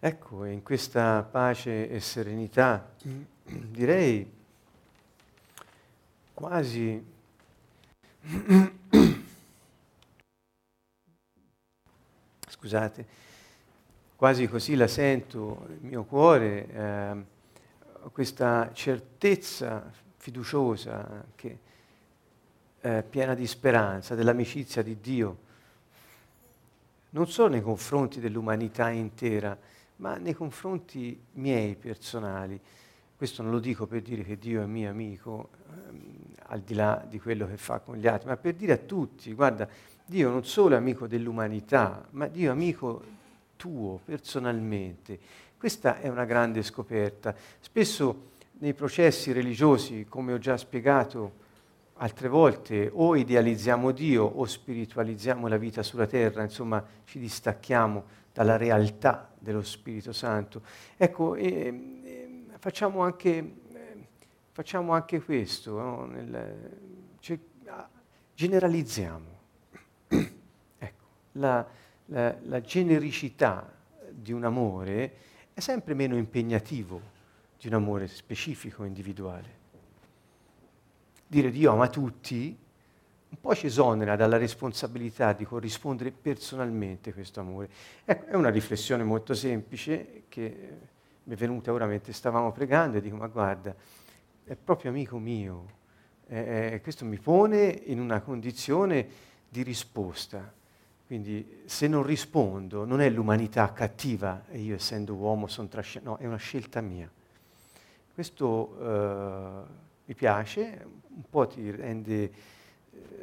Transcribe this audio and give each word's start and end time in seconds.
Ecco, 0.00 0.44
in 0.44 0.62
questa 0.62 1.24
pace 1.24 1.90
e 1.90 1.98
serenità, 1.98 2.88
direi 3.42 4.30
quasi 6.34 7.04
scusate, 12.48 13.06
quasi 14.14 14.46
così 14.46 14.76
la 14.76 14.86
sento 14.86 15.66
nel 15.68 15.78
mio 15.80 16.04
cuore, 16.04 16.68
eh, 16.68 17.24
questa 18.12 18.70
certezza 18.72 19.90
fiduciosa 20.16 21.24
che 21.34 21.58
è 22.78 23.02
piena 23.02 23.34
di 23.34 23.48
speranza, 23.48 24.14
dell'amicizia 24.14 24.82
di 24.82 25.00
Dio, 25.00 25.38
non 27.10 27.26
solo 27.26 27.48
nei 27.48 27.62
confronti 27.62 28.20
dell'umanità 28.20 28.90
intera, 28.90 29.58
ma 29.98 30.16
nei 30.16 30.34
confronti 30.34 31.20
miei 31.34 31.76
personali. 31.76 32.60
Questo 33.16 33.42
non 33.42 33.50
lo 33.50 33.58
dico 33.58 33.86
per 33.86 34.02
dire 34.02 34.22
che 34.22 34.38
Dio 34.38 34.62
è 34.62 34.66
mio 34.66 34.90
amico, 34.90 35.50
ehm, 35.68 36.34
al 36.50 36.60
di 36.60 36.74
là 36.74 37.04
di 37.08 37.18
quello 37.18 37.46
che 37.46 37.56
fa 37.56 37.80
con 37.80 37.96
gli 37.96 38.06
altri, 38.06 38.28
ma 38.28 38.36
per 38.36 38.54
dire 38.54 38.74
a 38.74 38.78
tutti, 38.78 39.32
guarda, 39.32 39.68
Dio 40.04 40.30
non 40.30 40.44
solo 40.44 40.74
è 40.74 40.78
amico 40.78 41.06
dell'umanità, 41.06 42.06
ma 42.12 42.28
Dio 42.28 42.48
è 42.48 42.52
amico 42.52 43.02
tuo 43.56 44.00
personalmente. 44.04 45.18
Questa 45.58 45.98
è 45.98 46.08
una 46.08 46.24
grande 46.24 46.62
scoperta. 46.62 47.34
Spesso 47.60 48.26
nei 48.60 48.72
processi 48.72 49.32
religiosi, 49.32 50.06
come 50.08 50.32
ho 50.32 50.38
già 50.38 50.56
spiegato 50.56 51.46
altre 51.94 52.28
volte, 52.28 52.88
o 52.92 53.16
idealizziamo 53.16 53.90
Dio 53.90 54.24
o 54.24 54.46
spiritualizziamo 54.46 55.48
la 55.48 55.56
vita 55.56 55.82
sulla 55.82 56.06
terra, 56.06 56.42
insomma 56.42 56.84
ci 57.04 57.18
distacchiamo 57.18 58.04
dalla 58.38 58.56
realtà 58.56 59.34
dello 59.36 59.62
Spirito 59.62 60.12
Santo. 60.12 60.62
Ecco, 60.96 61.34
eh, 61.34 62.00
eh, 62.04 62.44
facciamo, 62.58 63.02
anche, 63.02 63.30
eh, 63.72 64.06
facciamo, 64.52 64.92
anche, 64.92 65.20
questo, 65.20 65.76
no? 65.76 66.04
Nel, 66.04 67.16
cioè, 67.18 67.36
generalizziamo. 68.34 69.26
ecco, 70.78 71.04
la, 71.32 71.66
la, 72.04 72.36
la 72.42 72.60
genericità 72.60 73.74
di 74.08 74.30
un 74.30 74.44
amore 74.44 75.16
è 75.52 75.58
sempre 75.58 75.94
meno 75.94 76.16
impegnativo 76.16 77.00
di 77.58 77.66
un 77.66 77.74
amore 77.74 78.06
specifico, 78.06 78.84
individuale. 78.84 79.56
Dire 81.26 81.50
Dio 81.50 81.72
ama 81.72 81.88
tutti 81.88 82.56
un 83.30 83.40
po' 83.40 83.54
ci 83.54 83.66
esonera 83.66 84.16
dalla 84.16 84.38
responsabilità 84.38 85.32
di 85.32 85.44
corrispondere 85.44 86.10
personalmente 86.10 87.12
questo 87.12 87.40
amore. 87.40 87.68
Ecco, 88.04 88.26
è 88.26 88.34
una 88.34 88.50
riflessione 88.50 89.04
molto 89.04 89.34
semplice 89.34 90.24
che 90.28 90.78
mi 91.24 91.34
è 91.34 91.36
venuta 91.36 91.72
ora 91.72 91.86
mentre 91.86 92.12
stavamo 92.12 92.52
pregando 92.52 92.96
e 92.96 93.00
dico, 93.02 93.16
ma 93.16 93.26
guarda, 93.26 93.74
è 94.44 94.56
proprio 94.56 94.90
amico 94.90 95.18
mio, 95.18 95.76
eh, 96.28 96.80
questo 96.82 97.04
mi 97.04 97.18
pone 97.18 97.66
in 97.86 98.00
una 98.00 98.20
condizione 98.20 99.06
di 99.48 99.62
risposta. 99.62 100.54
Quindi 101.06 101.62
se 101.64 101.88
non 101.88 102.02
rispondo 102.02 102.84
non 102.84 103.00
è 103.00 103.08
l'umanità 103.08 103.72
cattiva 103.72 104.44
e 104.50 104.58
io 104.58 104.74
essendo 104.74 105.14
uomo 105.14 105.46
sono 105.46 105.68
trascinato, 105.68 106.10
no, 106.10 106.16
è 106.18 106.26
una 106.26 106.36
scelta 106.36 106.82
mia. 106.82 107.10
Questo 108.12 108.76
eh, 108.78 109.62
mi 110.04 110.14
piace, 110.14 110.86
un 111.08 111.22
po' 111.28 111.46
ti 111.46 111.70
rende 111.70 112.30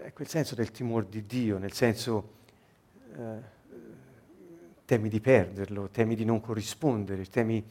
è 0.02 0.14
quel 0.14 0.28
senso 0.28 0.56
del 0.56 0.72
timore 0.72 1.08
di 1.10 1.26
Dio, 1.26 1.58
nel 1.58 1.74
senso 1.74 2.34
eh, 3.18 3.54
temi 4.86 5.10
di 5.10 5.20
perderlo, 5.20 5.90
temi 5.90 6.16
di 6.16 6.26
non 6.26 6.40
corrispondere, 6.40 7.26
temi 7.26 7.64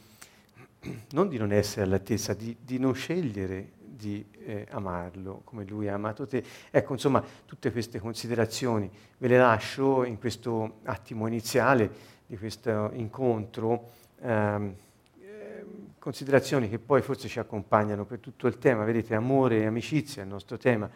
non 1.11 1.29
di 1.29 1.37
non 1.37 1.51
essere 1.51 1.83
all'altezza, 1.83 2.33
di, 2.33 2.55
di 2.59 2.77
non 2.77 2.93
scegliere 2.93 3.71
di 3.79 4.23
eh, 4.45 4.67
amarlo 4.71 5.41
come 5.43 5.63
lui 5.63 5.87
ha 5.87 5.93
amato 5.93 6.27
te. 6.27 6.43
Ecco, 6.69 6.93
insomma, 6.93 7.23
tutte 7.45 7.71
queste 7.71 7.99
considerazioni 7.99 8.89
ve 9.17 9.27
le 9.27 9.37
lascio 9.37 10.03
in 10.03 10.19
questo 10.19 10.79
attimo 10.83 11.27
iniziale 11.27 12.13
di 12.25 12.37
questo 12.37 12.91
incontro, 12.93 13.89
ehm, 14.19 14.75
eh, 15.21 15.65
considerazioni 15.97 16.69
che 16.69 16.79
poi 16.79 17.01
forse 17.01 17.27
ci 17.27 17.39
accompagnano 17.39 18.05
per 18.05 18.19
tutto 18.19 18.47
il 18.47 18.57
tema, 18.57 18.83
vedete, 18.83 19.15
amore 19.15 19.61
e 19.61 19.65
amicizia 19.65 20.21
è 20.21 20.25
il 20.25 20.31
nostro 20.31 20.57
tema 20.57 20.89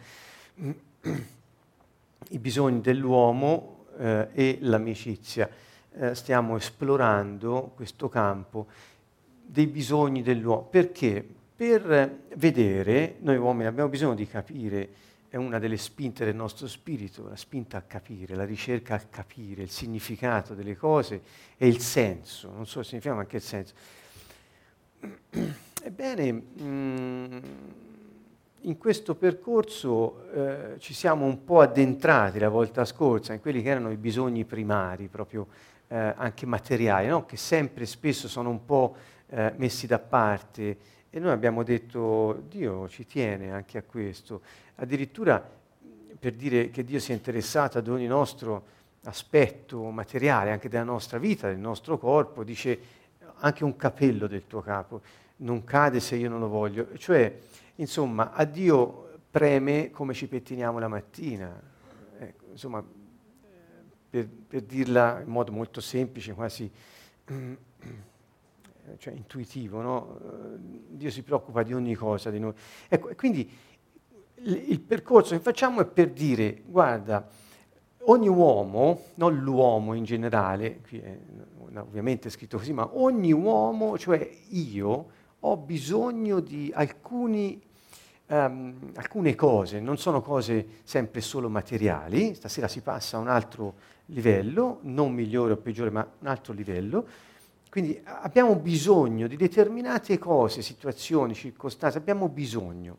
i 1.02 2.38
bisogni 2.38 2.80
dell'uomo 2.80 3.86
eh, 3.98 4.28
e 4.32 4.58
l'amicizia. 4.60 5.48
Eh, 5.92 6.14
stiamo 6.14 6.56
esplorando 6.56 7.72
questo 7.74 8.08
campo 8.08 8.66
dei 9.44 9.66
bisogni 9.66 10.22
dell'uomo. 10.22 10.62
Perché? 10.62 11.26
Per 11.60 12.20
vedere, 12.36 13.16
noi 13.20 13.36
uomini 13.36 13.66
abbiamo 13.66 13.90
bisogno 13.90 14.14
di 14.14 14.26
capire, 14.26 14.88
è 15.28 15.36
una 15.36 15.58
delle 15.58 15.76
spinte 15.76 16.24
del 16.24 16.34
nostro 16.34 16.66
spirito, 16.66 17.28
la 17.28 17.36
spinta 17.36 17.76
a 17.76 17.82
capire, 17.82 18.34
la 18.34 18.46
ricerca 18.46 18.94
a 18.94 19.00
capire 19.00 19.62
il 19.62 19.68
significato 19.68 20.54
delle 20.54 20.74
cose 20.74 21.20
e 21.58 21.68
il 21.68 21.78
senso, 21.78 22.50
non 22.50 22.66
solo 22.66 22.80
il 22.80 22.86
significato 22.86 23.16
ma 23.16 23.22
anche 23.22 23.36
il 23.36 23.42
senso. 23.42 23.74
Ebbene, 25.82 26.32
mh, 26.32 26.62
mm, 26.62 27.38
in 28.62 28.76
questo 28.76 29.14
percorso 29.14 30.30
eh, 30.32 30.78
ci 30.78 30.92
siamo 30.92 31.24
un 31.24 31.44
po' 31.44 31.60
addentrati 31.60 32.38
la 32.38 32.48
volta 32.48 32.84
scorsa 32.84 33.32
in 33.32 33.40
quelli 33.40 33.62
che 33.62 33.70
erano 33.70 33.90
i 33.90 33.96
bisogni 33.96 34.44
primari, 34.44 35.08
proprio 35.08 35.46
eh, 35.88 36.14
anche 36.16 36.46
materiali, 36.46 37.06
no? 37.06 37.24
che 37.24 37.36
sempre 37.36 37.86
spesso 37.86 38.28
sono 38.28 38.50
un 38.50 38.64
po' 38.64 38.94
eh, 39.28 39.52
messi 39.56 39.86
da 39.86 39.98
parte 39.98 40.76
e 41.08 41.18
noi 41.18 41.32
abbiamo 41.32 41.62
detto 41.62 42.42
Dio 42.48 42.88
ci 42.88 43.06
tiene 43.06 43.50
anche 43.52 43.78
a 43.78 43.82
questo. 43.82 44.42
Addirittura 44.76 45.58
per 46.18 46.34
dire 46.34 46.70
che 46.70 46.84
Dio 46.84 46.98
si 46.98 47.12
è 47.12 47.14
interessato 47.14 47.78
ad 47.78 47.88
ogni 47.88 48.06
nostro 48.06 48.78
aspetto 49.04 49.88
materiale, 49.90 50.50
anche 50.50 50.68
della 50.68 50.84
nostra 50.84 51.18
vita, 51.18 51.48
del 51.48 51.58
nostro 51.58 51.96
corpo, 51.96 52.44
dice 52.44 52.78
anche 53.42 53.64
un 53.64 53.74
capello 53.76 54.26
del 54.26 54.46
tuo 54.46 54.60
capo 54.60 55.00
non 55.40 55.64
cade 55.64 56.00
se 56.00 56.16
io 56.16 56.28
non 56.28 56.40
lo 56.40 56.48
voglio. 56.48 56.88
Cioè, 56.96 57.38
Insomma, 57.80 58.32
a 58.32 58.44
Dio 58.44 59.18
preme 59.30 59.90
come 59.90 60.12
ci 60.12 60.28
pettiniamo 60.28 60.78
la 60.78 60.88
mattina. 60.88 61.60
Ecco, 62.18 62.44
insomma, 62.50 62.84
per, 64.10 64.28
per, 64.28 64.62
dirla 64.62 65.20
in 65.20 65.30
modo 65.30 65.50
molto 65.50 65.80
semplice, 65.80 66.34
quasi 66.34 66.70
cioè, 68.98 69.14
intuitivo, 69.14 69.80
no? 69.80 70.18
Dio 70.88 71.10
si 71.10 71.22
preoccupa 71.22 71.62
di 71.62 71.72
ogni 71.72 71.94
cosa 71.94 72.30
di 72.30 72.38
noi. 72.38 72.52
Ecco, 72.86 73.14
quindi 73.16 73.50
il 74.42 74.80
percorso 74.80 75.34
che 75.34 75.40
facciamo 75.40 75.80
è 75.80 75.86
per 75.86 76.10
dire, 76.10 76.62
guarda, 76.66 77.26
ogni 78.04 78.28
uomo, 78.28 79.04
non 79.14 79.38
l'uomo 79.38 79.94
in 79.94 80.04
generale, 80.04 80.80
qui 80.86 80.98
è 80.98 81.18
ovviamente 81.78 82.28
è 82.28 82.30
scritto 82.30 82.58
così, 82.58 82.72
ma 82.72 82.98
ogni 82.98 83.32
uomo, 83.32 83.96
cioè 83.96 84.28
io, 84.48 85.18
ho 85.38 85.56
bisogno 85.56 86.40
di 86.40 86.70
alcuni 86.74 87.62
um, 88.30 88.92
alcune 88.94 89.34
cose, 89.34 89.80
non 89.80 89.98
sono 89.98 90.20
cose 90.20 90.80
sempre 90.84 91.20
solo 91.20 91.48
materiali, 91.48 92.34
stasera 92.34 92.68
si 92.68 92.80
passa 92.80 93.16
a 93.16 93.20
un 93.20 93.28
altro 93.28 93.74
livello, 94.06 94.78
non 94.82 95.12
migliore 95.12 95.52
o 95.52 95.56
peggiore, 95.56 95.90
ma 95.90 96.08
un 96.20 96.26
altro 96.26 96.52
livello. 96.52 97.06
Quindi 97.68 98.00
abbiamo 98.04 98.56
bisogno 98.56 99.26
di 99.28 99.36
determinate 99.36 100.18
cose, 100.18 100.62
situazioni, 100.62 101.34
circostanze, 101.34 101.98
abbiamo 101.98 102.28
bisogno. 102.28 102.96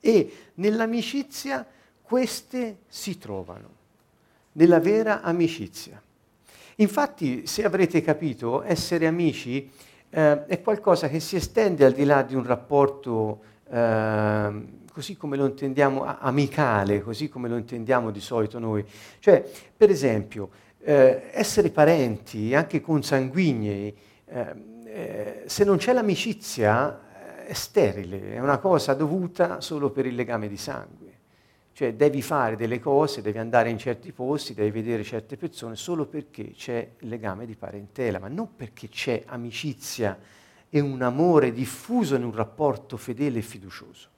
E 0.00 0.32
nell'amicizia 0.54 1.66
queste 2.02 2.78
si 2.86 3.18
trovano, 3.18 3.68
nella 4.52 4.80
vera 4.80 5.22
amicizia. 5.22 6.00
Infatti, 6.76 7.46
se 7.46 7.64
avrete 7.64 8.02
capito, 8.02 8.62
essere 8.62 9.06
amici 9.06 9.70
eh, 10.10 10.46
è 10.46 10.60
qualcosa 10.60 11.08
che 11.08 11.20
si 11.20 11.36
estende 11.36 11.84
al 11.84 11.92
di 11.92 12.04
là 12.04 12.22
di 12.22 12.34
un 12.34 12.44
rapporto 12.44 13.52
Ehm, 13.74 14.82
così 14.92 15.16
come 15.16 15.36
lo 15.36 15.46
intendiamo, 15.46 16.04
amicale, 16.04 17.02
così 17.02 17.28
come 17.28 17.48
lo 17.48 17.56
intendiamo 17.56 18.12
di 18.12 18.20
solito 18.20 18.60
noi. 18.60 18.84
Cioè, 19.18 19.44
per 19.76 19.90
esempio, 19.90 20.50
eh, 20.78 21.30
essere 21.32 21.70
parenti, 21.70 22.54
anche 22.54 22.80
consanguinei, 22.80 23.96
ehm, 24.26 24.82
eh, 24.86 25.42
se 25.46 25.64
non 25.64 25.78
c'è 25.78 25.92
l'amicizia 25.92 27.00
eh, 27.42 27.46
è 27.46 27.52
sterile, 27.52 28.34
è 28.34 28.38
una 28.38 28.58
cosa 28.58 28.94
dovuta 28.94 29.60
solo 29.60 29.90
per 29.90 30.06
il 30.06 30.14
legame 30.14 30.46
di 30.46 30.56
sangue. 30.56 31.02
Cioè 31.72 31.94
devi 31.94 32.22
fare 32.22 32.54
delle 32.54 32.78
cose, 32.78 33.20
devi 33.20 33.38
andare 33.38 33.68
in 33.70 33.78
certi 33.78 34.12
posti, 34.12 34.54
devi 34.54 34.70
vedere 34.70 35.02
certe 35.02 35.36
persone 35.36 35.74
solo 35.74 36.06
perché 36.06 36.52
c'è 36.52 36.88
il 37.00 37.08
legame 37.08 37.46
di 37.46 37.56
parentela, 37.56 38.20
ma 38.20 38.28
non 38.28 38.54
perché 38.54 38.88
c'è 38.88 39.24
amicizia 39.26 40.16
e 40.74 40.80
un 40.80 41.02
amore 41.02 41.52
diffuso 41.52 42.16
in 42.16 42.24
un 42.24 42.34
rapporto 42.34 42.96
fedele 42.96 43.38
e 43.38 43.42
fiducioso. 43.42 44.08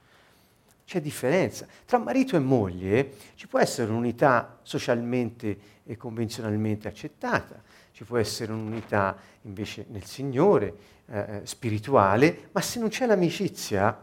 c'è 0.86 1.02
differenza. 1.02 1.66
Tra 1.84 1.98
marito 1.98 2.34
e 2.34 2.38
moglie 2.38 3.12
ci 3.34 3.46
può 3.46 3.58
essere 3.58 3.90
un'unità 3.90 4.60
socialmente 4.62 5.58
e 5.84 5.98
convenzionalmente 5.98 6.88
accettata, 6.88 7.62
ci 7.92 8.04
può 8.04 8.16
essere 8.16 8.52
un'unità 8.52 9.18
invece 9.42 9.84
nel 9.90 10.04
Signore, 10.04 10.74
eh, 11.10 11.40
spirituale, 11.42 12.48
ma 12.52 12.62
se 12.62 12.78
non 12.78 12.88
c'è 12.88 13.04
l'amicizia, 13.04 13.94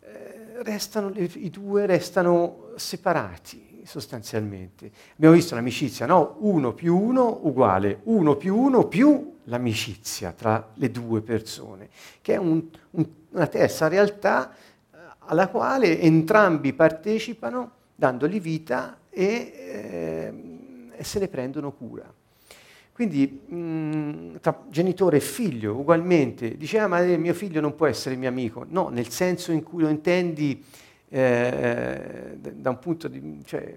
eh, 0.00 0.62
restano, 0.62 1.12
i 1.14 1.50
due 1.50 1.84
restano 1.84 2.70
separati 2.76 3.67
sostanzialmente. 3.88 4.90
Abbiamo 5.14 5.34
visto 5.34 5.54
l'amicizia, 5.54 6.04
no? 6.04 6.36
Uno 6.40 6.74
più 6.74 6.96
uno 6.96 7.40
uguale 7.44 8.00
uno 8.04 8.36
più 8.36 8.54
uno 8.54 8.86
più 8.86 9.36
l'amicizia 9.44 10.32
tra 10.32 10.68
le 10.74 10.90
due 10.90 11.22
persone, 11.22 11.88
che 12.20 12.34
è 12.34 12.36
un, 12.36 12.62
un, 12.90 13.06
una 13.30 13.46
terza 13.46 13.88
realtà 13.88 14.52
eh, 14.52 14.96
alla 15.20 15.48
quale 15.48 15.98
entrambi 16.00 16.74
partecipano 16.74 17.70
dandogli 17.94 18.40
vita 18.40 18.98
e, 19.08 19.52
eh, 19.56 20.32
e 20.94 21.02
se 21.04 21.18
ne 21.18 21.28
prendono 21.28 21.72
cura. 21.72 22.12
Quindi 22.92 23.40
mh, 23.46 23.56
mm, 23.56 24.34
tra 24.42 24.64
genitore 24.68 25.16
e 25.16 25.20
figlio 25.20 25.74
ugualmente, 25.74 26.58
diceva 26.58 26.84
ah, 26.84 26.88
ma 26.88 27.00
mio 27.16 27.32
figlio 27.32 27.62
non 27.62 27.74
può 27.74 27.86
essere 27.86 28.16
mio 28.16 28.28
amico, 28.28 28.66
no, 28.68 28.88
nel 28.88 29.08
senso 29.08 29.50
in 29.50 29.62
cui 29.62 29.82
lo 29.82 29.88
intendi 29.88 30.62
eh, 31.08 32.36
da 32.38 32.70
un 32.70 32.78
punto 32.78 33.08
di... 33.08 33.42
Cioè, 33.44 33.76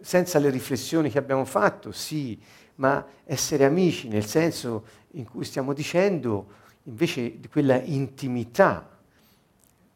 senza 0.00 0.38
le 0.38 0.50
riflessioni 0.50 1.10
che 1.10 1.18
abbiamo 1.18 1.44
fatto, 1.44 1.92
sì, 1.92 2.40
ma 2.76 3.04
essere 3.24 3.64
amici 3.64 4.08
nel 4.08 4.24
senso 4.24 4.86
in 5.12 5.24
cui 5.28 5.44
stiamo 5.44 5.72
dicendo 5.72 6.58
invece 6.84 7.38
di 7.38 7.48
quella 7.48 7.80
intimità 7.80 8.98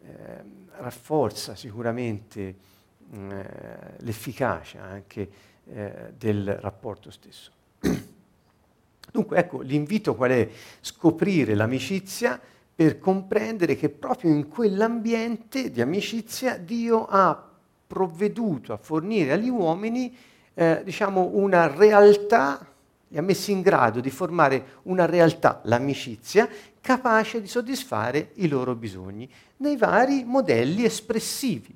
eh, 0.00 0.44
rafforza 0.76 1.54
sicuramente 1.54 2.54
eh, 3.10 3.44
l'efficacia 3.98 4.82
anche 4.82 5.30
eh, 5.66 6.12
del 6.16 6.54
rapporto 6.56 7.10
stesso. 7.10 7.50
Dunque 9.12 9.38
ecco, 9.38 9.60
l'invito 9.60 10.14
qual 10.14 10.30
è? 10.32 10.48
Scoprire 10.80 11.54
l'amicizia 11.54 12.38
per 12.74 12.98
comprendere 12.98 13.76
che 13.76 13.88
proprio 13.88 14.32
in 14.32 14.48
quell'ambiente 14.48 15.70
di 15.70 15.80
amicizia 15.80 16.58
Dio 16.58 17.06
ha 17.06 17.50
provveduto 17.86 18.72
a 18.72 18.76
fornire 18.76 19.32
agli 19.32 19.48
uomini 19.48 20.14
eh, 20.54 20.82
diciamo 20.84 21.30
una 21.34 21.66
realtà, 21.66 22.66
li 23.08 23.18
ha 23.18 23.22
messi 23.22 23.52
in 23.52 23.60
grado 23.60 24.00
di 24.00 24.10
formare 24.10 24.80
una 24.82 25.06
realtà, 25.06 25.60
l'amicizia, 25.64 26.48
capace 26.80 27.40
di 27.40 27.48
soddisfare 27.48 28.30
i 28.34 28.48
loro 28.48 28.74
bisogni 28.74 29.28
nei 29.58 29.76
vari 29.76 30.24
modelli 30.24 30.84
espressivi, 30.84 31.74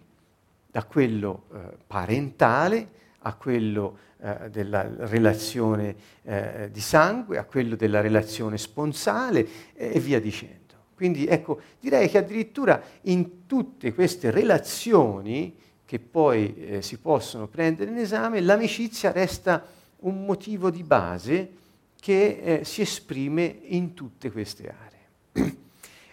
da 0.71 0.85
quello 0.85 1.45
eh, 1.53 1.59
parentale 1.87 2.97
a 3.21 3.35
quello 3.35 3.99
eh, 4.21 4.51
della 4.51 4.87
relazione 5.07 5.95
eh, 6.23 6.69
di 6.73 6.81
sangue, 6.81 7.39
a 7.39 7.45
quello 7.45 7.77
della 7.77 8.01
relazione 8.01 8.59
sponsale 8.59 9.47
e 9.75 9.99
via 9.99 10.21
dicendo. 10.21 10.68
Quindi 10.99 11.29
ecco, 11.29 11.61
direi 11.79 12.09
che 12.09 12.19
addirittura 12.19 12.83
in 13.03 13.47
tutte 13.47 13.95
queste 13.95 14.33
relazioni 14.33 15.57
che 15.85 16.01
poi 16.01 16.57
eh, 16.57 16.83
si 16.83 16.99
possono 16.99 17.47
prendere 17.47 17.93
in 17.93 17.99
esame, 17.99 18.41
l'amicizia 18.41 19.13
resta 19.13 19.65
un 19.99 20.25
motivo 20.25 20.71
di 20.71 20.83
base 20.83 21.53
che 22.01 22.41
eh, 22.43 22.65
si 22.65 22.81
esprime 22.81 23.61
in 23.67 23.95
tutte 23.95 24.33
queste 24.33 24.75
aree. 24.77 25.57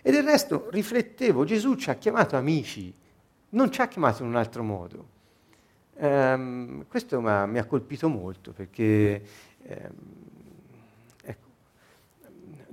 E 0.03 0.11
del 0.11 0.23
resto, 0.23 0.69
riflettevo, 0.69 1.45
Gesù 1.45 1.73
ci 1.73 1.89
ha 1.89 1.95
chiamato 1.95 2.35
amici, 2.35 2.93
non 3.49 3.71
ci 3.71 3.81
ha 3.81 3.87
chiamato 3.87 4.21
in 4.21 4.29
un 4.29 4.35
altro 4.35 4.61
modo. 4.61 5.07
Um, 5.95 6.85
questo 6.87 7.19
mi 7.19 7.57
ha 7.57 7.65
colpito 7.65 8.07
molto 8.07 8.51
perché 8.51 9.23
um, 9.63 10.34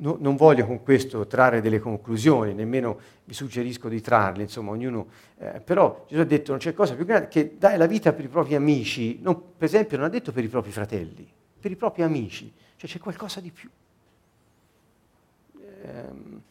no, 0.02 0.16
non 0.20 0.36
voglio 0.36 0.66
con 0.66 0.82
questo 0.82 1.26
trarre 1.26 1.60
delle 1.60 1.78
conclusioni, 1.78 2.52
nemmeno 2.52 2.98
vi 3.24 3.32
suggerisco 3.32 3.88
di 3.88 4.00
trarle, 4.00 4.42
insomma, 4.42 4.72
ognuno... 4.72 5.06
Eh, 5.38 5.60
però 5.60 6.04
Gesù 6.08 6.20
ha 6.20 6.24
detto 6.24 6.50
non 6.50 6.60
c'è 6.60 6.74
cosa 6.74 6.94
più 6.94 7.04
grande 7.04 7.28
che 7.28 7.56
dare 7.56 7.76
la 7.76 7.86
vita 7.86 8.12
per 8.12 8.24
i 8.24 8.28
propri 8.28 8.54
amici, 8.54 9.20
non, 9.22 9.40
per 9.56 9.68
esempio 9.68 9.96
non 9.96 10.06
ha 10.06 10.10
detto 10.10 10.32
per 10.32 10.44
i 10.44 10.48
propri 10.48 10.70
fratelli, 10.70 11.26
per 11.58 11.70
i 11.70 11.76
propri 11.76 12.02
amici, 12.02 12.52
cioè 12.76 12.90
c'è 12.90 12.98
qualcosa 12.98 13.40
di 13.40 13.50
più. 13.50 13.70
Ehm, 15.82 16.42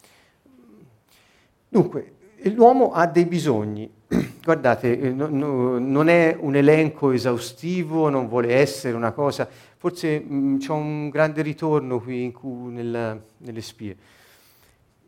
dunque, 1.68 2.14
l'uomo 2.50 2.92
ha 2.92 3.06
dei 3.08 3.26
bisogni, 3.26 3.90
guardate, 4.44 5.00
eh, 5.00 5.10
no, 5.12 5.28
no, 5.28 5.78
non 5.78 6.10
è 6.10 6.36
un 6.40 6.56
elenco 6.56 7.12
esaustivo, 7.12 8.10
non 8.10 8.28
vuole 8.28 8.56
essere 8.56 8.96
una 8.96 9.12
cosa 9.12 9.48
forse 9.82 10.20
mh, 10.20 10.60
c'è 10.60 10.72
un 10.74 11.10
grande 11.10 11.42
ritorno 11.42 12.00
qui 12.00 12.32
cui, 12.32 12.72
nella, 12.72 13.20
nelle 13.38 13.62
spie. 13.62 13.98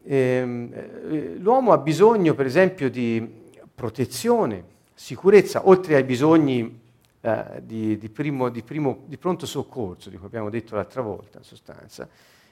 Ehm, 0.05 0.71
eh, 0.73 1.35
l'uomo 1.37 1.73
ha 1.73 1.77
bisogno, 1.77 2.33
per 2.33 2.47
esempio, 2.47 2.89
di 2.89 3.23
protezione, 3.75 4.65
sicurezza, 4.95 5.67
oltre 5.67 5.93
ai 5.93 6.03
bisogni 6.03 6.81
eh, 7.21 7.61
di, 7.61 7.99
di, 7.99 8.09
primo, 8.09 8.49
di, 8.49 8.63
primo, 8.63 9.03
di, 9.05 9.17
pronto 9.17 9.45
soccorso, 9.45 10.09
di 10.09 10.17
cui 10.17 10.25
abbiamo 10.25 10.49
detto 10.49 10.73
l'altra 10.73 11.03
volta, 11.03 11.37
in 11.37 11.43
sostanza, 11.43 12.09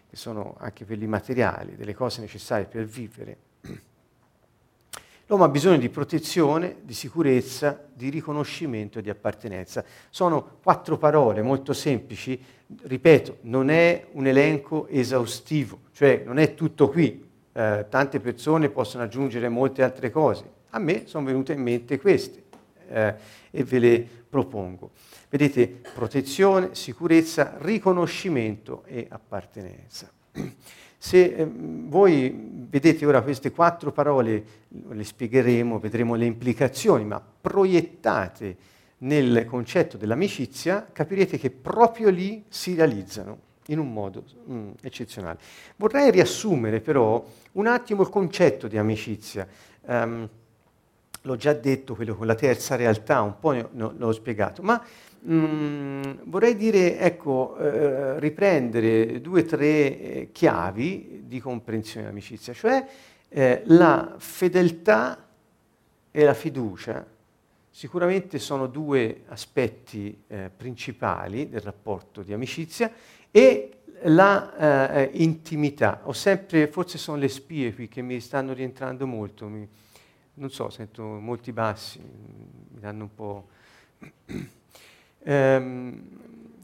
che 0.08 0.16
sono 0.16 0.58
anche 0.60 0.86
quelli 0.86 1.08
materiali, 1.08 1.76
delle 1.76 1.96
cose 1.96 2.22
necessarie 2.22 2.66
per 2.66 2.86
vivere. 2.86 3.38
L'uomo 5.32 5.46
ha 5.46 5.50
bisogno 5.50 5.78
di 5.78 5.88
protezione, 5.88 6.80
di 6.82 6.94
sicurezza, 6.94 7.82
di 7.94 8.10
riconoscimento 8.10 9.00
e 9.00 9.02
di 9.02 9.10
appartenenza. 9.10 9.82
Sono 10.10 10.58
quattro 10.62 10.98
parole 10.98 11.42
molto 11.42 11.72
semplici, 11.72 12.38
ripeto, 12.82 13.38
non 13.44 13.70
è 13.70 14.08
un 14.12 14.28
elenco 14.28 14.90
esaustivo, 14.90 15.84
cioè 15.94 16.24
non 16.26 16.38
è 16.38 16.54
tutto 16.54 16.90
qui, 16.90 17.26
eh, 17.54 17.86
tante 17.88 18.20
persone 18.20 18.68
possono 18.68 19.04
aggiungere 19.04 19.48
molte 19.48 19.84
altre 19.84 20.12
cose. 20.12 20.44
A 20.72 20.80
me 20.80 21.08
sono 21.08 21.26
venute 21.26 21.54
in 21.54 21.62
mente 21.62 21.98
queste 21.98 22.44
eh, 22.90 23.16
e 23.52 23.64
ve 23.64 23.80
le 23.80 24.06
propongo. 24.28 24.92
Vedete, 25.30 25.80
protezione, 25.94 26.76
sicurezza, 26.76 27.56
riconoscimento 27.60 28.84
e 28.86 29.08
appartenenza. 29.10 30.12
Se 31.04 31.34
eh, 31.34 31.48
voi 31.52 32.30
vedete 32.70 33.08
ora 33.08 33.24
queste 33.24 33.50
quattro 33.52 33.92
parole, 33.92 34.44
le 34.88 35.04
spiegheremo, 35.04 35.80
vedremo 35.80 36.14
le 36.14 36.26
implicazioni, 36.26 37.04
ma 37.06 37.20
proiettate 37.20 38.56
nel 39.00 39.46
concetto 39.48 39.98
dell'amicizia, 39.98 40.88
capirete 40.94 41.40
che 41.40 41.50
proprio 41.50 42.12
lì 42.12 42.44
si 42.50 42.76
realizzano 42.76 43.40
in 43.70 43.80
un 43.80 43.92
modo 43.92 44.24
mm, 44.48 44.70
eccezionale. 44.84 45.40
Vorrei 45.76 46.12
riassumere 46.12 46.82
però 46.82 47.26
un 47.54 47.66
attimo 47.66 48.04
il 48.04 48.10
concetto 48.10 48.68
di 48.68 48.78
amicizia. 48.78 49.48
Um, 49.88 50.30
l'ho 51.24 51.36
già 51.36 51.54
detto, 51.54 51.96
quello 51.96 52.16
con 52.16 52.28
la 52.28 52.36
terza 52.36 52.76
realtà, 52.76 53.22
un 53.22 53.40
po' 53.40 53.54
no, 53.72 53.96
l'ho 53.98 54.12
spiegato, 54.12 54.62
ma 54.62 54.80
Mm, 55.30 56.02
vorrei 56.24 56.56
dire, 56.56 56.98
ecco, 56.98 57.56
eh, 57.58 58.20
riprendere 58.20 59.22
due 59.22 59.42
o 59.42 59.46
tre 59.46 59.66
eh, 59.68 60.30
chiavi 60.32 61.24
di 61.26 61.40
comprensione 61.40 62.06
dell'amicizia, 62.08 62.54
cioè 62.54 62.84
eh, 63.30 63.62
la 63.66 64.16
fedeltà 64.18 65.28
e 66.10 66.24
la 66.24 66.34
fiducia 66.34 67.06
sicuramente 67.70 68.40
sono 68.40 68.66
due 68.66 69.22
aspetti 69.28 70.24
eh, 70.28 70.50
principali 70.56 71.50
del 71.50 71.62
rapporto 71.62 72.24
di 72.24 72.34
amicizia 72.34 72.92
e 73.30 73.78
la 74.06 74.96
eh, 74.96 75.10
intimità. 75.14 76.02
Ho 76.06 76.14
sempre, 76.14 76.68
forse 76.68 76.98
sono 76.98 77.18
le 77.18 77.30
spie 77.30 77.76
qui 77.76 77.88
che 77.88 78.02
mi 78.02 78.20
stanno 78.20 78.54
rientrando 78.54 79.06
molto, 79.06 79.48
mi, 79.48 79.68
non 80.34 80.50
so, 80.50 80.72
sento 80.72 81.04
molti 81.04 81.52
bassi, 81.52 82.00
mi 82.00 82.80
danno 82.80 83.04
un 83.04 83.14
po'... 83.14 84.60
Ehm, 85.24 86.02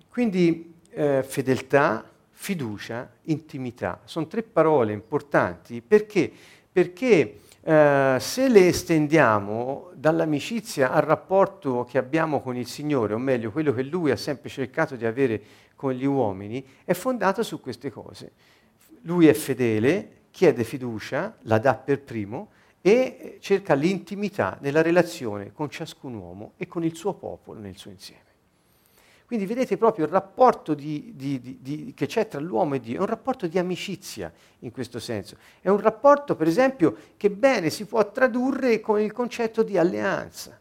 quindi 0.09 0.73
eh, 0.89 1.23
fedeltà, 1.23 2.09
fiducia, 2.31 3.09
intimità. 3.23 4.01
Sono 4.05 4.27
tre 4.27 4.43
parole 4.43 4.93
importanti 4.93 5.81
perché, 5.81 6.31
perché 6.71 7.39
eh, 7.61 8.17
se 8.19 8.47
le 8.47 8.67
estendiamo 8.67 9.91
dall'amicizia 9.93 10.91
al 10.91 11.01
rapporto 11.01 11.83
che 11.83 11.97
abbiamo 11.97 12.41
con 12.41 12.55
il 12.55 12.67
Signore, 12.67 13.13
o 13.13 13.17
meglio 13.17 13.51
quello 13.51 13.73
che 13.73 13.83
Lui 13.83 14.11
ha 14.11 14.15
sempre 14.15 14.49
cercato 14.49 14.95
di 14.95 15.05
avere 15.05 15.41
con 15.75 15.91
gli 15.91 16.05
uomini, 16.05 16.65
è 16.83 16.93
fondato 16.93 17.43
su 17.43 17.59
queste 17.59 17.91
cose. 17.91 18.31
Lui 19.01 19.27
è 19.27 19.33
fedele, 19.33 20.11
chiede 20.31 20.63
fiducia, 20.63 21.35
la 21.41 21.59
dà 21.59 21.75
per 21.75 22.01
primo 22.01 22.51
e 22.81 23.37
cerca 23.41 23.73
l'intimità 23.73 24.57
nella 24.61 24.81
relazione 24.81 25.51
con 25.51 25.69
ciascun 25.69 26.13
uomo 26.13 26.53
e 26.57 26.67
con 26.67 26.83
il 26.83 26.95
suo 26.95 27.13
popolo 27.13 27.59
nel 27.59 27.75
suo 27.75 27.91
insieme. 27.91 28.23
Quindi 29.27 29.45
vedete 29.45 29.75
proprio 29.75 30.05
il 30.05 30.11
rapporto 30.11 30.73
di, 30.73 31.11
di, 31.13 31.57
di, 31.59 31.93
che 31.93 32.05
c'è 32.05 32.29
tra 32.29 32.39
l'uomo 32.39 32.75
e 32.75 32.79
Dio, 32.79 32.95
è 32.95 32.99
un 33.01 33.07
rapporto 33.07 33.45
di 33.45 33.59
amicizia 33.59 34.31
in 34.59 34.71
questo 34.71 34.99
senso. 34.99 35.35
È 35.59 35.67
un 35.67 35.81
rapporto, 35.81 36.37
per 36.37 36.47
esempio, 36.47 36.95
che 37.17 37.29
bene 37.29 37.69
si 37.69 37.85
può 37.85 38.09
tradurre 38.09 38.79
con 38.79 39.01
il 39.01 39.11
concetto 39.11 39.63
di 39.63 39.77
alleanza, 39.77 40.57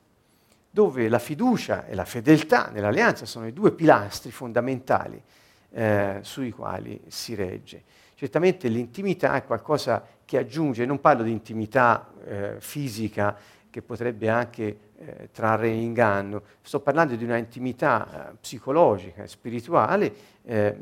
dove 0.68 1.08
la 1.08 1.20
fiducia 1.20 1.87
e 1.87 1.94
la 1.94 2.04
fedeltà 2.04 2.70
nell'alleanza 2.73 3.25
sono 3.25 3.46
i 3.46 3.52
due 3.52 3.70
pilastri 3.70 4.32
fondamentali 4.32 5.23
eh, 5.70 6.18
sui 6.23 6.50
quali 6.50 7.00
si 7.06 7.37
regge. 7.37 7.85
Certamente 8.16 8.66
l'intimità 8.66 9.37
è 9.37 9.44
qualcosa 9.44 10.04
che 10.25 10.38
aggiunge, 10.38 10.85
non 10.87 11.00
parlo 11.00 11.23
di 11.23 11.30
intimità 11.30 12.11
eh, 12.25 12.56
fisica 12.58 13.37
che 13.70 13.80
potrebbe 13.80 14.28
anche 14.28 14.76
eh, 14.99 15.29
trarre 15.33 15.69
in 15.69 15.83
inganno. 15.83 16.43
Sto 16.62 16.81
parlando 16.81 17.17
di 17.17 17.25
una 17.25 17.37
intimità 17.37 18.31
eh, 18.31 18.37
psicologica 18.41 19.26
spirituale 19.26 20.12
eh, 20.45 20.76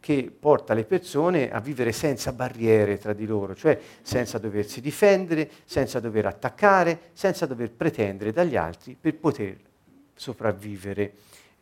che 0.00 0.32
porta 0.38 0.74
le 0.74 0.84
persone 0.84 1.50
a 1.50 1.60
vivere 1.60 1.92
senza 1.92 2.32
barriere 2.32 2.98
tra 2.98 3.12
di 3.12 3.26
loro, 3.26 3.54
cioè 3.54 3.78
senza 4.02 4.38
doversi 4.38 4.80
difendere, 4.80 5.48
senza 5.64 6.00
dover 6.00 6.26
attaccare, 6.26 7.10
senza 7.12 7.46
dover 7.46 7.70
pretendere 7.70 8.32
dagli 8.32 8.56
altri 8.56 8.96
per 9.00 9.16
poter 9.16 9.56
sopravvivere. 10.14 11.12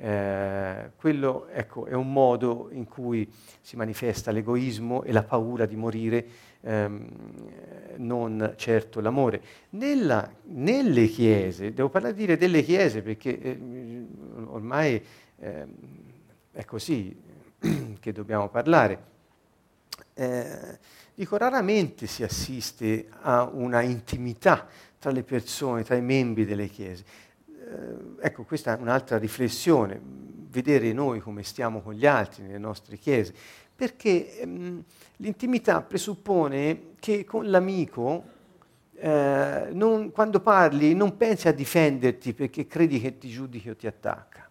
Eh, 0.00 0.92
quello 0.94 1.48
ecco, 1.48 1.86
è 1.86 1.92
un 1.94 2.12
modo 2.12 2.68
in 2.70 2.84
cui 2.84 3.28
si 3.60 3.74
manifesta 3.74 4.30
l'egoismo 4.30 5.02
e 5.02 5.10
la 5.10 5.24
paura 5.24 5.66
di 5.66 5.74
morire 5.74 6.24
ehm, 6.60 7.08
non 7.96 8.54
certo 8.56 9.00
l'amore. 9.00 9.42
Nella, 9.70 10.30
nelle 10.44 11.06
chiese, 11.06 11.72
devo 11.72 11.88
parlare 11.88 12.14
dire 12.14 12.36
delle 12.36 12.62
chiese 12.62 13.02
perché 13.02 13.40
eh, 13.40 13.58
ormai 14.46 15.02
eh, 15.38 15.66
è 16.52 16.64
così 16.64 17.16
che 18.00 18.12
dobbiamo 18.12 18.48
parlare. 18.48 19.16
Eh, 20.14 20.78
dico, 21.14 21.36
raramente 21.36 22.06
si 22.06 22.22
assiste 22.22 23.08
a 23.20 23.44
una 23.44 23.82
intimità 23.82 24.66
tra 24.98 25.10
le 25.10 25.22
persone, 25.22 25.84
tra 25.84 25.94
i 25.94 26.02
membri 26.02 26.44
delle 26.44 26.68
chiese. 26.68 27.04
Eh, 27.46 28.26
ecco, 28.26 28.44
questa 28.44 28.76
è 28.76 28.80
un'altra 28.80 29.18
riflessione, 29.18 30.00
vedere 30.50 30.92
noi 30.92 31.20
come 31.20 31.42
stiamo 31.42 31.80
con 31.80 31.94
gli 31.94 32.06
altri 32.06 32.42
nelle 32.42 32.58
nostre 32.58 32.96
chiese, 32.96 33.34
perché 33.78 34.40
ehm, 34.40 34.82
l'intimità 35.18 35.82
presuppone 35.82 36.94
che 36.98 37.24
con 37.24 37.48
l'amico, 37.48 38.24
eh, 38.96 39.68
non, 39.70 40.10
quando 40.10 40.40
parli, 40.40 40.96
non 40.96 41.16
pensi 41.16 41.46
a 41.46 41.52
difenderti 41.52 42.34
perché 42.34 42.66
credi 42.66 43.00
che 43.00 43.18
ti 43.18 43.28
giudichi 43.28 43.70
o 43.70 43.76
ti 43.76 43.86
attacca. 43.86 44.50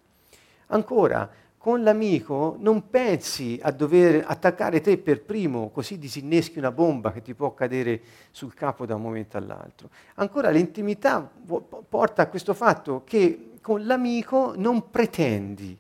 Ancora, 0.68 1.30
con 1.58 1.84
l'amico 1.84 2.56
non 2.60 2.90
pensi 2.90 3.60
a 3.62 3.72
dover 3.72 4.24
attaccare 4.26 4.80
te 4.80 4.98
per 4.98 5.24
primo, 5.24 5.72
così 5.72 5.98
disinneschi 5.98 6.58
una 6.58 6.72
bomba 6.72 7.12
che 7.12 7.22
ti 7.22 7.34
può 7.34 7.54
cadere 7.54 8.00
sul 8.32 8.54
capo 8.54 8.86
da 8.86 8.96
un 8.96 9.02
momento 9.02 9.36
all'altro. 9.36 9.90
Ancora 10.16 10.52
l'intimità 10.52 11.30
porta 11.90 12.22
a 12.22 12.28
questo 12.28 12.54
fatto 12.54 13.04
che 13.04 13.56
con 13.60 13.86
l'amico 13.86 14.54
non 14.56 14.90
pretendi 14.90 15.78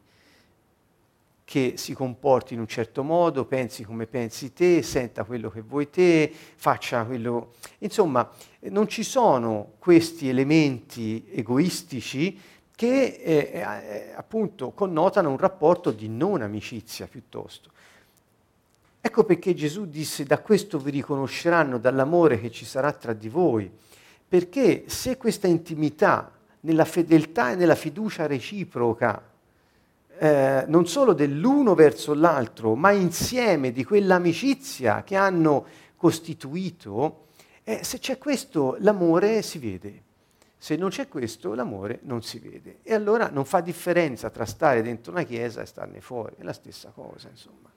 che 1.47 1.75
si 1.77 1.93
comporti 1.93 2.55
in 2.55 2.59
un 2.59 2.67
certo 2.67 3.03
modo, 3.03 3.45
pensi 3.45 3.85
come 3.85 4.05
pensi 4.05 4.51
te, 4.51 4.83
senta 4.83 5.23
quello 5.23 5.49
che 5.49 5.61
vuoi 5.61 5.89
te, 5.89 6.29
faccia 6.29 7.05
quello... 7.05 7.53
Insomma, 7.77 8.29
non 8.63 8.89
ci 8.89 9.01
sono 9.01 9.75
questi 9.79 10.27
elementi 10.27 11.25
egoistici 11.31 12.37
che 12.75 13.21
eh, 13.23 13.49
eh, 13.53 14.13
appunto 14.13 14.71
connotano 14.71 15.29
un 15.29 15.37
rapporto 15.37 15.91
di 15.91 16.09
non 16.09 16.41
amicizia 16.41 17.07
piuttosto. 17.07 17.71
Ecco 18.99 19.23
perché 19.23 19.53
Gesù 19.53 19.85
disse 19.85 20.25
da 20.25 20.39
questo 20.39 20.77
vi 20.79 20.91
riconosceranno 20.91 21.77
dall'amore 21.77 22.41
che 22.41 22.51
ci 22.51 22.65
sarà 22.65 22.91
tra 22.91 23.13
di 23.13 23.29
voi, 23.29 23.71
perché 24.27 24.83
se 24.87 25.15
questa 25.15 25.47
intimità 25.47 26.29
nella 26.59 26.83
fedeltà 26.83 27.51
e 27.51 27.55
nella 27.55 27.75
fiducia 27.75 28.27
reciproca 28.27 29.35
eh, 30.19 30.65
non 30.67 30.87
solo 30.87 31.13
dell'uno 31.13 31.75
verso 31.75 32.13
l'altro, 32.13 32.75
ma 32.75 32.91
insieme 32.91 33.71
di 33.71 33.83
quell'amicizia 33.83 35.03
che 35.03 35.15
hanno 35.15 35.65
costituito, 35.95 37.25
eh, 37.63 37.83
se 37.83 37.99
c'è 37.99 38.17
questo 38.17 38.77
l'amore 38.79 39.41
si 39.41 39.59
vede. 39.59 40.01
Se 40.57 40.75
non 40.75 40.89
c'è 40.89 41.07
questo, 41.07 41.53
l'amore 41.53 41.99
non 42.03 42.23
si 42.23 42.39
vede. 42.39 42.77
E 42.81 42.93
allora 42.93 43.29
non 43.29 43.45
fa 43.45 43.61
differenza 43.61 44.29
tra 44.29 44.45
stare 44.45 44.81
dentro 44.81 45.11
una 45.11 45.23
chiesa 45.23 45.61
e 45.61 45.65
starne 45.65 46.01
fuori, 46.01 46.35
è 46.39 46.43
la 46.43 46.53
stessa 46.53 46.89
cosa, 46.89 47.29
insomma. 47.29 47.69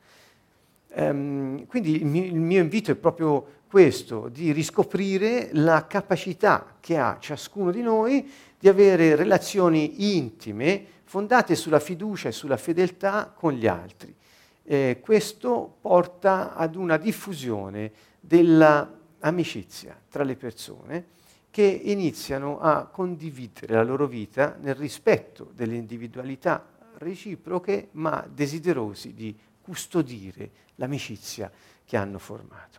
Um, 0.93 1.67
quindi 1.67 2.01
il 2.01 2.07
mio, 2.07 2.25
il 2.25 2.41
mio, 2.41 2.61
invito 2.61 2.91
è 2.91 2.97
proprio 2.97 3.59
questo, 3.69 4.29
di 4.29 4.51
riscoprire 4.51 5.51
la 5.53 5.87
capacità 5.87 6.77
che 6.81 6.97
ha 6.97 7.19
ciascuno 7.21 7.71
di 7.71 7.83
noi 7.83 8.29
di 8.59 8.69
avere 8.69 9.15
relazioni 9.15 10.17
intime, 10.17 10.85
fondate 11.11 11.57
sulla 11.57 11.81
fiducia 11.81 12.29
e 12.29 12.33
sulla 12.33 12.57
fedeltà 12.57 13.33
con 13.35 13.53
gli 13.53 13.67
altri. 13.67 14.15
Eh, 14.63 15.01
questo 15.03 15.79
porta 15.81 16.55
ad 16.55 16.77
una 16.77 16.99
diffusione 16.99 17.91
dell'amicizia 18.21 20.01
tra 20.09 20.23
le 20.23 20.37
persone 20.37 21.07
che 21.51 21.65
iniziano 21.65 22.61
a 22.61 22.85
condividere 22.85 23.75
la 23.75 23.83
loro 23.83 24.07
vita 24.07 24.57
nel 24.61 24.77
rispetto 24.77 25.51
delle 25.53 25.75
individualità 25.75 26.65
reciproche, 26.99 27.89
ma 27.93 28.25
desiderosi 28.33 29.13
di 29.13 29.37
custodire 29.61 30.51
l'amicizia 30.77 31.51
che 31.85 31.97
hanno 31.97 32.21
formato. 32.21 32.79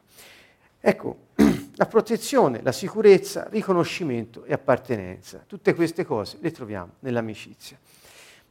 Ecco, 0.79 1.17
la 1.75 1.85
protezione, 1.85 2.61
la 2.61 2.71
sicurezza, 2.71 3.49
riconoscimento 3.49 4.45
e 4.45 4.53
appartenenza, 4.53 5.43
tutte 5.45 5.75
queste 5.75 6.05
cose 6.05 6.37
le 6.39 6.51
troviamo 6.51 6.93
nell'amicizia 6.99 7.77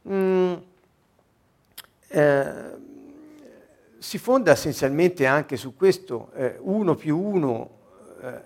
mm, 0.09 0.53
eh, 2.07 2.79
si 3.97 4.17
fonda 4.17 4.51
essenzialmente 4.51 5.25
anche 5.25 5.57
su 5.57 5.75
questo, 5.75 6.31
eh, 6.35 6.57
uno 6.59 6.95
più 6.95 7.17
uno 7.17 7.69
eh, 8.21 8.41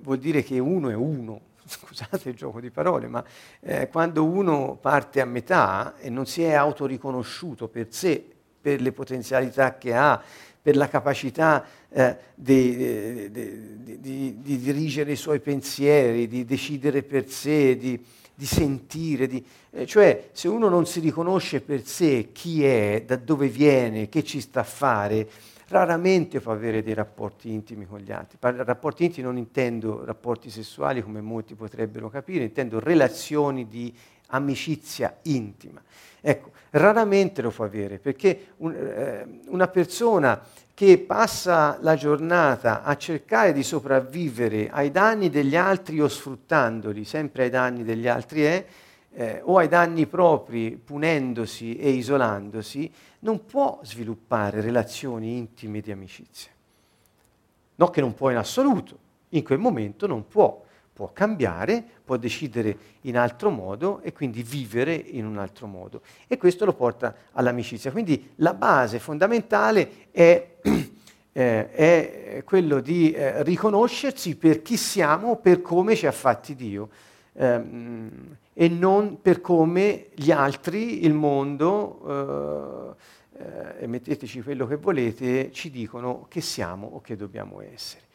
vuol 0.00 0.18
dire 0.18 0.42
che 0.42 0.58
uno 0.58 0.88
è 0.88 0.94
uno, 0.94 1.40
scusate 1.66 2.28
il 2.28 2.36
gioco 2.36 2.60
di 2.60 2.70
parole, 2.70 3.08
ma 3.08 3.24
eh, 3.60 3.88
quando 3.88 4.24
uno 4.24 4.78
parte 4.80 5.20
a 5.20 5.24
metà 5.24 5.94
e 5.98 6.10
non 6.10 6.26
si 6.26 6.42
è 6.42 6.52
autoriconosciuto 6.52 7.68
per 7.68 7.88
sé, 7.90 8.24
per 8.60 8.80
le 8.80 8.92
potenzialità 8.92 9.78
che 9.78 9.94
ha, 9.94 10.22
per 10.62 10.76
la 10.76 10.88
capacità 10.88 11.64
eh, 11.88 12.16
di, 12.34 13.30
di, 13.30 14.40
dirigere 14.40 15.12
i 15.12 15.16
suoi 15.16 15.40
pensieri, 15.40 16.28
di 16.28 16.44
decidere 16.44 17.02
per 17.02 17.28
sé, 17.28 17.76
di, 17.76 18.04
di 18.40 18.46
sentire, 18.46 19.26
di, 19.26 19.44
eh, 19.72 19.84
cioè 19.84 20.30
se 20.32 20.48
uno 20.48 20.70
non 20.70 20.86
si 20.86 21.00
riconosce 21.00 21.60
per 21.60 21.84
sé 21.84 22.30
chi 22.32 22.64
è, 22.64 23.04
da 23.06 23.16
dove 23.16 23.48
viene, 23.48 24.08
che 24.08 24.24
ci 24.24 24.40
sta 24.40 24.60
a 24.60 24.64
fare, 24.64 25.28
raramente 25.68 26.40
può 26.40 26.52
avere 26.52 26.82
dei 26.82 26.94
rapporti 26.94 27.52
intimi 27.52 27.84
con 27.84 27.98
gli 27.98 28.10
altri. 28.10 28.38
Per 28.40 28.54
rapporti 28.54 29.04
intimi 29.04 29.26
non 29.26 29.36
intendo 29.36 30.06
rapporti 30.06 30.48
sessuali 30.48 31.02
come 31.02 31.20
molti 31.20 31.54
potrebbero 31.54 32.08
capire, 32.08 32.44
intendo 32.44 32.80
relazioni 32.80 33.68
di 33.68 33.94
amicizia 34.30 35.18
intima. 35.22 35.82
Ecco, 36.20 36.50
raramente 36.70 37.42
lo 37.42 37.50
può 37.50 37.64
avere 37.64 37.98
perché 37.98 38.52
un, 38.58 38.72
eh, 38.72 39.40
una 39.46 39.68
persona 39.68 40.42
che 40.74 40.98
passa 40.98 41.78
la 41.82 41.94
giornata 41.94 42.82
a 42.82 42.96
cercare 42.96 43.52
di 43.52 43.62
sopravvivere 43.62 44.70
ai 44.70 44.90
danni 44.90 45.28
degli 45.28 45.54
altri 45.54 46.00
o 46.00 46.08
sfruttandoli, 46.08 47.04
sempre 47.04 47.44
ai 47.44 47.50
danni 47.50 47.84
degli 47.84 48.08
altri 48.08 48.42
è, 48.42 48.64
eh, 49.12 49.40
o 49.44 49.58
ai 49.58 49.68
danni 49.68 50.06
propri, 50.06 50.80
punendosi 50.82 51.76
e 51.76 51.90
isolandosi, 51.90 52.90
non 53.20 53.44
può 53.44 53.80
sviluppare 53.82 54.60
relazioni 54.60 55.36
intime 55.36 55.80
di 55.80 55.92
amicizia. 55.92 56.50
Non 57.74 57.90
che 57.90 58.00
non 58.00 58.14
può 58.14 58.30
in 58.30 58.36
assoluto, 58.36 58.98
in 59.30 59.42
quel 59.42 59.58
momento 59.58 60.06
non 60.06 60.26
può, 60.26 60.64
può 60.92 61.12
cambiare, 61.12 61.84
può 62.04 62.16
decidere 62.16 62.76
in 63.02 63.16
altro 63.16 63.50
modo 63.50 64.00
e 64.00 64.12
quindi 64.12 64.42
vivere 64.42 64.94
in 64.94 65.24
un 65.24 65.38
altro 65.38 65.66
modo. 65.66 66.02
E 66.26 66.36
questo 66.36 66.64
lo 66.64 66.74
porta 66.74 67.14
all'amicizia. 67.32 67.90
Quindi 67.90 68.32
la 68.36 68.54
base 68.54 68.98
fondamentale 68.98 70.08
è, 70.10 70.56
eh, 71.32 71.70
è 71.70 72.42
quello 72.44 72.80
di 72.80 73.12
eh, 73.12 73.42
riconoscersi 73.42 74.36
per 74.36 74.62
chi 74.62 74.76
siamo, 74.76 75.36
per 75.36 75.62
come 75.62 75.96
ci 75.96 76.06
ha 76.06 76.12
fatti 76.12 76.54
Dio. 76.54 76.88
Ehm, 77.34 78.36
e 78.52 78.68
non 78.68 79.22
per 79.22 79.40
come 79.40 80.08
gli 80.14 80.30
altri, 80.30 81.04
il 81.06 81.14
mondo, 81.14 82.96
eh, 83.38 83.42
eh, 83.42 83.84
e 83.84 83.86
metteteci 83.86 84.42
quello 84.42 84.66
che 84.66 84.76
volete, 84.76 85.50
ci 85.50 85.70
dicono 85.70 86.26
che 86.28 86.42
siamo 86.42 86.86
o 86.86 87.00
che 87.00 87.16
dobbiamo 87.16 87.62
essere. 87.62 88.08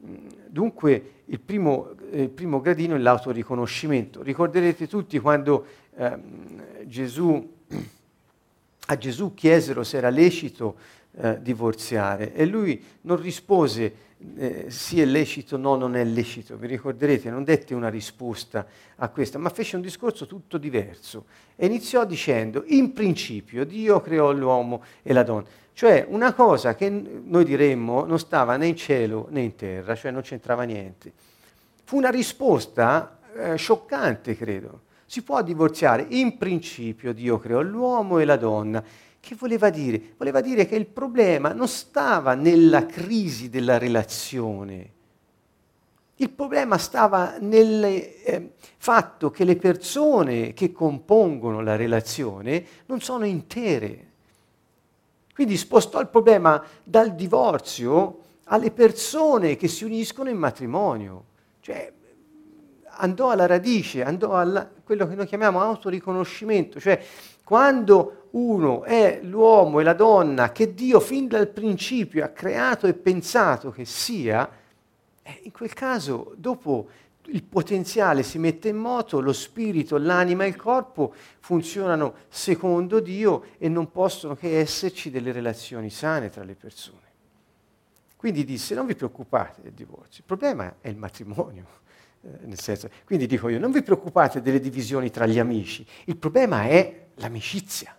Dunque 0.00 1.22
il 1.24 1.40
primo, 1.40 1.94
il 2.12 2.30
primo 2.30 2.60
gradino 2.60 2.94
è 2.94 2.98
l'autoriconoscimento. 2.98 4.22
Ricorderete 4.22 4.86
tutti 4.86 5.18
quando 5.18 5.66
eh, 5.96 6.18
Gesù 6.86 7.56
a 8.90 8.96
Gesù 8.96 9.34
chiesero 9.34 9.82
se 9.82 9.98
era 9.98 10.08
lecito 10.08 10.76
eh, 11.20 11.38
divorziare. 11.42 12.32
E 12.32 12.46
lui 12.46 12.82
non 13.02 13.20
rispose 13.20 14.06
eh, 14.36 14.66
sì 14.68 15.00
è 15.00 15.04
lecito, 15.04 15.56
no 15.56 15.76
non 15.76 15.94
è 15.94 16.04
lecito, 16.04 16.56
vi 16.56 16.66
ricorderete, 16.66 17.30
non 17.30 17.44
dette 17.44 17.74
una 17.74 17.88
risposta 17.88 18.66
a 18.96 19.08
questa, 19.08 19.38
ma 19.38 19.48
fece 19.48 19.76
un 19.76 19.82
discorso 19.82 20.26
tutto 20.26 20.58
diverso. 20.58 21.26
E 21.54 21.66
iniziò 21.66 22.04
dicendo 22.04 22.64
in 22.66 22.92
principio 22.92 23.64
Dio 23.64 24.00
creò 24.00 24.32
l'uomo 24.32 24.82
e 25.02 25.12
la 25.12 25.22
donna, 25.22 25.46
cioè 25.72 26.04
una 26.08 26.32
cosa 26.32 26.74
che 26.74 26.88
noi 26.88 27.44
diremmo 27.44 28.04
non 28.04 28.18
stava 28.18 28.56
né 28.56 28.66
in 28.66 28.76
cielo 28.76 29.28
né 29.30 29.40
in 29.40 29.54
terra, 29.54 29.94
cioè 29.94 30.10
non 30.10 30.22
c'entrava 30.22 30.64
niente. 30.64 31.12
Fu 31.84 31.96
una 31.96 32.10
risposta 32.10 33.18
eh, 33.34 33.56
scioccante, 33.56 34.36
credo. 34.36 34.82
Si 35.06 35.22
può 35.22 35.40
divorziare, 35.42 36.04
in 36.10 36.36
principio 36.36 37.14
Dio 37.14 37.38
creò 37.38 37.62
l'uomo 37.62 38.18
e 38.18 38.24
la 38.24 38.36
donna 38.36 38.84
che 39.28 39.34
voleva 39.34 39.68
dire? 39.68 40.14
Voleva 40.16 40.40
dire 40.40 40.64
che 40.64 40.74
il 40.74 40.86
problema 40.86 41.52
non 41.52 41.68
stava 41.68 42.32
nella 42.32 42.86
crisi 42.86 43.50
della 43.50 43.76
relazione, 43.76 44.92
il 46.16 46.30
problema 46.30 46.78
stava 46.78 47.36
nel 47.38 47.84
eh, 47.84 48.52
fatto 48.78 49.30
che 49.30 49.44
le 49.44 49.56
persone 49.56 50.54
che 50.54 50.72
compongono 50.72 51.60
la 51.60 51.76
relazione 51.76 52.64
non 52.86 53.02
sono 53.02 53.26
intere. 53.26 54.06
Quindi 55.34 55.58
spostò 55.58 56.00
il 56.00 56.08
problema 56.08 56.64
dal 56.82 57.14
divorzio 57.14 58.20
alle 58.44 58.70
persone 58.70 59.56
che 59.56 59.68
si 59.68 59.84
uniscono 59.84 60.30
in 60.30 60.38
matrimonio. 60.38 61.24
Cioè 61.60 61.92
andò 62.92 63.28
alla 63.28 63.44
radice, 63.44 64.02
andò 64.02 64.32
a 64.32 64.66
quello 64.82 65.06
che 65.06 65.14
noi 65.14 65.26
chiamiamo 65.26 65.60
autoriconoscimento, 65.60 66.80
cioè 66.80 66.98
quando 67.44 68.17
uno 68.32 68.84
è 68.84 69.20
l'uomo 69.22 69.80
e 69.80 69.84
la 69.84 69.94
donna 69.94 70.52
che 70.52 70.74
Dio 70.74 71.00
fin 71.00 71.28
dal 71.28 71.48
principio 71.48 72.24
ha 72.24 72.28
creato 72.28 72.86
e 72.86 72.94
pensato 72.94 73.70
che 73.70 73.84
sia, 73.84 74.48
in 75.42 75.52
quel 75.52 75.72
caso 75.72 76.32
dopo 76.36 76.88
il 77.30 77.42
potenziale 77.42 78.22
si 78.22 78.38
mette 78.38 78.68
in 78.68 78.76
moto, 78.76 79.20
lo 79.20 79.32
spirito, 79.32 79.98
l'anima 79.98 80.44
e 80.44 80.48
il 80.48 80.56
corpo 80.56 81.14
funzionano 81.40 82.14
secondo 82.28 83.00
Dio 83.00 83.44
e 83.58 83.68
non 83.68 83.90
possono 83.90 84.34
che 84.34 84.58
esserci 84.58 85.10
delle 85.10 85.32
relazioni 85.32 85.90
sane 85.90 86.30
tra 86.30 86.44
le 86.44 86.54
persone. 86.54 87.06
Quindi 88.16 88.44
disse, 88.44 88.74
non 88.74 88.86
vi 88.86 88.94
preoccupate 88.94 89.62
del 89.62 89.72
divorzio, 89.72 90.18
il 90.18 90.24
problema 90.24 90.76
è 90.80 90.88
il 90.88 90.96
matrimonio. 90.96 91.76
Eh, 92.20 92.56
senso, 92.56 92.90
quindi 93.04 93.26
dico 93.26 93.48
io, 93.48 93.60
non 93.60 93.70
vi 93.70 93.82
preoccupate 93.82 94.40
delle 94.40 94.58
divisioni 94.58 95.10
tra 95.10 95.26
gli 95.26 95.38
amici, 95.38 95.86
il 96.06 96.16
problema 96.16 96.64
è 96.64 97.06
l'amicizia. 97.16 97.97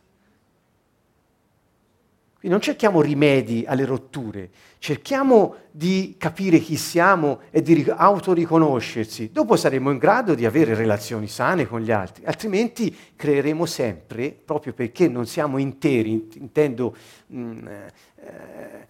Quindi 2.39 2.55
non 2.57 2.61
cerchiamo 2.61 3.01
rimedi 3.01 3.65
alle 3.67 3.83
rotture, 3.83 4.49
cerchiamo 4.77 5.55
di 5.71 6.15
capire 6.17 6.59
chi 6.59 6.77
siamo 6.77 7.41
e 7.49 7.61
di 7.61 7.85
autoriconoscersi. 7.85 9.31
Dopo 9.33 9.57
saremo 9.57 9.91
in 9.91 9.97
grado 9.97 10.35
di 10.35 10.45
avere 10.45 10.73
relazioni 10.73 11.27
sane 11.27 11.67
con 11.67 11.81
gli 11.81 11.91
altri, 11.91 12.23
altrimenti 12.23 12.95
creeremo 13.13 13.65
sempre, 13.65 14.31
proprio 14.31 14.71
perché 14.71 15.09
non 15.09 15.25
siamo 15.25 15.57
interi, 15.57 16.29
intendo 16.35 16.95
mh, 17.27 17.41
mm, 17.41 17.67
eh, 17.67 18.87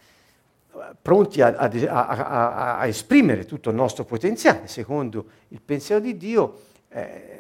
pronti 1.01 1.41
a, 1.41 1.55
a, 1.55 1.67
a, 1.67 2.77
a, 2.77 2.85
esprimere 2.85 3.45
tutto 3.45 3.71
il 3.71 3.75
nostro 3.75 4.05
potenziale, 4.05 4.67
secondo 4.67 5.25
il 5.47 5.61
pensiero 5.65 5.99
di 5.99 6.15
Dio, 6.17 6.59
eh, 6.89 7.38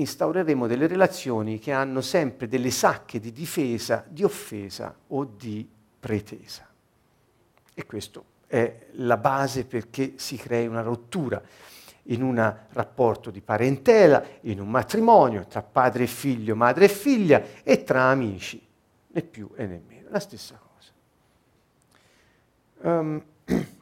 instaureremo 0.00 0.66
delle 0.66 0.86
relazioni 0.86 1.58
che 1.58 1.72
hanno 1.72 2.00
sempre 2.00 2.48
delle 2.48 2.70
sacche 2.70 3.18
di 3.20 3.32
difesa, 3.32 4.04
di 4.08 4.24
offesa 4.24 4.94
o 5.08 5.24
di 5.24 5.68
pretesa. 5.98 6.66
E 7.74 7.86
questo 7.86 8.24
è 8.46 8.86
la 8.92 9.16
base 9.16 9.64
perché 9.64 10.14
si 10.16 10.36
crei 10.36 10.66
una 10.66 10.82
rottura 10.82 11.42
in 12.10 12.22
un 12.22 12.56
rapporto 12.70 13.30
di 13.30 13.40
parentela, 13.40 14.24
in 14.42 14.60
un 14.60 14.70
matrimonio, 14.70 15.46
tra 15.46 15.62
padre 15.62 16.04
e 16.04 16.06
figlio, 16.06 16.56
madre 16.56 16.86
e 16.86 16.88
figlia 16.88 17.42
e 17.62 17.84
tra 17.84 18.04
amici, 18.04 18.64
né 19.08 19.22
più 19.22 19.50
e 19.54 19.66
né 19.66 19.82
meno, 19.86 20.08
la 20.10 20.20
stessa 20.20 20.58
cosa. 20.58 20.92
Um, 22.98 23.22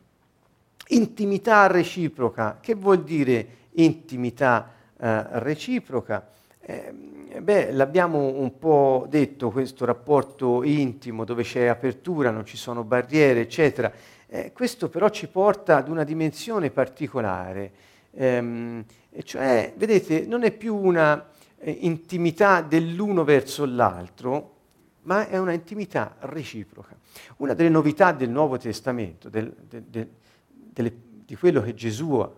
intimità 0.88 1.66
reciproca, 1.68 2.58
che 2.60 2.74
vuol 2.74 3.04
dire 3.04 3.64
intimità 3.72 4.70
eh, 4.70 4.75
reciproca. 4.98 6.26
Eh, 6.60 6.92
beh, 7.40 7.72
l'abbiamo 7.72 8.18
un 8.18 8.58
po' 8.58 9.06
detto, 9.08 9.50
questo 9.50 9.84
rapporto 9.84 10.62
intimo 10.64 11.24
dove 11.24 11.42
c'è 11.42 11.66
apertura, 11.66 12.30
non 12.30 12.44
ci 12.44 12.56
sono 12.56 12.82
barriere, 12.82 13.40
eccetera. 13.40 13.92
Eh, 14.26 14.52
questo 14.52 14.88
però 14.88 15.08
ci 15.08 15.28
porta 15.28 15.76
ad 15.76 15.88
una 15.88 16.02
dimensione 16.02 16.70
particolare, 16.70 17.72
ehm, 18.10 18.84
cioè, 19.22 19.72
vedete, 19.76 20.26
non 20.26 20.42
è 20.42 20.50
più 20.50 20.74
una 20.74 21.28
eh, 21.58 21.70
intimità 21.70 22.60
dell'uno 22.62 23.22
verso 23.22 23.64
l'altro, 23.64 24.54
ma 25.02 25.28
è 25.28 25.38
una 25.38 25.52
intimità 25.52 26.16
reciproca. 26.20 26.96
Una 27.36 27.54
delle 27.54 27.68
novità 27.68 28.10
del 28.12 28.28
Nuovo 28.28 28.58
Testamento, 28.58 29.28
del, 29.28 29.54
del, 29.68 29.82
del, 29.82 30.08
delle, 30.48 30.92
di 31.24 31.36
quello 31.36 31.62
che 31.62 31.74
Gesù 31.74 32.28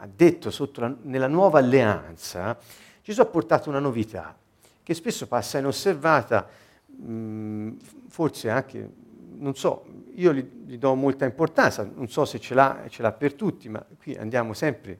ha 0.00 0.08
detto 0.12 0.50
la, 0.76 0.96
nella 1.02 1.26
nuova 1.26 1.58
alleanza, 1.58 2.58
Gesù 3.02 3.20
ha 3.20 3.26
portato 3.26 3.68
una 3.68 3.80
novità 3.80 4.36
che 4.82 4.94
spesso 4.94 5.26
passa 5.26 5.58
inosservata, 5.58 6.48
mh, 6.86 7.72
forse 8.08 8.48
anche, 8.48 8.90
non 9.36 9.54
so, 9.54 9.84
io 10.14 10.32
gli, 10.32 10.50
gli, 10.66 10.78
do 10.78 10.94
molta 10.94 11.26
importanza, 11.26 11.88
non 11.94 12.08
so 12.08 12.24
se 12.24 12.40
ce 12.40 12.54
l'ha, 12.54 12.84
ce 12.88 13.02
l'ha 13.02 13.12
per 13.12 13.34
tutti, 13.34 13.68
ma 13.68 13.84
qui 13.98 14.14
andiamo 14.16 14.54
sempre 14.54 14.98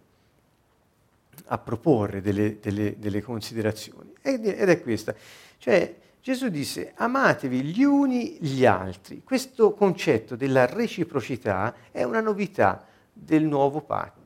a 1.46 1.58
proporre 1.58 2.20
delle, 2.20 2.58
delle, 2.60 2.98
delle 2.98 3.22
considerazioni. 3.22 4.12
Ed, 4.20 4.46
ed 4.46 4.68
è 4.68 4.82
questa. 4.82 5.14
Cioè, 5.56 5.96
Gesù 6.20 6.48
disse 6.48 6.92
amatevi 6.94 7.62
gli 7.62 7.82
uni 7.82 8.36
gli 8.40 8.66
altri. 8.66 9.22
Questo 9.24 9.72
concetto 9.72 10.36
della 10.36 10.66
reciprocità 10.66 11.74
è 11.90 12.02
una 12.02 12.20
novità 12.20 12.84
del 13.12 13.44
nuovo 13.44 13.80
patto 13.80 14.19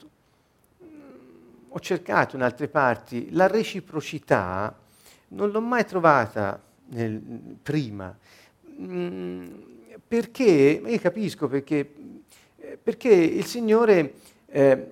ho 1.74 1.80
cercato 1.80 2.36
in 2.36 2.42
altre 2.42 2.68
parti, 2.68 3.30
la 3.32 3.48
reciprocità 3.48 4.72
non 5.28 5.50
l'ho 5.50 5.60
mai 5.60 5.84
trovata 5.84 6.62
nel, 6.90 7.20
prima, 7.60 8.16
mm, 8.80 9.46
perché, 10.06 10.80
io 10.86 10.98
capisco 11.00 11.48
perché, 11.48 11.92
perché 12.80 13.08
il 13.08 13.44
Signore, 13.44 14.14
eh, 14.46 14.90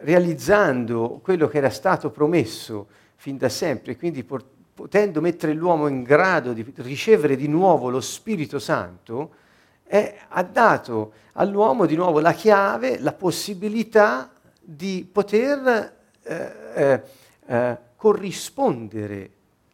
realizzando 0.00 1.20
quello 1.22 1.46
che 1.46 1.58
era 1.58 1.70
stato 1.70 2.10
promesso 2.10 2.88
fin 3.14 3.36
da 3.36 3.48
sempre, 3.48 3.96
quindi 3.96 4.24
port- 4.24 4.46
potendo 4.74 5.20
mettere 5.20 5.52
l'uomo 5.52 5.86
in 5.86 6.02
grado 6.02 6.52
di 6.52 6.66
ricevere 6.78 7.36
di 7.36 7.46
nuovo 7.46 7.90
lo 7.90 8.00
Spirito 8.00 8.58
Santo, 8.58 9.34
eh, 9.86 10.16
ha 10.26 10.42
dato 10.42 11.12
all'uomo 11.34 11.86
di 11.86 11.94
nuovo 11.94 12.18
la 12.18 12.32
chiave, 12.32 12.98
la 12.98 13.12
possibilità 13.12 14.32
di 14.62 15.08
poter 15.10 15.92
eh, 16.22 16.52
eh, 16.74 17.02
eh, 17.46 17.78
corrispondere 17.96 19.30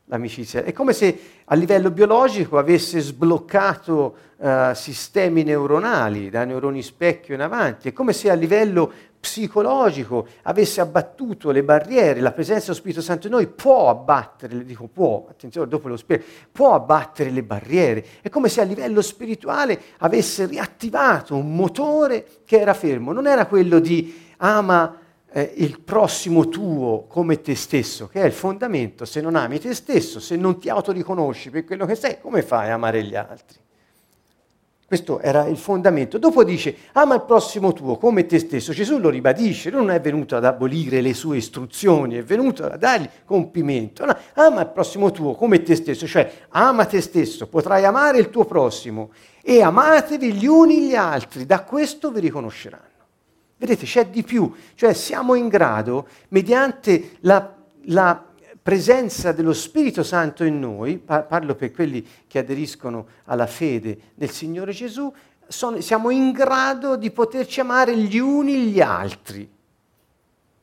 l'amicizia. 0.07 0.65
È 0.65 0.73
come 0.73 0.93
se 0.93 1.21
a 1.45 1.55
livello 1.55 1.91
biologico 1.91 2.59
avesse 2.59 3.01
sbloccato 3.01 4.17
eh, 4.39 4.73
sistemi 4.75 5.43
neuronali, 5.43 6.31
da 6.31 6.45
neuroni 6.45 6.83
specchio 6.83 7.35
in 7.35 7.43
avanti, 7.43 7.89
è 7.89 7.93
come 7.93 8.13
se 8.13 8.31
a 8.31 8.35
livello 8.35 8.93
psicologico 9.21 10.27
avesse 10.43 10.81
abbattuto 10.81 11.51
le 11.51 11.65
barriere, 11.65 12.21
la 12.21 12.33
presenza 12.33 12.67
dello 12.67 12.77
Spirito 12.77 13.01
Santo 13.01 13.27
in 13.27 13.33
noi 13.33 13.49
può 13.49 13.89
abbattere, 13.91 14.65
dico 14.65 14.87
può, 14.87 15.27
attenzione, 15.29 15.69
dopo 15.69 15.89
lo 15.89 15.97
spiego, 15.97 16.25
può 16.53 16.75
abbattere 16.75 17.31
le 17.31 17.43
barriere, 17.43 18.05
è 18.23 18.29
come 18.29 18.49
se 18.49 18.61
a 18.61 18.65
livello 18.65 19.03
spirituale 19.03 19.81
avesse 19.99 20.47
riattivato 20.47 21.35
un 21.35 21.55
motore 21.55 22.25
che 22.45 22.61
era 22.61 22.75
fermo, 22.75 23.13
non 23.13 23.27
era 23.27 23.47
quello 23.47 23.81
di 23.81 24.27
ama 24.39 24.97
eh, 25.31 25.53
il 25.57 25.81
prossimo 25.81 26.49
tuo 26.49 27.05
come 27.07 27.41
te 27.41 27.55
stesso, 27.55 28.09
che 28.09 28.23
è 28.23 28.27
il 28.27 28.33
fondamento, 28.33 29.05
se 29.05 29.21
non 29.21 29.37
ami 29.37 29.59
te 29.59 29.75
stesso, 29.75 30.21
se 30.21 30.37
non 30.37 30.59
ti 30.59 30.69
autoriconosci 30.69 31.51
per 31.51 31.65
quello 31.65 31.87
che 31.87 31.95
sei, 31.95 32.21
come 32.21 32.43
fai 32.43 32.71
a 32.71 32.75
amare 32.75 33.03
gli 33.05 33.15
altri? 33.15 33.59
Questo 34.89 35.21
era 35.21 35.45
il 35.45 35.59
fondamento. 35.59 36.17
Dopo 36.17 36.43
dice, 36.43 36.75
ama 36.93 37.17
il 37.17 37.25
prossimo 37.25 37.75
tuo 37.75 37.99
come 37.99 38.25
te 38.25 38.39
stesso. 38.39 38.73
Gesù 38.73 38.97
lo 38.97 39.11
ribadisce, 39.11 39.69
non 39.69 39.91
è 39.91 40.01
venuto 40.01 40.35
ad 40.35 40.47
abolire 40.47 41.03
le 41.03 41.13
sue 41.13 41.37
istruzioni, 41.37 42.15
è 42.15 42.23
venuto 42.23 42.65
a 42.65 42.75
dargli 42.79 43.07
compimento. 43.27 44.07
No, 44.07 44.17
ama 44.37 44.63
il 44.63 44.69
prossimo 44.69 45.11
tuo 45.11 45.35
come 45.35 45.63
te 45.63 45.75
stesso, 45.75 46.07
cioè 46.07 46.33
ama 46.49 46.87
te 46.87 47.03
stesso, 47.03 47.49
potrai 47.49 47.85
amare 47.85 48.17
il 48.17 48.31
tuo 48.31 48.47
prossimo 48.47 49.11
e 49.43 49.61
amatevi 49.61 50.33
gli 50.33 50.47
uni 50.47 50.87
gli 50.87 50.95
altri, 50.95 51.45
da 51.45 51.65
questo 51.65 52.11
vi 52.11 52.21
riconosceranno. 52.21 52.88
Vedete, 53.59 53.87
c'è 53.87 54.07
di 54.07 54.23
più, 54.23 54.55
cioè 54.75 54.95
siamo 54.95 55.35
in 55.35 55.49
grado, 55.49 56.07
mediante 56.29 57.17
la, 57.21 57.57
la 57.87 58.25
presenza 58.63 59.33
dello 59.33 59.53
Spirito 59.53 60.05
Santo 60.05 60.45
in 60.45 60.61
noi, 60.61 60.99
parlo 60.99 61.57
per 61.57 61.73
quelli 61.73 62.07
che 62.29 62.39
aderiscono 62.39 63.09
alla 63.25 63.47
fede 63.47 64.13
del 64.15 64.31
Signore 64.31 64.73
Gesù, 64.73 65.13
sono, 65.49 65.81
siamo 65.81 66.11
in 66.11 66.31
grado 66.31 66.97
di 66.97 67.11
poterci 67.11 67.59
amare 67.59 67.97
gli 67.97 68.19
uni 68.19 68.67
gli 68.67 68.81
altri, 68.81 69.51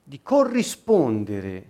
di 0.03 0.19
corrispondere, 0.21 1.69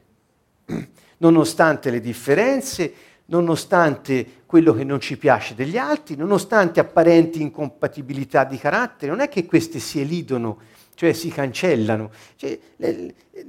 nonostante 1.18 1.90
le 1.90 2.02
differenze, 2.02 2.94
nonostante 3.28 4.44
quello 4.46 4.74
che 4.74 4.84
non 4.84 5.00
ci 5.00 5.18
piace 5.18 5.56
degli 5.56 5.78
altri, 5.78 6.16
nonostante 6.16 6.80
apparenti 6.80 7.42
incompatibilità 7.42 8.44
di 8.44 8.58
carattere, 8.58 9.10
non 9.10 9.22
è 9.22 9.30
che 9.30 9.46
queste 9.46 9.80
si 9.80 10.02
elidono, 10.02 10.60
cioè 10.96 11.14
si 11.14 11.30
cancellano. 11.30 12.10
Cioè, 12.36 12.60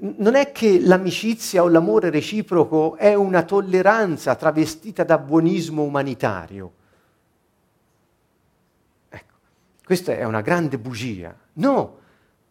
non 0.01 0.35
è 0.35 0.53
che 0.53 0.81
l'amicizia 0.81 1.63
o 1.63 1.69
l'amore 1.69 2.11
reciproco 2.11 2.97
è 2.97 3.15
una 3.15 3.43
tolleranza 3.45 4.35
travestita 4.35 5.05
da 5.05 5.17
buonismo 5.17 5.83
umanitario. 5.83 6.73
Ecco, 9.09 9.35
questa 9.85 10.13
è 10.13 10.25
una 10.25 10.43
grande 10.43 10.79
bugia. 10.79 11.35
No, 11.55 11.99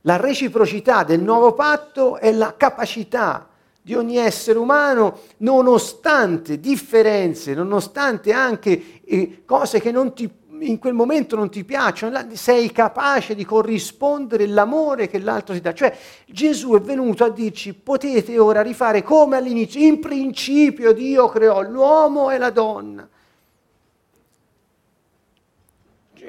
la 0.01 0.17
reciprocità 0.17 1.03
del 1.03 1.21
nuovo 1.21 1.53
patto 1.53 2.17
è 2.17 2.31
la 2.31 2.55
capacità 2.55 3.49
di 3.81 3.93
ogni 3.93 4.17
essere 4.17 4.57
umano, 4.57 5.19
nonostante 5.37 6.59
differenze, 6.59 7.53
nonostante 7.53 8.31
anche 8.31 9.01
eh, 9.03 9.43
cose 9.45 9.79
che 9.79 9.93
ti, 10.13 10.27
in 10.59 10.79
quel 10.79 10.93
momento 10.93 11.35
non 11.35 11.49
ti 11.49 11.63
piacciono, 11.63 12.19
sei 12.33 12.71
capace 12.71 13.35
di 13.35 13.45
corrispondere 13.45 14.47
l'amore 14.47 15.07
che 15.07 15.19
l'altro 15.19 15.53
ti 15.53 15.61
dà. 15.61 15.73
Cioè 15.73 15.95
Gesù 16.27 16.73
è 16.75 16.79
venuto 16.79 17.23
a 17.23 17.29
dirci 17.29 17.73
potete 17.73 18.37
ora 18.37 18.61
rifare 18.61 19.03
come 19.03 19.37
all'inizio, 19.37 19.81
in 19.81 19.99
principio 19.99 20.93
Dio 20.93 21.27
creò 21.27 21.61
l'uomo 21.61 22.31
e 22.31 22.37
la 22.37 22.49
donna 22.49 23.07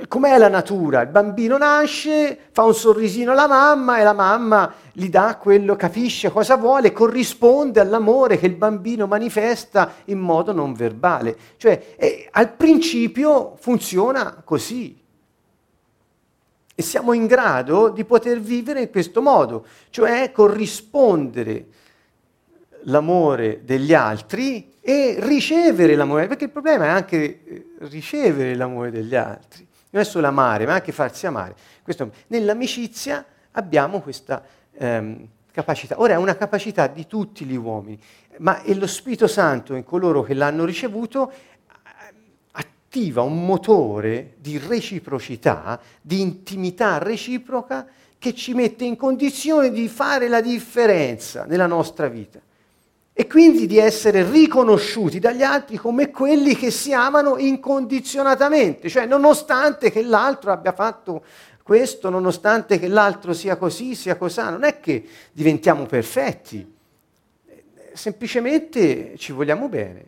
com'è 0.09 0.37
la 0.39 0.49
natura? 0.49 1.03
Il 1.03 1.09
bambino 1.09 1.57
nasce, 1.57 2.39
fa 2.53 2.65
un 2.65 2.75
sorrisino 2.75 3.33
alla 3.33 3.47
mamma 3.47 3.99
e 3.99 4.03
la 4.03 4.13
mamma 4.13 4.73
gli 4.93 5.09
dà 5.09 5.37
quello, 5.41 5.77
capisce 5.77 6.31
cosa 6.31 6.57
vuole, 6.57 6.93
corrisponde 6.93 7.81
all'amore 7.81 8.39
che 8.39 8.47
il 8.47 8.55
bambino 8.55 9.07
manifesta 9.07 9.93
in 10.07 10.19
modo 10.19 10.53
non 10.53 10.75
verbale. 10.75 11.37
Cioè, 11.57 11.95
eh, 11.97 12.29
al 12.31 12.53
principio 12.53 13.57
funziona 13.59 14.43
così. 14.45 15.03
E 16.79 16.83
siamo 16.83 17.15
in 17.15 17.27
grado 17.27 17.89
di 17.89 18.05
poter 18.05 18.39
vivere 18.39 18.83
in 18.83 18.91
questo 18.91 19.23
modo, 19.23 19.65
cioè 19.89 20.31
corrispondere 20.31 21.67
l'amore 22.83 23.63
degli 23.65 23.95
altri 23.95 24.75
e 24.81 25.17
ricevere 25.19 25.97
l'amore, 25.97 26.27
perché 26.27 26.45
il 26.45 26.51
problema 26.51 26.85
è 26.85 26.89
anche 26.89 27.17
eh, 27.17 27.67
ricevere 27.89 28.55
l'amore 28.55 28.91
degli 28.91 29.15
altri 29.15 29.66
non 29.91 30.03
è 30.03 30.05
solo 30.05 30.27
amare, 30.27 30.67
ma 30.67 30.75
anche 30.75 30.93
farsi 30.93 31.27
amare. 31.27 31.55
Questo, 31.83 32.11
nell'amicizia 32.29 33.25
abbiamo 33.53 34.01
questa 34.01 34.43
ehm, 34.73 35.27
capacità. 35.51 36.01
Ora 36.01 36.15
è 36.15 36.17
una 36.17 36.37
capacità 36.37 36.87
di 36.87 37.07
tutti 37.07 37.45
gli 37.45 37.57
uomini, 37.57 37.99
ma 38.39 38.63
è 38.63 38.75
lo 38.75 38.87
Spirito 38.87 39.27
Santo 39.27 39.75
in 39.75 39.85
coloro 39.85 40.23
che 40.23 40.35
l'hanno 40.35 40.65
ricevuto 40.65 41.33
attiva 42.53 43.23
un 43.23 43.45
motore 43.45 44.35
di 44.39 44.59
reciprocità, 44.59 45.81
di 46.01 46.21
intimità 46.21 46.99
reciproca 46.99 47.87
che 48.19 48.35
ci 48.35 48.55
mette 48.55 48.85
in 48.85 48.97
condizione 48.97 49.71
di 49.71 49.89
fare 49.89 50.29
la 50.29 50.41
differenza 50.41 51.45
nella 51.45 51.67
nostra 51.67 52.09
vita 52.09 52.41
e 53.19 53.27
quindi 53.27 53.67
di 53.67 53.79
essere 53.79 54.31
riconosciuti 54.31 55.19
dagli 55.19 55.43
altri 55.43 55.79
come 55.79 56.11
quelli 56.11 56.55
che 56.55 56.71
si 56.71 56.93
amano 56.93 57.39
incondizionatamente, 57.39 58.91
cioè 58.91 59.07
nonostante 59.07 59.91
che 59.91 60.03
l'altro 60.03 60.53
abbia 60.53 60.73
fatto 60.73 61.25
questo, 61.63 62.11
nonostante 62.11 62.79
che 62.79 62.89
l'altro 62.89 63.33
sia 63.33 63.57
così, 63.57 63.95
sia 63.95 64.19
cosà, 64.19 64.51
non 64.51 64.65
è 64.65 64.81
che 64.81 65.03
diventiamo 65.33 65.87
perfetti, 65.87 66.75
semplicemente 67.95 69.17
ci 69.17 69.33
vogliamo 69.33 69.71
bene. 69.71 70.05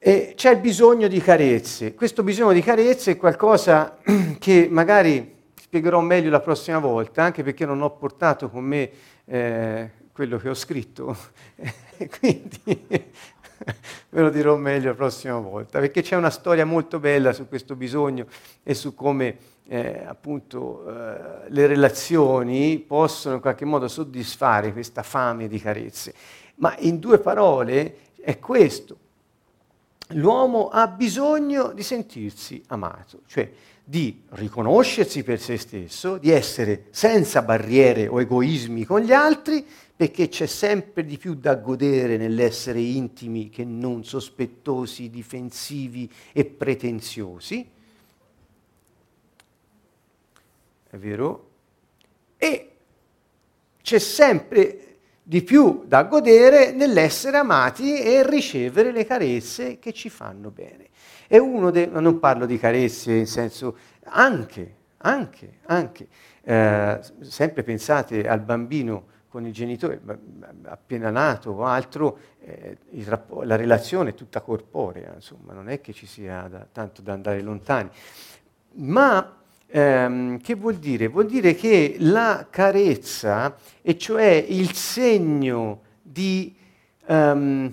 E 0.00 0.32
c'è 0.34 0.58
bisogno 0.58 1.06
di 1.06 1.20
carezze. 1.20 1.94
Questo 1.94 2.24
bisogno 2.24 2.52
di 2.52 2.60
carezze 2.60 3.12
è 3.12 3.16
qualcosa 3.16 3.98
che 4.40 4.66
magari 4.68 5.38
spiegherò 5.54 6.00
meglio 6.00 6.30
la 6.30 6.40
prossima 6.40 6.80
volta, 6.80 7.22
anche 7.22 7.44
perché 7.44 7.64
non 7.64 7.80
ho 7.80 7.90
portato 7.90 8.50
con 8.50 8.64
me 8.64 8.90
eh, 9.30 9.90
quello 10.12 10.38
che 10.38 10.48
ho 10.48 10.54
scritto, 10.54 11.16
quindi 12.18 12.86
ve 14.10 14.20
lo 14.20 14.28
dirò 14.28 14.56
meglio 14.56 14.88
la 14.88 14.94
prossima 14.94 15.38
volta, 15.38 15.78
perché 15.78 16.02
c'è 16.02 16.16
una 16.16 16.30
storia 16.30 16.64
molto 16.64 16.98
bella 16.98 17.32
su 17.32 17.46
questo 17.46 17.76
bisogno 17.76 18.26
e 18.64 18.74
su 18.74 18.94
come 18.94 19.36
eh, 19.68 20.04
appunto 20.04 20.84
eh, 20.88 21.48
le 21.48 21.66
relazioni 21.68 22.78
possono 22.80 23.36
in 23.36 23.40
qualche 23.40 23.64
modo 23.64 23.86
soddisfare 23.86 24.72
questa 24.72 25.04
fame 25.04 25.46
di 25.46 25.60
carezze. 25.60 26.12
Ma 26.56 26.74
in 26.78 26.98
due 26.98 27.20
parole 27.20 27.98
è 28.20 28.40
questo. 28.40 28.98
L'uomo 30.14 30.70
ha 30.70 30.88
bisogno 30.88 31.70
di 31.72 31.84
sentirsi 31.84 32.60
amato, 32.66 33.20
cioè 33.26 33.48
di 33.84 34.22
riconoscersi 34.30 35.22
per 35.22 35.40
se 35.40 35.56
stesso, 35.56 36.18
di 36.18 36.30
essere 36.30 36.86
senza 36.90 37.42
barriere 37.42 38.06
o 38.06 38.20
egoismi 38.20 38.84
con 38.84 39.00
gli 39.00 39.12
altri, 39.12 39.64
perché 39.96 40.28
c'è 40.28 40.46
sempre 40.46 41.04
di 41.04 41.18
più 41.18 41.34
da 41.34 41.56
godere 41.56 42.16
nell'essere 42.16 42.80
intimi 42.80 43.50
che 43.50 43.64
non 43.64 44.04
sospettosi, 44.04 45.10
difensivi 45.10 46.10
e 46.32 46.44
pretenziosi. 46.44 47.68
È 50.88 50.96
vero? 50.96 51.50
E 52.38 52.70
c'è 53.82 53.98
sempre 53.98 54.96
di 55.22 55.42
più 55.42 55.84
da 55.86 56.04
godere 56.04 56.72
nell'essere 56.72 57.36
amati 57.36 58.00
e 58.00 58.28
ricevere 58.28 58.90
le 58.90 59.04
carezze 59.04 59.78
che 59.78 59.92
ci 59.92 60.08
fanno 60.08 60.50
bene. 60.50 60.88
È 61.30 61.38
uno 61.38 61.70
dei, 61.70 61.88
non 61.88 62.18
parlo 62.18 62.44
di 62.44 62.58
carezze 62.58 63.12
in 63.12 63.26
senso, 63.28 63.76
anche, 64.06 64.74
anche, 64.96 65.58
anche, 65.66 66.08
eh, 66.42 67.00
sempre 67.20 67.62
pensate 67.62 68.26
al 68.26 68.40
bambino 68.40 69.04
con 69.28 69.46
il 69.46 69.52
genitore 69.52 70.00
appena 70.64 71.08
nato 71.10 71.52
o 71.52 71.64
altro, 71.66 72.18
eh, 72.40 72.76
rappo- 73.04 73.44
la 73.44 73.54
relazione 73.54 74.10
è 74.10 74.14
tutta 74.14 74.40
corporea, 74.40 75.12
insomma, 75.14 75.52
non 75.52 75.68
è 75.68 75.80
che 75.80 75.92
ci 75.92 76.06
sia 76.06 76.48
da, 76.50 76.66
tanto 76.72 77.00
da 77.00 77.12
andare 77.12 77.40
lontani. 77.42 77.90
Ma 78.78 79.36
ehm, 79.68 80.40
che 80.40 80.56
vuol 80.56 80.78
dire? 80.78 81.06
Vuol 81.06 81.26
dire 81.26 81.54
che 81.54 81.94
la 82.00 82.48
carezza, 82.50 83.54
e 83.82 83.96
cioè 83.96 84.44
il 84.48 84.72
segno 84.72 85.82
di... 86.02 86.56
Um, 87.06 87.72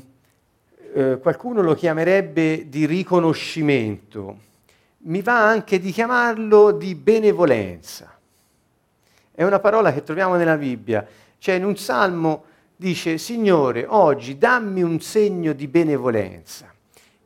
eh, 0.97 1.19
qualcuno 1.19 1.61
lo 1.61 1.75
chiamerebbe 1.75 2.69
di 2.69 2.87
riconoscimento, 2.87 4.37
mi 5.01 5.21
va 5.21 5.47
anche 5.47 5.79
di 5.79 5.91
chiamarlo 5.91 6.71
di 6.71 6.95
benevolenza. 6.95 8.17
È 9.31 9.43
una 9.43 9.59
parola 9.59 9.93
che 9.93 10.01
troviamo 10.01 10.35
nella 10.37 10.57
Bibbia, 10.57 11.05
cioè 11.37 11.53
in 11.53 11.65
un 11.65 11.77
salmo 11.77 12.45
dice 12.75 13.19
Signore, 13.19 13.85
oggi 13.87 14.39
dammi 14.39 14.81
un 14.81 14.99
segno 14.99 15.53
di 15.53 15.67
benevolenza. 15.67 16.73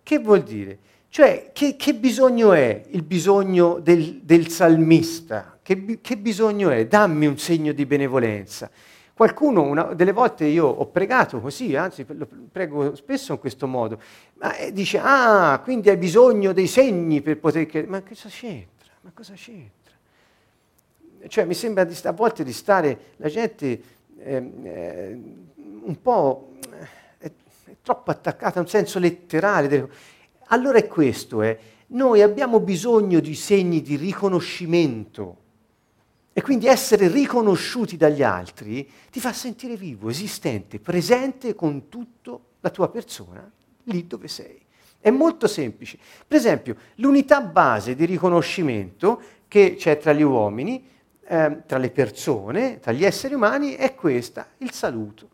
Che 0.03 0.19
vuol 0.19 0.43
dire? 0.43 0.77
Cioè, 1.07 1.51
che, 1.53 1.77
che 1.77 1.93
bisogno 1.93 2.51
è 2.51 2.83
il 2.89 3.03
bisogno 3.03 3.79
del, 3.79 4.19
del 4.21 4.49
salmista? 4.49 5.57
Che, 5.63 5.99
che 6.01 6.17
bisogno 6.17 6.71
è? 6.71 6.87
Dammi 6.87 7.25
un 7.25 7.37
segno 7.37 7.71
di 7.71 7.85
benevolenza. 7.85 8.69
Qualcuno, 9.21 9.61
una, 9.61 9.83
delle 9.93 10.13
volte 10.13 10.45
io 10.45 10.65
ho 10.65 10.87
pregato 10.87 11.39
così, 11.41 11.75
anzi 11.75 12.03
lo 12.07 12.27
prego 12.51 12.95
spesso 12.95 13.33
in 13.33 13.39
questo 13.39 13.67
modo, 13.67 14.01
ma 14.39 14.55
eh, 14.55 14.73
dice, 14.73 14.99
ah, 14.99 15.61
quindi 15.63 15.91
hai 15.91 15.97
bisogno 15.97 16.53
dei 16.53 16.65
segni 16.65 17.21
per 17.21 17.37
poter 17.37 17.67
credere. 17.67 17.91
Ma 17.91 18.01
cosa 18.01 18.29
c'entra? 18.29 18.91
Ma 19.01 19.11
cosa 19.13 19.33
c'entra? 19.35 19.93
Cioè 21.27 21.45
mi 21.45 21.53
sembra 21.53 21.83
di, 21.83 21.95
a 22.01 22.11
volte 22.13 22.43
di 22.43 22.51
stare, 22.51 22.99
la 23.17 23.29
gente 23.29 23.81
eh, 24.17 24.51
eh, 24.63 25.21
un 25.83 26.01
po' 26.01 26.53
è, 27.19 27.25
è, 27.25 27.31
troppo 27.83 28.09
attaccata 28.09 28.57
a 28.57 28.63
un 28.63 28.67
senso 28.67 28.97
letterale. 28.97 29.87
Allora 30.47 30.79
è 30.79 30.87
questo, 30.87 31.43
eh. 31.43 31.59
noi 31.89 32.23
abbiamo 32.23 32.59
bisogno 32.59 33.19
di 33.19 33.35
segni 33.35 33.83
di 33.83 33.97
riconoscimento 33.97 35.40
e 36.33 36.41
quindi 36.41 36.67
essere 36.67 37.07
riconosciuti 37.07 37.97
dagli 37.97 38.23
altri 38.23 38.89
ti 39.09 39.19
fa 39.19 39.33
sentire 39.33 39.75
vivo, 39.75 40.09
esistente, 40.09 40.79
presente 40.79 41.55
con 41.55 41.89
tutta 41.89 42.39
la 42.61 42.69
tua 42.69 42.89
persona, 42.89 43.49
lì 43.83 44.07
dove 44.07 44.27
sei. 44.27 44.59
È 44.99 45.09
molto 45.09 45.47
semplice. 45.47 45.97
Per 46.25 46.37
esempio, 46.37 46.75
l'unità 46.95 47.41
base 47.41 47.95
di 47.95 48.05
riconoscimento 48.05 49.21
che 49.47 49.75
c'è 49.75 49.97
tra 49.97 50.13
gli 50.13 50.21
uomini, 50.21 50.87
eh, 51.25 51.63
tra 51.65 51.77
le 51.77 51.89
persone, 51.89 52.79
tra 52.79 52.91
gli 52.91 53.03
esseri 53.03 53.33
umani, 53.33 53.73
è 53.73 53.95
questa, 53.95 54.47
il 54.59 54.71
saluto. 54.71 55.29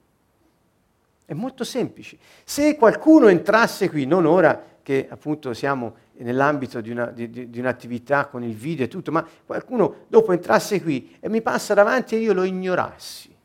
È 1.26 1.34
molto 1.34 1.66
semplice. 1.66 2.18
Se 2.46 2.76
qualcuno 2.78 3.28
entrasse 3.28 3.90
qui, 3.90 4.06
non 4.06 4.26
ora 4.26 4.78
che 4.82 5.08
appunto 5.10 5.54
siamo 5.54 5.96
nell'ambito 6.20 6.82
di, 6.82 6.92
una, 6.92 7.08
di, 7.08 7.50
di, 7.50 7.60
un'attività 7.60 8.28
con 8.28 8.44
il 8.44 8.56
video 8.56 8.86
e 8.86 8.88
tutto, 8.88 9.12
ma 9.12 9.26
qualcuno 9.46 10.06
dopo 10.08 10.32
entrasse 10.32 10.82
qui 10.82 11.16
e 11.20 11.30
mi 11.30 11.42
passa 11.42 11.74
davanti 11.74 12.16
e 12.16 12.20
io 12.20 12.34
lo 12.34 12.44
ignorassi. 12.44 13.36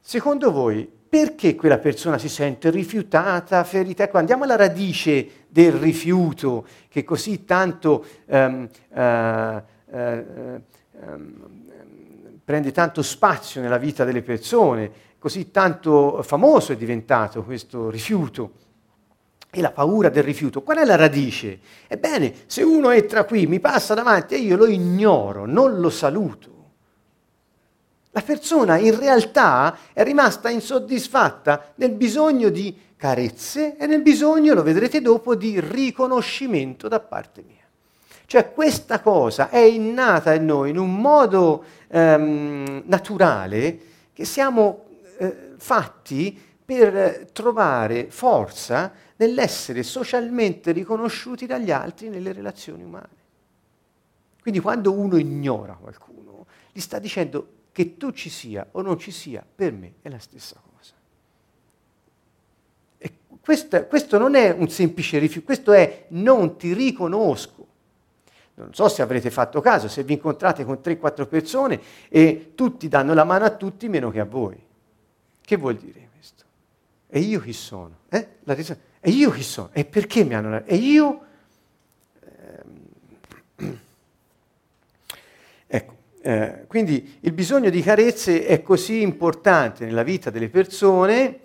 Secondo 0.00 0.50
voi, 0.52 0.90
perché 1.08 1.54
quella 1.54 1.78
persona 1.78 2.18
si 2.18 2.28
sente 2.28 2.70
rifiutata, 2.70 3.62
ferita? 3.64 4.02
Ecco, 4.02 4.18
andiamo 4.18 4.44
alla 4.44 4.56
radice 4.56 5.46
del 5.48 5.72
rifiuto 5.72 6.66
che 6.88 7.04
così 7.04 7.44
tanto 7.44 8.04
um, 8.26 8.68
uh, 8.88 9.62
uh, 9.84 10.62
um, 11.00 11.62
prende 12.44 12.72
tanto 12.72 13.00
spazio 13.02 13.60
nella 13.60 13.78
vita 13.78 14.04
delle 14.04 14.22
persone, 14.22 14.90
così 15.18 15.50
tanto 15.50 16.22
famoso 16.22 16.72
è 16.72 16.76
diventato 16.76 17.44
questo 17.44 17.88
rifiuto 17.88 18.62
e 19.54 19.60
la 19.60 19.70
paura 19.70 20.08
del 20.08 20.24
rifiuto. 20.24 20.62
Qual 20.62 20.78
è 20.78 20.84
la 20.84 20.96
radice? 20.96 21.60
Ebbene, 21.86 22.34
se 22.46 22.64
uno 22.64 22.90
entra 22.90 23.24
qui, 23.24 23.46
mi 23.46 23.60
passa 23.60 23.94
davanti 23.94 24.34
e 24.34 24.38
io 24.38 24.56
lo 24.56 24.66
ignoro, 24.66 25.46
non 25.46 25.78
lo 25.78 25.90
saluto. 25.90 26.52
La 28.10 28.20
persona 28.20 28.76
in 28.78 28.98
realtà 28.98 29.76
è 29.92 30.02
rimasta 30.02 30.50
insoddisfatta 30.50 31.72
nel 31.76 31.92
bisogno 31.92 32.48
di 32.48 32.76
carezze 32.96 33.76
e 33.76 33.86
nel 33.86 34.02
bisogno, 34.02 34.54
lo 34.54 34.62
vedrete 34.62 35.00
dopo, 35.00 35.36
di 35.36 35.60
riconoscimento 35.60 36.88
da 36.88 36.98
parte 36.98 37.44
mia. 37.46 37.62
Cioè 38.26 38.52
questa 38.52 39.00
cosa 39.00 39.50
è 39.50 39.58
innata 39.58 40.34
in 40.34 40.46
noi 40.46 40.70
in 40.70 40.78
un 40.78 40.94
modo 40.94 41.64
ehm, 41.88 42.82
naturale 42.86 43.78
che 44.12 44.24
siamo 44.24 44.84
eh, 45.18 45.52
fatti 45.58 46.40
per 46.64 47.30
trovare 47.32 48.10
forza 48.10 48.92
nell'essere 49.16 49.82
socialmente 49.82 50.72
riconosciuti 50.72 51.46
dagli 51.46 51.70
altri 51.70 52.08
nelle 52.08 52.32
relazioni 52.32 52.82
umane. 52.82 53.22
Quindi 54.40 54.60
quando 54.60 54.92
uno 54.92 55.16
ignora 55.16 55.74
qualcuno, 55.74 56.46
gli 56.72 56.80
sta 56.80 56.98
dicendo 56.98 57.48
che 57.72 57.96
tu 57.96 58.12
ci 58.12 58.30
sia 58.30 58.66
o 58.72 58.82
non 58.82 58.98
ci 58.98 59.10
sia, 59.10 59.44
per 59.54 59.72
me 59.72 59.94
è 60.02 60.08
la 60.08 60.18
stessa 60.18 60.60
cosa. 60.60 60.92
E 62.98 63.12
questo, 63.40 63.86
questo 63.86 64.18
non 64.18 64.34
è 64.34 64.50
un 64.50 64.68
semplice 64.68 65.18
rifiuto, 65.18 65.46
questo 65.46 65.72
è 65.72 66.06
non 66.08 66.56
ti 66.56 66.72
riconosco. 66.72 67.66
Non 68.56 68.72
so 68.72 68.88
se 68.88 69.02
avrete 69.02 69.30
fatto 69.30 69.60
caso, 69.60 69.88
se 69.88 70.04
vi 70.04 70.12
incontrate 70.12 70.64
con 70.64 70.78
3-4 70.82 71.26
persone 71.26 71.80
e 72.08 72.52
tutti 72.54 72.86
danno 72.86 73.12
la 73.12 73.24
mano 73.24 73.44
a 73.44 73.50
tutti 73.50 73.88
meno 73.88 74.10
che 74.10 74.20
a 74.20 74.24
voi. 74.24 74.56
Che 75.40 75.56
vuol 75.56 75.74
dire? 75.76 76.03
E 77.14 77.20
io 77.20 77.38
chi 77.38 77.52
sono? 77.52 77.98
Eh? 78.08 78.26
Risposta 78.42 78.76
e 78.98 79.10
io 79.10 79.30
chi 79.30 79.44
sono? 79.44 79.68
E 79.72 79.84
perché 79.84 80.24
mi 80.24 80.34
hanno... 80.34 80.64
E 80.64 80.74
io... 80.74 81.20
Ehm, 83.56 83.78
ecco, 85.64 85.94
eh, 86.22 86.64
quindi 86.66 87.18
il 87.20 87.30
bisogno 87.30 87.70
di 87.70 87.82
carezze 87.82 88.44
è 88.44 88.62
così 88.62 89.02
importante 89.02 89.84
nella 89.84 90.02
vita 90.02 90.30
delle 90.30 90.48
persone 90.48 91.38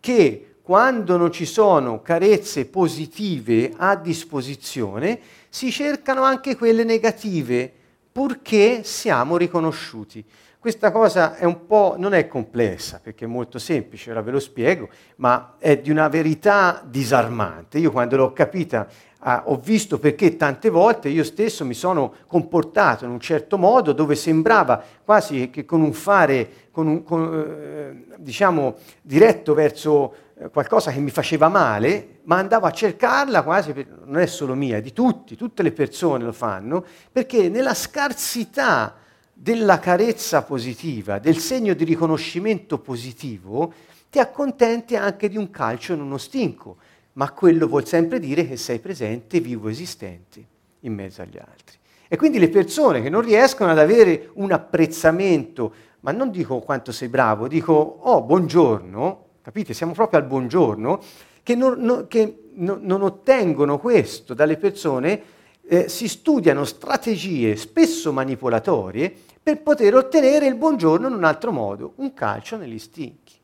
che 0.00 0.56
quando 0.60 1.16
non 1.16 1.30
ci 1.30 1.46
sono 1.46 2.02
carezze 2.02 2.64
positive 2.64 3.74
a 3.76 3.94
disposizione, 3.94 5.20
si 5.50 5.70
cercano 5.70 6.24
anche 6.24 6.56
quelle 6.56 6.82
negative, 6.82 7.72
purché 8.10 8.82
siamo 8.82 9.36
riconosciuti. 9.36 10.24
Questa 10.62 10.92
cosa 10.92 11.34
è 11.34 11.44
un 11.44 11.66
po', 11.66 11.96
non 11.98 12.14
è 12.14 12.28
complessa 12.28 13.00
perché 13.02 13.24
è 13.24 13.26
molto 13.26 13.58
semplice, 13.58 14.12
ora 14.12 14.22
ve 14.22 14.30
lo 14.30 14.38
spiego, 14.38 14.88
ma 15.16 15.56
è 15.58 15.78
di 15.78 15.90
una 15.90 16.06
verità 16.06 16.84
disarmante. 16.86 17.78
Io 17.78 17.90
quando 17.90 18.16
l'ho 18.16 18.32
capita 18.32 18.86
ah, 19.18 19.42
ho 19.46 19.56
visto 19.56 19.98
perché 19.98 20.36
tante 20.36 20.70
volte 20.70 21.08
io 21.08 21.24
stesso 21.24 21.64
mi 21.64 21.74
sono 21.74 22.14
comportato 22.28 23.04
in 23.04 23.10
un 23.10 23.18
certo 23.18 23.58
modo 23.58 23.90
dove 23.90 24.14
sembrava 24.14 24.80
quasi 25.04 25.50
che 25.50 25.64
con 25.64 25.80
un 25.80 25.92
fare, 25.92 26.68
con 26.70 26.86
un, 26.86 27.02
con, 27.02 27.44
eh, 27.44 28.14
diciamo, 28.18 28.76
diretto 29.02 29.54
verso 29.54 30.14
eh, 30.38 30.48
qualcosa 30.48 30.92
che 30.92 31.00
mi 31.00 31.10
faceva 31.10 31.48
male, 31.48 32.20
ma 32.22 32.36
andavo 32.36 32.66
a 32.66 32.70
cercarla 32.70 33.42
quasi, 33.42 33.72
per, 33.72 33.88
non 34.04 34.20
è 34.20 34.26
solo 34.26 34.54
mia, 34.54 34.76
è 34.76 34.80
di 34.80 34.92
tutti, 34.92 35.34
tutte 35.34 35.64
le 35.64 35.72
persone 35.72 36.22
lo 36.22 36.30
fanno, 36.30 36.84
perché 37.10 37.48
nella 37.48 37.74
scarsità 37.74 38.98
della 39.42 39.80
carezza 39.80 40.44
positiva, 40.44 41.18
del 41.18 41.36
segno 41.36 41.74
di 41.74 41.82
riconoscimento 41.82 42.78
positivo, 42.78 43.72
ti 44.08 44.20
accontenti 44.20 44.94
anche 44.94 45.28
di 45.28 45.36
un 45.36 45.50
calcio 45.50 45.94
in 45.94 46.00
uno 46.00 46.16
stinco, 46.16 46.76
ma 47.14 47.28
quello 47.32 47.66
vuol 47.66 47.84
sempre 47.84 48.20
dire 48.20 48.46
che 48.46 48.56
sei 48.56 48.78
presente, 48.78 49.40
vivo, 49.40 49.66
esistente 49.66 50.44
in 50.82 50.94
mezzo 50.94 51.22
agli 51.22 51.38
altri. 51.38 51.76
E 52.06 52.16
quindi 52.16 52.38
le 52.38 52.50
persone 52.50 53.02
che 53.02 53.08
non 53.08 53.22
riescono 53.22 53.72
ad 53.72 53.80
avere 53.80 54.30
un 54.34 54.52
apprezzamento, 54.52 55.74
ma 56.00 56.12
non 56.12 56.30
dico 56.30 56.60
quanto 56.60 56.92
sei 56.92 57.08
bravo, 57.08 57.48
dico 57.48 57.72
oh 57.72 58.22
buongiorno, 58.22 59.24
capite? 59.42 59.74
Siamo 59.74 59.92
proprio 59.92 60.20
al 60.20 60.26
buongiorno, 60.26 61.02
che 61.42 61.56
non, 61.56 61.80
non, 61.80 62.06
che 62.06 62.50
no, 62.52 62.78
non 62.80 63.02
ottengono 63.02 63.80
questo 63.80 64.34
dalle 64.34 64.56
persone, 64.56 65.20
eh, 65.66 65.88
si 65.88 66.06
studiano 66.06 66.64
strategie 66.64 67.56
spesso 67.56 68.12
manipolatorie 68.12 69.30
per 69.42 69.60
poter 69.62 69.94
ottenere 69.94 70.46
il 70.46 70.54
buongiorno 70.54 71.08
in 71.08 71.14
un 71.14 71.24
altro 71.24 71.50
modo, 71.50 71.94
un 71.96 72.14
calcio 72.14 72.56
negli 72.56 72.78
stinchi. 72.78 73.34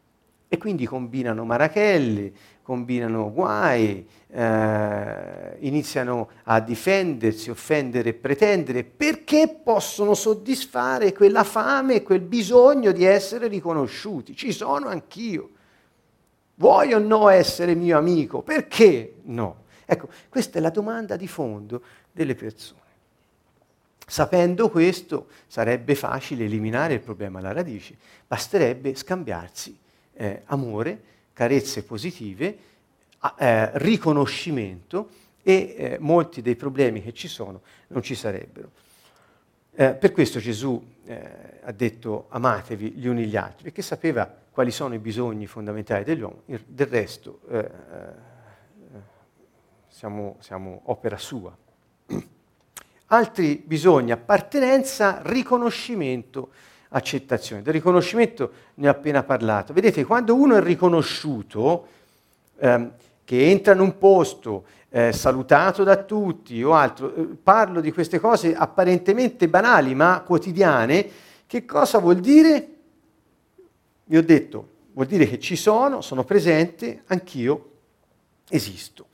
E 0.47 0.57
quindi 0.57 0.87
combinano 0.87 1.45
marachelle, 1.45 2.33
combinano 2.63 3.33
guai, 3.33 4.07
eh, 4.31 5.57
iniziano 5.61 6.29
a 6.45 6.61
difendersi, 6.61 7.51
offendere 7.51 8.11
e 8.11 8.15
pretendere 8.15 8.85
perché 8.85 9.61
possono 9.63 10.15
soddisfare 10.15 11.13
quella 11.13 11.45
fame, 11.45 12.03
quel 12.03 12.21
bisogno 12.21 12.93
di 12.93 13.05
essere 13.05 13.49
riconosciuti. 13.49 14.37
Ci 14.37 14.53
sono 14.53 14.89
anch'io. 14.89 15.51
Vuoi 16.55 16.93
o 16.93 16.99
no 16.99 17.29
essere 17.29 17.75
mio 17.75 17.99
amico? 17.99 18.43
Perché 18.43 19.15
no? 19.25 19.65
Ecco, 19.85 20.09
questa 20.29 20.59
è 20.59 20.61
la 20.61 20.71
domanda 20.71 21.17
di 21.17 21.27
fondo 21.27 21.83
delle 22.13 22.35
persone. 22.35 22.88
Sapendo 24.11 24.71
questo 24.71 25.27
sarebbe 25.47 25.95
facile 25.95 26.47
eliminare 26.47 26.95
il 26.95 27.01
problema 27.01 27.41
alla 27.41 27.53
radice, 27.53 27.95
basterebbe 28.27 28.95
scambiarsi 28.95 29.79
eh, 30.15 30.43
amore, 30.47 31.03
carezze 31.35 31.85
positive, 31.85 32.59
eh, 33.37 33.79
riconoscimento 33.79 35.11
e 35.43 35.75
eh, 35.77 35.97
molti 36.01 36.41
dei 36.41 36.57
problemi 36.57 37.03
che 37.03 37.13
ci 37.13 37.29
sono 37.29 37.61
non 37.89 38.03
ci 38.03 38.15
sarebbero. 38.15 38.71
Eh, 39.75 39.93
per 39.93 40.13
questo 40.13 40.39
Gesù 40.39 40.83
eh, 41.05 41.61
ha 41.63 41.73
detto 41.73 42.29
amatevi 42.31 42.93
gli 42.93 43.07
uni 43.07 43.27
gli 43.27 43.37
altri, 43.37 43.65
perché 43.65 43.83
sapeva 43.83 44.27
quali 44.51 44.71
sono 44.71 44.95
i 44.95 44.99
bisogni 44.99 45.47
fondamentali 45.47 46.05
dell'uomo, 46.05 46.45
del 46.47 46.87
resto 46.87 47.41
eh, 47.51 47.71
siamo, 49.87 50.37
siamo 50.41 50.81
opera 50.85 51.19
sua 51.19 51.55
altri 53.09 53.63
bisogni, 53.65 54.13
appartenenza, 54.13 55.21
riconoscimento, 55.25 56.51
accettazione. 56.91 57.63
Del 57.63 57.75
riconoscimento 57.75 58.53
ne 58.75 58.89
ho 58.89 58.91
appena 58.91 59.23
parlato. 59.23 59.73
Vedete, 59.73 60.05
quando 60.05 60.35
uno 60.35 60.57
è 60.57 60.63
riconosciuto, 60.63 61.87
ehm, 62.59 62.93
che 63.25 63.51
entra 63.51 63.75
in 63.75 63.81
un 63.81 63.99
posto, 63.99 64.65
eh, 64.91 65.13
salutato 65.13 65.85
da 65.85 66.03
tutti 66.03 66.63
o 66.63 66.75
altro, 66.75 67.15
eh, 67.15 67.23
parlo 67.43 67.81
di 67.81 67.93
queste 67.93 68.19
cose 68.19 68.55
apparentemente 68.55 69.49
banali 69.49 69.95
ma 69.95 70.23
quotidiane, 70.25 71.11
che 71.47 71.65
cosa 71.65 71.99
vuol 71.99 72.21
dire? 72.21 72.69
Vi 74.05 74.17
ho 74.17 74.23
detto, 74.23 74.69
vuol 74.93 75.07
dire 75.07 75.27
che 75.27 75.39
ci 75.39 75.57
sono, 75.57 76.01
sono 76.01 76.25
presente, 76.25 77.03
anch'io 77.07 77.71
esisto. 78.49 79.07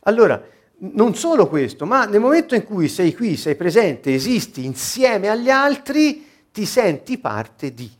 Allora, 0.00 0.42
non 0.82 1.14
solo 1.14 1.48
questo, 1.48 1.84
ma 1.84 2.04
nel 2.06 2.20
momento 2.20 2.54
in 2.54 2.64
cui 2.64 2.88
sei 2.88 3.14
qui, 3.14 3.36
sei 3.36 3.54
presente, 3.54 4.14
esisti 4.14 4.64
insieme 4.64 5.28
agli 5.28 5.50
altri, 5.50 6.26
ti 6.50 6.64
senti 6.64 7.18
parte 7.18 7.74
di. 7.74 7.90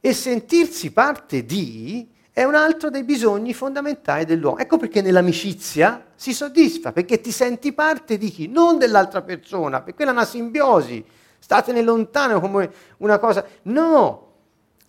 E 0.00 0.12
sentirsi 0.12 0.92
parte 0.92 1.44
di 1.44 2.08
è 2.30 2.44
un 2.44 2.54
altro 2.54 2.90
dei 2.90 3.02
bisogni 3.02 3.54
fondamentali 3.54 4.26
dell'uomo. 4.26 4.58
Ecco 4.58 4.76
perché 4.76 5.00
nell'amicizia 5.00 6.04
si 6.14 6.34
soddisfa, 6.34 6.92
perché 6.92 7.20
ti 7.20 7.32
senti 7.32 7.72
parte 7.72 8.18
di 8.18 8.30
chi? 8.30 8.46
Non 8.46 8.76
dell'altra 8.76 9.22
persona, 9.22 9.78
perché 9.78 9.94
quella 9.94 10.10
è 10.10 10.14
una 10.14 10.24
simbiosi. 10.26 11.02
Statene 11.38 11.80
lontano 11.80 12.40
come 12.40 12.70
una 12.98 13.18
cosa. 13.18 13.44
No, 13.62 14.32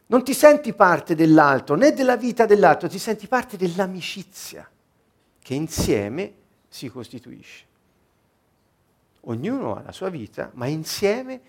non 0.08 0.24
ti 0.24 0.34
senti 0.34 0.74
parte 0.74 1.15
dell'altro, 1.15 1.76
né 1.76 1.93
della 1.93 2.17
vita 2.17 2.46
dell'altro, 2.46 2.89
ti 2.89 3.00
senti 3.00 3.28
parte 3.28 3.56
dell'amicizia, 3.56 4.70
che 5.41 5.54
insieme 5.54 6.34
si 6.67 6.89
costituisce. 6.89 7.65
Ognuno 9.21 9.75
ha 9.75 9.82
la 9.82 9.91
sua 9.91 10.10
vita, 10.10 10.51
ma 10.53 10.67
insieme 10.67 11.41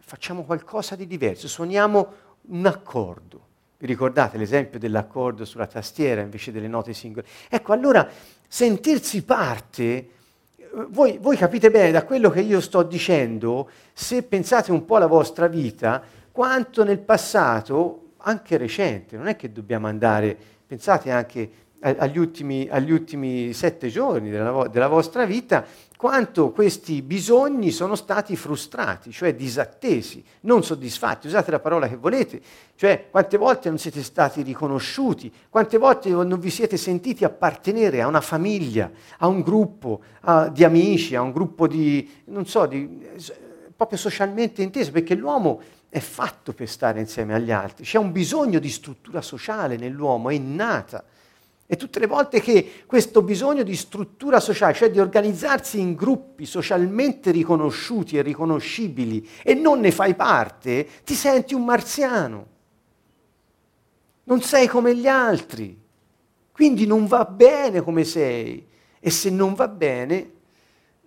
facciamo 0.00 0.44
qualcosa 0.44 0.94
di 0.94 1.06
diverso, 1.06 1.48
suoniamo 1.48 2.12
un 2.42 2.66
accordo. 2.66 3.44
Vi 3.78 3.86
ricordate 3.86 4.38
l'esempio 4.38 4.78
dell'accordo 4.78 5.44
sulla 5.44 5.66
tastiera 5.66 6.20
invece 6.20 6.52
delle 6.52 6.68
note 6.68 6.94
singole? 6.94 7.26
Ecco, 7.48 7.72
allora 7.72 8.08
sentirsi 8.46 9.24
parte, 9.24 10.10
voi, 10.88 11.18
voi 11.18 11.36
capite 11.36 11.70
bene 11.70 11.90
da 11.90 12.04
quello 12.04 12.30
che 12.30 12.40
io 12.40 12.60
sto 12.60 12.82
dicendo, 12.82 13.68
se 13.92 14.22
pensate 14.22 14.70
un 14.72 14.84
po' 14.84 14.96
alla 14.96 15.06
vostra 15.06 15.48
vita, 15.48 16.02
quanto 16.30 16.84
nel 16.84 17.00
passato, 17.00 18.12
anche 18.18 18.56
recente, 18.56 19.16
non 19.16 19.26
è 19.26 19.36
che 19.36 19.52
dobbiamo 19.52 19.88
andare, 19.88 20.36
pensate 20.66 21.10
anche 21.10 21.50
agli 21.80 22.18
ultimi, 22.18 22.68
agli 22.70 22.90
ultimi 22.90 23.52
sette 23.52 23.88
giorni 23.88 24.30
della, 24.30 24.66
della 24.68 24.88
vostra 24.88 25.24
vita, 25.24 25.64
quanto 25.96 26.50
questi 26.50 27.00
bisogni 27.00 27.70
sono 27.70 27.94
stati 27.94 28.36
frustrati, 28.36 29.10
cioè 29.10 29.34
disattesi, 29.34 30.22
non 30.40 30.62
soddisfatti, 30.62 31.26
usate 31.26 31.50
la 31.50 31.58
parola 31.58 31.88
che 31.88 31.96
volete, 31.96 32.40
cioè 32.74 33.08
quante 33.10 33.38
volte 33.38 33.68
non 33.70 33.78
siete 33.78 34.02
stati 34.02 34.42
riconosciuti, 34.42 35.32
quante 35.48 35.78
volte 35.78 36.10
non 36.10 36.38
vi 36.38 36.50
siete 36.50 36.76
sentiti 36.76 37.24
appartenere 37.24 38.02
a 38.02 38.06
una 38.06 38.20
famiglia, 38.20 38.90
a 39.18 39.26
un 39.26 39.40
gruppo 39.40 40.02
a, 40.20 40.48
di 40.48 40.64
amici, 40.64 41.14
a 41.14 41.22
un 41.22 41.32
gruppo 41.32 41.66
di, 41.66 42.22
non 42.26 42.46
so, 42.46 42.66
di, 42.66 43.06
proprio 43.74 43.98
socialmente 43.98 44.62
inteso, 44.62 44.90
perché 44.90 45.14
l'uomo 45.14 45.62
è 45.88 46.00
fatto 46.00 46.52
per 46.52 46.68
stare 46.68 47.00
insieme 47.00 47.34
agli 47.34 47.50
altri, 47.50 47.84
c'è 47.84 47.96
un 47.96 48.12
bisogno 48.12 48.58
di 48.58 48.68
struttura 48.68 49.22
sociale 49.22 49.76
nell'uomo, 49.76 50.28
è 50.28 50.34
innata. 50.34 51.04
E 51.68 51.76
tutte 51.76 51.98
le 51.98 52.06
volte 52.06 52.40
che 52.40 52.84
questo 52.86 53.22
bisogno 53.22 53.64
di 53.64 53.74
struttura 53.74 54.38
sociale, 54.38 54.74
cioè 54.74 54.90
di 54.90 55.00
organizzarsi 55.00 55.80
in 55.80 55.94
gruppi 55.94 56.46
socialmente 56.46 57.32
riconosciuti 57.32 58.16
e 58.16 58.22
riconoscibili 58.22 59.28
e 59.42 59.54
non 59.54 59.80
ne 59.80 59.90
fai 59.90 60.14
parte, 60.14 60.86
ti 61.04 61.14
senti 61.14 61.54
un 61.54 61.64
marziano. 61.64 62.46
Non 64.24 64.40
sei 64.42 64.68
come 64.68 64.94
gli 64.94 65.08
altri. 65.08 65.76
Quindi 66.52 66.86
non 66.86 67.06
va 67.06 67.24
bene 67.24 67.82
come 67.82 68.04
sei. 68.04 68.66
E 69.00 69.10
se 69.10 69.30
non 69.30 69.54
va 69.54 69.68
bene, 69.68 70.30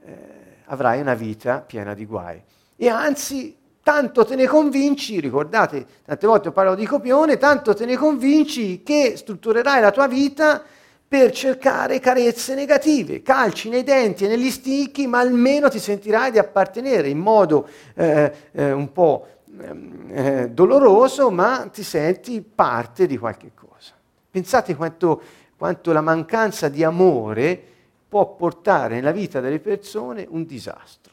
eh, 0.03 0.17
avrai 0.65 0.99
una 0.99 1.15
vita 1.15 1.61
piena 1.61 1.93
di 1.93 2.05
guai. 2.05 2.41
E 2.75 2.87
anzi, 2.87 3.57
tanto 3.89 4.23
te 4.23 4.35
ne 4.35 4.45
convinci, 4.45 5.19
ricordate, 5.19 5.83
tante 6.05 6.27
volte 6.27 6.51
parlo 6.51 6.75
di 6.75 6.85
copione, 6.85 7.37
tanto 7.37 7.73
te 7.73 7.87
ne 7.87 7.97
convinci 7.97 8.83
che 8.83 9.15
strutturerai 9.17 9.81
la 9.81 9.89
tua 9.89 10.07
vita 10.07 10.61
per 11.07 11.31
cercare 11.31 11.99
carezze 11.99 12.53
negative, 12.53 13.23
calci 13.23 13.67
nei 13.67 13.81
denti 13.81 14.25
e 14.25 14.27
negli 14.27 14.51
sticchi, 14.51 15.07
ma 15.07 15.17
almeno 15.17 15.69
ti 15.69 15.79
sentirai 15.79 16.29
di 16.29 16.37
appartenere 16.37 17.09
in 17.09 17.17
modo 17.17 17.67
eh, 17.95 18.31
eh, 18.51 18.71
un 18.71 18.91
po' 18.91 19.25
ehm, 19.59 20.05
eh, 20.11 20.49
doloroso, 20.51 21.31
ma 21.31 21.67
ti 21.73 21.81
senti 21.81 22.43
parte 22.43 23.07
di 23.07 23.17
qualche 23.17 23.53
cosa. 23.55 23.93
Pensate 24.29 24.75
quanto, 24.75 25.19
quanto 25.57 25.91
la 25.91 26.01
mancanza 26.01 26.69
di 26.69 26.83
amore 26.83 27.59
può 28.07 28.35
portare 28.35 28.93
nella 28.93 29.11
vita 29.11 29.39
delle 29.39 29.59
persone 29.59 30.27
un 30.29 30.45
disastro. 30.45 31.08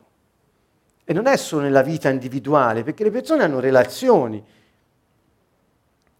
E 1.08 1.12
non 1.12 1.28
è 1.28 1.36
solo 1.36 1.62
nella 1.62 1.82
vita 1.82 2.10
individuale, 2.10 2.82
perché 2.82 3.04
le 3.04 3.12
persone 3.12 3.44
hanno 3.44 3.60
relazioni. 3.60 4.44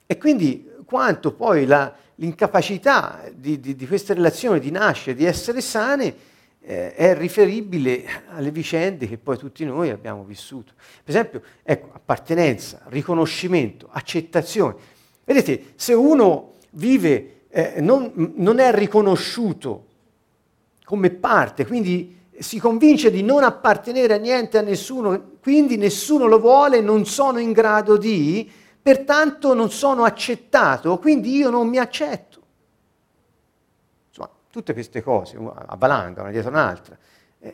E 0.06 0.16
quindi 0.16 0.70
quanto 0.84 1.32
poi 1.32 1.66
la, 1.66 1.92
l'incapacità 2.14 3.24
di, 3.34 3.58
di, 3.58 3.74
di, 3.74 3.86
queste 3.88 4.14
relazioni 4.14 4.60
di 4.60 4.70
nascere, 4.70 5.16
di 5.16 5.24
essere 5.24 5.60
sane, 5.60 6.14
eh, 6.60 6.94
è 6.94 7.16
riferibile 7.16 8.04
alle 8.28 8.52
vicende 8.52 9.08
che 9.08 9.18
poi 9.18 9.36
tutti 9.36 9.64
noi 9.64 9.90
abbiamo 9.90 10.22
vissuto. 10.22 10.74
Per 10.76 11.14
esempio, 11.14 11.42
ecco, 11.64 11.90
appartenenza, 11.92 12.82
riconoscimento, 12.86 13.88
accettazione. 13.90 14.76
Vedete, 15.24 15.72
se 15.74 15.92
uno 15.94 16.52
vive, 16.70 17.40
eh, 17.48 17.80
non, 17.80 18.32
non 18.36 18.60
è 18.60 18.72
riconosciuto 18.72 19.86
come 20.84 21.10
parte, 21.10 21.66
quindi 21.66 22.16
si 22.40 22.58
convince 22.58 23.10
di 23.10 23.22
non 23.22 23.42
appartenere 23.42 24.14
a 24.14 24.18
niente, 24.18 24.58
a 24.58 24.62
nessuno, 24.62 25.38
quindi 25.40 25.76
nessuno 25.76 26.26
lo 26.26 26.38
vuole, 26.38 26.80
non 26.80 27.04
sono 27.04 27.38
in 27.38 27.52
grado 27.52 27.96
di, 27.96 28.50
pertanto 28.80 29.54
non 29.54 29.70
sono 29.70 30.04
accettato, 30.04 30.98
quindi 30.98 31.34
io 31.36 31.50
non 31.50 31.68
mi 31.68 31.78
accetto. 31.78 32.40
Insomma, 34.08 34.30
tutte 34.50 34.72
queste 34.72 35.02
cose 35.02 35.36
a 35.36 35.76
valanga, 35.76 36.22
una 36.22 36.30
dietro 36.30 36.50
un'altra. 36.50 36.96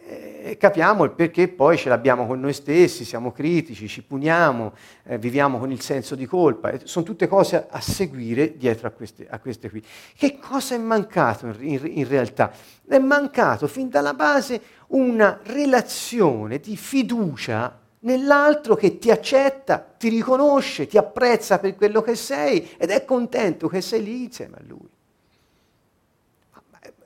E 0.00 0.56
capiamo 0.58 1.04
il 1.04 1.10
perché 1.10 1.48
poi 1.48 1.76
ce 1.76 1.88
l'abbiamo 1.88 2.26
con 2.26 2.40
noi 2.40 2.52
stessi, 2.52 3.04
siamo 3.04 3.30
critici, 3.30 3.88
ci 3.88 4.02
puniamo, 4.02 4.72
eh, 5.04 5.18
viviamo 5.18 5.58
con 5.58 5.70
il 5.70 5.80
senso 5.80 6.14
di 6.14 6.24
colpa. 6.24 6.72
Sono 6.84 7.04
tutte 7.04 7.26
cose 7.26 7.66
a 7.68 7.80
seguire 7.80 8.56
dietro 8.56 8.88
a 8.88 8.90
queste, 8.90 9.26
a 9.28 9.38
queste, 9.38 9.68
qui. 9.68 9.82
Che 10.16 10.38
cosa 10.38 10.74
è 10.74 10.78
mancato 10.78 11.46
in, 11.46 11.56
in, 11.60 11.80
in 11.98 12.08
realtà? 12.08 12.52
È 12.86 12.98
mancato 12.98 13.66
fin 13.66 13.88
dalla 13.88 14.14
base 14.14 14.60
una 14.88 15.40
relazione 15.42 16.58
di 16.58 16.76
fiducia 16.76 17.78
nell'altro 18.00 18.74
che 18.74 18.98
ti 18.98 19.10
accetta, 19.10 19.78
ti 19.78 20.08
riconosce, 20.08 20.86
ti 20.86 20.96
apprezza 20.96 21.58
per 21.58 21.74
quello 21.76 22.02
che 22.02 22.14
sei 22.14 22.70
ed 22.78 22.90
è 22.90 23.04
contento 23.04 23.68
che 23.68 23.80
sei 23.80 24.02
lì 24.02 24.24
insieme 24.24 24.56
a 24.56 24.62
lui 24.66 24.91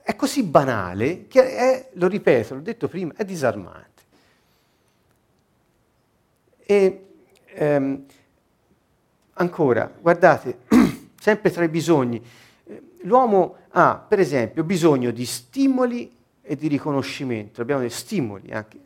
è 0.07 0.15
così 0.15 0.43
banale 0.43 1.27
che 1.27 1.53
è, 1.53 1.89
lo 1.95 2.07
ripeto, 2.07 2.55
l'ho 2.55 2.61
detto 2.61 2.87
prima, 2.87 3.11
è 3.17 3.25
disarmante. 3.25 4.03
E 6.65 7.07
ehm, 7.47 8.05
ancora, 9.33 9.91
guardate, 9.99 10.59
sempre 11.19 11.51
tra 11.51 11.65
i 11.65 11.67
bisogni, 11.67 12.23
l'uomo 13.01 13.57
ha 13.71 13.97
per 13.97 14.21
esempio 14.21 14.63
bisogno 14.63 15.11
di 15.11 15.25
stimoli 15.25 16.09
e 16.41 16.55
di 16.55 16.69
riconoscimento, 16.69 17.61
abbiamo 17.61 17.81
dei 17.81 17.89
stimoli 17.89 18.49
anche, 18.51 18.79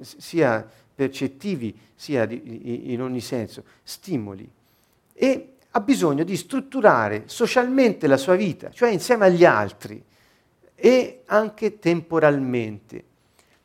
sia 0.00 0.68
percettivi 0.92 1.78
sia 1.94 2.26
di, 2.26 2.92
in 2.92 3.00
ogni 3.00 3.20
senso, 3.20 3.62
stimoli, 3.84 4.50
e 5.12 5.52
ha 5.70 5.80
bisogno 5.80 6.24
di 6.24 6.36
strutturare 6.36 7.22
socialmente 7.26 8.08
la 8.08 8.16
sua 8.16 8.34
vita, 8.34 8.72
cioè 8.72 8.88
insieme 8.88 9.26
agli 9.26 9.44
altri 9.44 10.04
e 10.74 11.22
anche 11.26 11.78
temporalmente. 11.78 13.04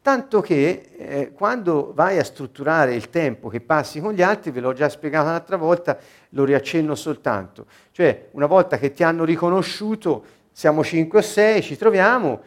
Tanto 0.02 0.40
che 0.40 0.90
eh, 0.98 1.32
quando 1.34 1.92
vai 1.94 2.18
a 2.18 2.24
strutturare 2.24 2.96
il 2.96 3.10
tempo 3.10 3.50
che 3.50 3.60
passi 3.60 4.00
con 4.00 4.14
gli 4.14 4.22
altri, 4.22 4.52
ve 4.52 4.62
l'ho 4.62 4.74
già 4.74 4.88
spiegato 4.88 5.28
un'altra 5.28 5.58
volta, 5.58 5.98
lo 6.30 6.46
riaccenno 6.46 6.96
soltanto. 6.96 7.66
Cioè, 7.92 8.30
una 8.32 8.46
volta 8.46 8.78
che 8.78 8.94
ti 8.94 9.04
hanno 9.04 9.26
riconosciuto, 9.26 10.24
siamo 10.52 10.84
5 10.84 11.20
o 11.20 11.22
6, 11.22 11.62
ci 11.62 11.78
troviamo, 11.78 12.42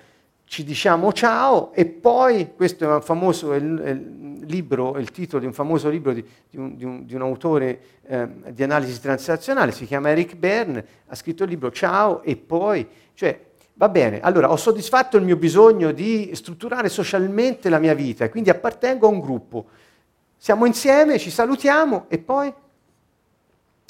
ci 0.45 0.65
diciamo 0.65 1.13
ciao 1.13 1.73
e 1.73 1.87
poi, 1.87 2.53
questo 2.55 2.85
è 2.85 2.87
un 2.87 3.03
famoso 3.03 3.55
il, 3.55 3.63
il 3.65 4.47
libro, 4.47 4.99
il 4.99 5.11
titolo 5.11 5.41
di 5.41 5.47
un 5.47 5.53
famoso 5.53 5.89
libro 5.89 6.13
di, 6.13 6.25
di, 6.51 6.57
un, 6.57 6.77
di, 6.77 6.85
un, 6.85 7.07
di 7.07 7.15
un, 7.15 7.23
autore 7.23 7.81
eh, 8.03 8.29
di 8.51 8.63
analisi 8.63 9.01
transazionale, 9.01 9.73
si 9.73 9.87
chiama 9.87 10.11
Eric 10.11 10.37
Bern, 10.37 10.83
ha 11.07 11.15
scritto 11.15 11.45
il 11.45 11.51
libro 11.51 11.71
Ciao 11.71 12.23
e 12.23 12.37
poi, 12.37 12.87
cioè 13.15 13.39
Va 13.75 13.89
bene, 13.89 14.21
allora 14.21 14.51
ho 14.51 14.57
soddisfatto 14.57 15.17
il 15.17 15.25
mio 15.25 15.37
bisogno 15.37 15.93
di 15.93 16.31
strutturare 16.35 16.89
socialmente 16.89 17.69
la 17.69 17.79
mia 17.79 17.95
vita, 17.95 18.29
quindi 18.29 18.51
appartengo 18.51 19.07
a 19.07 19.11
un 19.11 19.21
gruppo. 19.21 19.67
Siamo 20.37 20.67
insieme, 20.67 21.19
ci 21.19 21.31
salutiamo 21.31 22.07
e 22.09 22.19
poi 22.19 22.53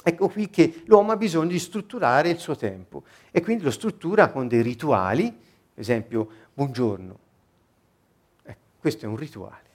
ecco 0.05 0.29
qui 0.29 0.51
che 0.51 0.83
l'uomo 0.87 1.13
ha 1.13 1.17
bisogno 1.17 1.49
di 1.49 1.59
strutturare 1.59 2.31
il 2.31 2.39
suo 2.39 2.57
tempo 2.57 3.03
e 3.31 3.43
quindi 3.43 3.65
lo 3.65 3.71
struttura 3.71 4.31
con 4.31 4.49
dei 4.49 4.63
rituali, 4.63 5.31
per 5.31 5.83
esempio 5.83 6.29
buongiorno. 6.55 7.19
Ecco, 8.45 8.61
questo 8.79 9.07
è 9.07 9.09
un 9.09 9.17
rituale. 9.17 9.71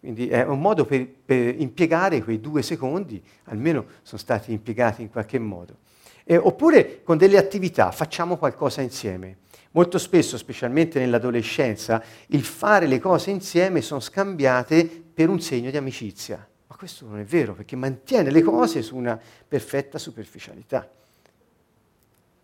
Quindi 0.00 0.28
è 0.28 0.44
un 0.44 0.60
modo 0.60 0.84
per, 0.84 1.08
per 1.08 1.60
impiegare 1.60 2.22
quei 2.22 2.40
due 2.40 2.60
secondi, 2.62 3.22
almeno 3.44 3.86
sono 4.02 4.20
stati 4.20 4.52
impiegati 4.52 5.00
in 5.00 5.10
qualche 5.10 5.38
modo. 5.38 5.76
Eh, 6.24 6.36
oppure 6.36 7.02
con 7.02 7.16
delle 7.16 7.38
attività, 7.38 7.90
facciamo 7.90 8.36
qualcosa 8.36 8.80
insieme. 8.80 9.38
Molto 9.72 9.98
spesso, 9.98 10.36
specialmente 10.36 10.98
nell'adolescenza, 10.98 12.02
il 12.28 12.44
fare 12.44 12.86
le 12.86 12.98
cose 12.98 13.30
insieme 13.30 13.80
sono 13.80 14.00
scambiate 14.00 14.84
per 14.84 15.28
un 15.28 15.40
segno 15.40 15.70
di 15.70 15.76
amicizia. 15.76 16.46
Ma 16.66 16.76
questo 16.76 17.06
non 17.06 17.18
è 17.18 17.24
vero, 17.24 17.54
perché 17.54 17.74
mantiene 17.74 18.30
le 18.30 18.42
cose 18.42 18.82
su 18.82 18.96
una 18.96 19.18
perfetta 19.48 19.98
superficialità. 19.98 20.88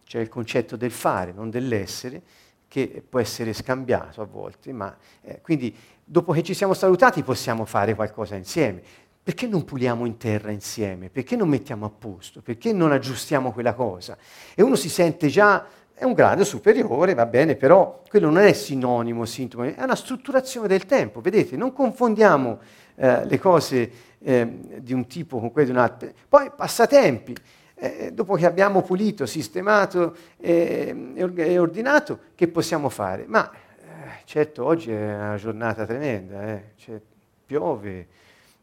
C'è 0.05 0.21
il 0.21 0.29
concetto 0.29 0.77
del 0.77 0.91
fare, 0.91 1.33
non 1.33 1.51
dell'essere, 1.51 2.23
che 2.67 3.03
può 3.07 3.21
essere 3.21 3.53
scambiato 3.53 4.23
a 4.23 4.27
volte, 4.27 4.73
ma 4.73 4.97
eh, 5.23 5.41
quindi 5.43 5.75
dopo 6.05 6.33
che 6.33 6.43
ci 6.43 6.55
siamo 6.55 6.75
salutati 6.75 7.23
possiamo 7.23 7.65
fare 7.65 7.95
qualcosa 7.95 8.37
insieme 8.37 8.83
perché 9.29 9.47
non 9.47 9.67
puliamo 9.67 10.07
in 10.07 10.17
terra 10.17 10.51
insieme? 10.53 11.11
Perché 11.11 11.37
non 11.37 11.51
mettiamo 11.51 11.85
a 11.85 11.91
posto? 11.91 12.41
Perché 12.41 12.73
non 12.73 12.93
aggiustiamo 12.93 13.53
quella 13.53 13.75
cosa? 13.75 14.17
E 14.55 14.63
uno 14.63 14.75
si 14.75 14.89
sente 14.89 15.29
già, 15.29 15.67
è 15.93 16.05
un 16.05 16.15
grado 16.15 16.45
superiore, 16.45 17.13
va 17.13 17.27
bene, 17.27 17.55
però 17.55 18.01
quello 18.09 18.31
non 18.31 18.43
è 18.43 18.55
sinonimo, 18.55 19.27
sintomo, 19.27 19.65
è 19.65 19.83
una 19.83 19.97
strutturazione 19.97 20.67
del 20.67 20.87
tempo. 20.87 21.21
Vedete, 21.21 21.59
non 21.59 21.75
confondiamo 21.75 22.59
eh, 22.95 23.27
le 23.27 23.39
cose 23.39 23.91
eh, 24.19 24.61
di 24.79 24.95
un 24.95 25.07
tipo 25.07 25.39
con 25.39 25.53
quelle 25.53 25.67
di 25.67 25.75
un 25.75 25.83
altro. 25.83 26.11
Poi 26.27 26.51
passatempi. 26.57 27.37
eh, 27.75 28.11
dopo 28.15 28.35
che 28.35 28.47
abbiamo 28.47 28.81
pulito, 28.81 29.27
sistemato 29.27 30.17
e, 30.39 31.13
e, 31.15 31.59
ordinato, 31.59 32.19
che 32.35 32.49
possiamo 32.49 32.89
fare? 32.89 33.27
Ma 33.27 33.51
eh, 33.53 34.23
certo 34.25 34.65
oggi 34.65 34.91
è 34.91 35.15
una 35.15 35.37
giornata 35.37 35.85
tremenda, 35.85 36.49
eh, 36.49 36.63
cioè, 36.77 36.99
piove, 37.45 38.07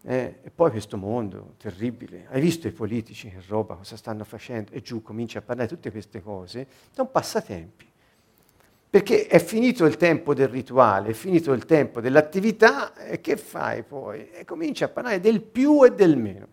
eh, 0.08 0.40
e 0.44 0.52
poi 0.52 0.70
questo 0.70 0.98
mondo 0.98 1.56
terribile. 1.58 2.28
Hai 2.30 2.40
visto 2.40 2.68
i 2.68 2.72
politici 2.72 3.30
che 3.30 3.42
roba, 3.48 3.76
cosa 3.76 3.98
stanno 3.98 4.24
facendo? 4.24 4.72
E 4.72 4.82
giù 4.82 5.02
comincia 5.02 5.40
a 5.40 5.42
parlare 5.42 5.68
tutte 5.68 5.90
queste 5.92 6.22
cose, 6.22 6.68
sono 6.92 7.08
passatempi. 7.08 7.92
Perché 8.88 9.28
è 9.28 9.40
finito 9.40 9.86
il 9.86 9.98
tempo 9.98 10.34
del 10.34 10.48
rituale, 10.48 11.10
è 11.10 11.14
finito 11.14 11.52
il 11.54 11.66
tempo 11.66 12.00
dell'attività, 12.00 12.94
e 12.96 13.20
che 13.20 13.36
fai 13.36 13.84
poi? 13.84 14.30
E 14.30 14.46
cominci 14.46 14.84
a 14.84 14.90
parlare 14.90 15.20
del 15.20 15.42
più 15.42 15.84
e 15.84 15.92
del 15.94 16.18
meno. 16.18 16.48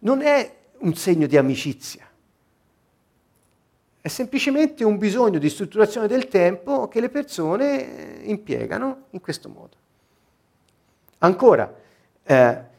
Non 0.00 0.22
è 0.22 0.54
un 0.78 0.94
segno 0.94 1.26
di 1.26 1.36
amicizia, 1.36 2.08
è 4.00 4.08
semplicemente 4.08 4.82
un 4.82 4.98
bisogno 4.98 5.38
di 5.38 5.48
strutturazione 5.50 6.06
del 6.06 6.28
tempo 6.28 6.88
che 6.88 7.00
le 7.00 7.08
persone 7.10 8.20
eh, 8.22 8.30
impiegano 8.30 9.06
in 9.10 9.20
questo 9.20 9.48
modo. 9.48 9.76
Ancora, 11.18 11.84
eh, 12.26 12.74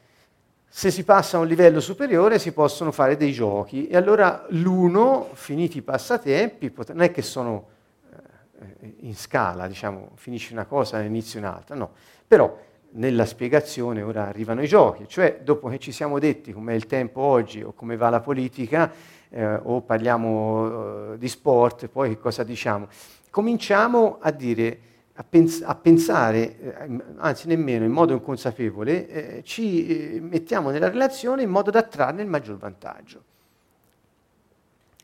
se 0.68 0.92
si 0.92 1.04
passa 1.04 1.38
a 1.38 1.40
un 1.40 1.48
livello 1.48 1.80
superiore 1.80 2.38
si 2.38 2.52
possono 2.52 2.92
fare 2.92 3.18
dei 3.18 3.32
giochi 3.32 3.88
e 3.88 3.96
allora 3.96 4.46
l'uno, 4.50 5.30
finiti 5.34 5.78
i 5.78 5.82
passatempi, 5.82 6.70
pot- 6.70 6.92
non 6.92 7.02
è 7.02 7.12
che 7.12 7.22
sono 7.22 7.68
eh, 8.12 8.94
in 9.00 9.16
scala, 9.16 9.68
diciamo, 9.68 10.12
finisce 10.16 10.54
una 10.54 10.66
cosa 10.66 11.02
e 11.02 11.06
inizia 11.06 11.40
un'altra, 11.40 11.76
no. 11.76 11.92
Però 12.28 12.56
nella 12.92 13.26
spiegazione 13.26 14.02
ora 14.02 14.28
arrivano 14.28 14.62
i 14.62 14.68
giochi, 14.68 15.08
cioè 15.08 15.40
dopo 15.44 15.70
che 15.70 15.80
ci 15.80 15.92
siamo 15.92 16.20
detti 16.20 16.52
com'è 16.52 16.74
il 16.74 16.86
tempo 16.86 17.22
oggi 17.22 17.62
o 17.64 17.74
come 17.74 17.96
va 17.96 18.10
la 18.10 18.20
politica 18.20 18.92
eh, 19.30 19.60
o 19.64 19.82
parliamo 19.82 21.14
eh, 21.14 21.18
di 21.18 21.28
sport, 21.28 21.88
poi 21.88 22.10
che 22.10 22.20
cosa 22.20 22.44
diciamo? 22.44 22.88
Cominciamo 23.30 24.18
a 24.20 24.32
dire, 24.32 24.80
a, 25.20 25.24
pens- 25.24 25.64
a 25.64 25.76
pensare, 25.76 26.60
eh, 26.60 27.04
anzi 27.18 27.48
nemmeno 27.48 27.86
in 27.86 27.92
modo 27.92 28.14
inconsapevole, 28.14 29.08
eh, 29.08 29.44
ci 29.44 30.16
eh, 30.16 30.22
mettiamo 30.22 30.72
nella 30.72 30.90
relazione 30.90 31.44
in 31.44 31.50
modo 31.50 31.70
da 31.72 31.84
trarne 31.84 32.22
il 32.22 32.28
maggior 32.28 32.58
vantaggio 32.58 33.36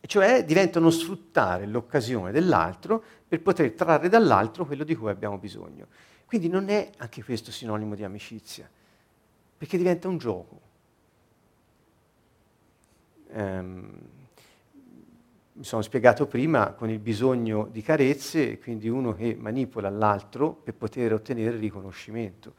cioè 0.05 0.43
diventano 0.43 0.89
sfruttare 0.89 1.65
l'occasione 1.65 2.31
dell'altro 2.31 3.01
per 3.27 3.41
poter 3.41 3.71
trarre 3.71 4.09
dall'altro 4.09 4.65
quello 4.65 4.83
di 4.83 4.95
cui 4.95 5.09
abbiamo 5.09 5.37
bisogno. 5.37 5.87
Quindi 6.25 6.49
non 6.49 6.69
è 6.69 6.91
anche 6.97 7.23
questo 7.23 7.51
sinonimo 7.51 7.95
di 7.95 8.03
amicizia, 8.03 8.69
perché 9.57 9.77
diventa 9.77 10.07
un 10.07 10.17
gioco. 10.17 10.61
Um, 13.29 13.91
mi 15.53 15.63
sono 15.63 15.81
spiegato 15.81 16.25
prima 16.25 16.73
con 16.73 16.89
il 16.89 16.99
bisogno 16.99 17.67
di 17.71 17.81
carezze, 17.81 18.57
quindi 18.59 18.89
uno 18.89 19.13
che 19.13 19.35
manipola 19.39 19.89
l'altro 19.89 20.51
per 20.53 20.73
poter 20.73 21.13
ottenere 21.13 21.57
riconoscimento. 21.57 22.53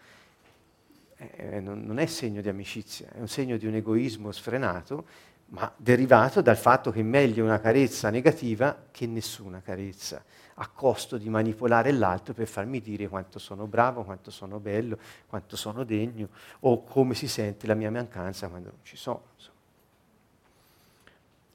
Eh, 1.16 1.60
non, 1.60 1.82
non 1.84 1.98
è 1.98 2.06
segno 2.06 2.40
di 2.40 2.48
amicizia, 2.48 3.08
è 3.12 3.18
un 3.18 3.28
segno 3.28 3.56
di 3.56 3.66
un 3.66 3.74
egoismo 3.74 4.30
sfrenato 4.30 5.32
ma 5.46 5.72
derivato 5.76 6.40
dal 6.40 6.56
fatto 6.56 6.90
che 6.90 7.00
è 7.00 7.04
meglio 7.04 7.44
una 7.44 7.60
carezza 7.60 8.10
negativa 8.10 8.86
che 8.90 9.06
nessuna 9.06 9.60
carezza, 9.60 10.24
a 10.54 10.68
costo 10.68 11.16
di 11.16 11.28
manipolare 11.28 11.92
l'altro 11.92 12.32
per 12.32 12.46
farmi 12.46 12.80
dire 12.80 13.08
quanto 13.08 13.38
sono 13.38 13.66
bravo, 13.66 14.04
quanto 14.04 14.30
sono 14.30 14.58
bello, 14.58 14.98
quanto 15.26 15.56
sono 15.56 15.84
degno, 15.84 16.28
o 16.60 16.82
come 16.82 17.14
si 17.14 17.28
sente 17.28 17.66
la 17.66 17.74
mia 17.74 17.90
mancanza 17.90 18.48
quando 18.48 18.70
non 18.70 18.78
ci 18.82 18.96
sono. 18.96 19.22
Insomma. 19.36 19.58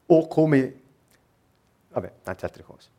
O 0.07 0.27
come, 0.27 0.81
vabbè, 1.99 2.13
tante 2.23 2.45
altre 2.45 2.63
cose. 2.63 2.89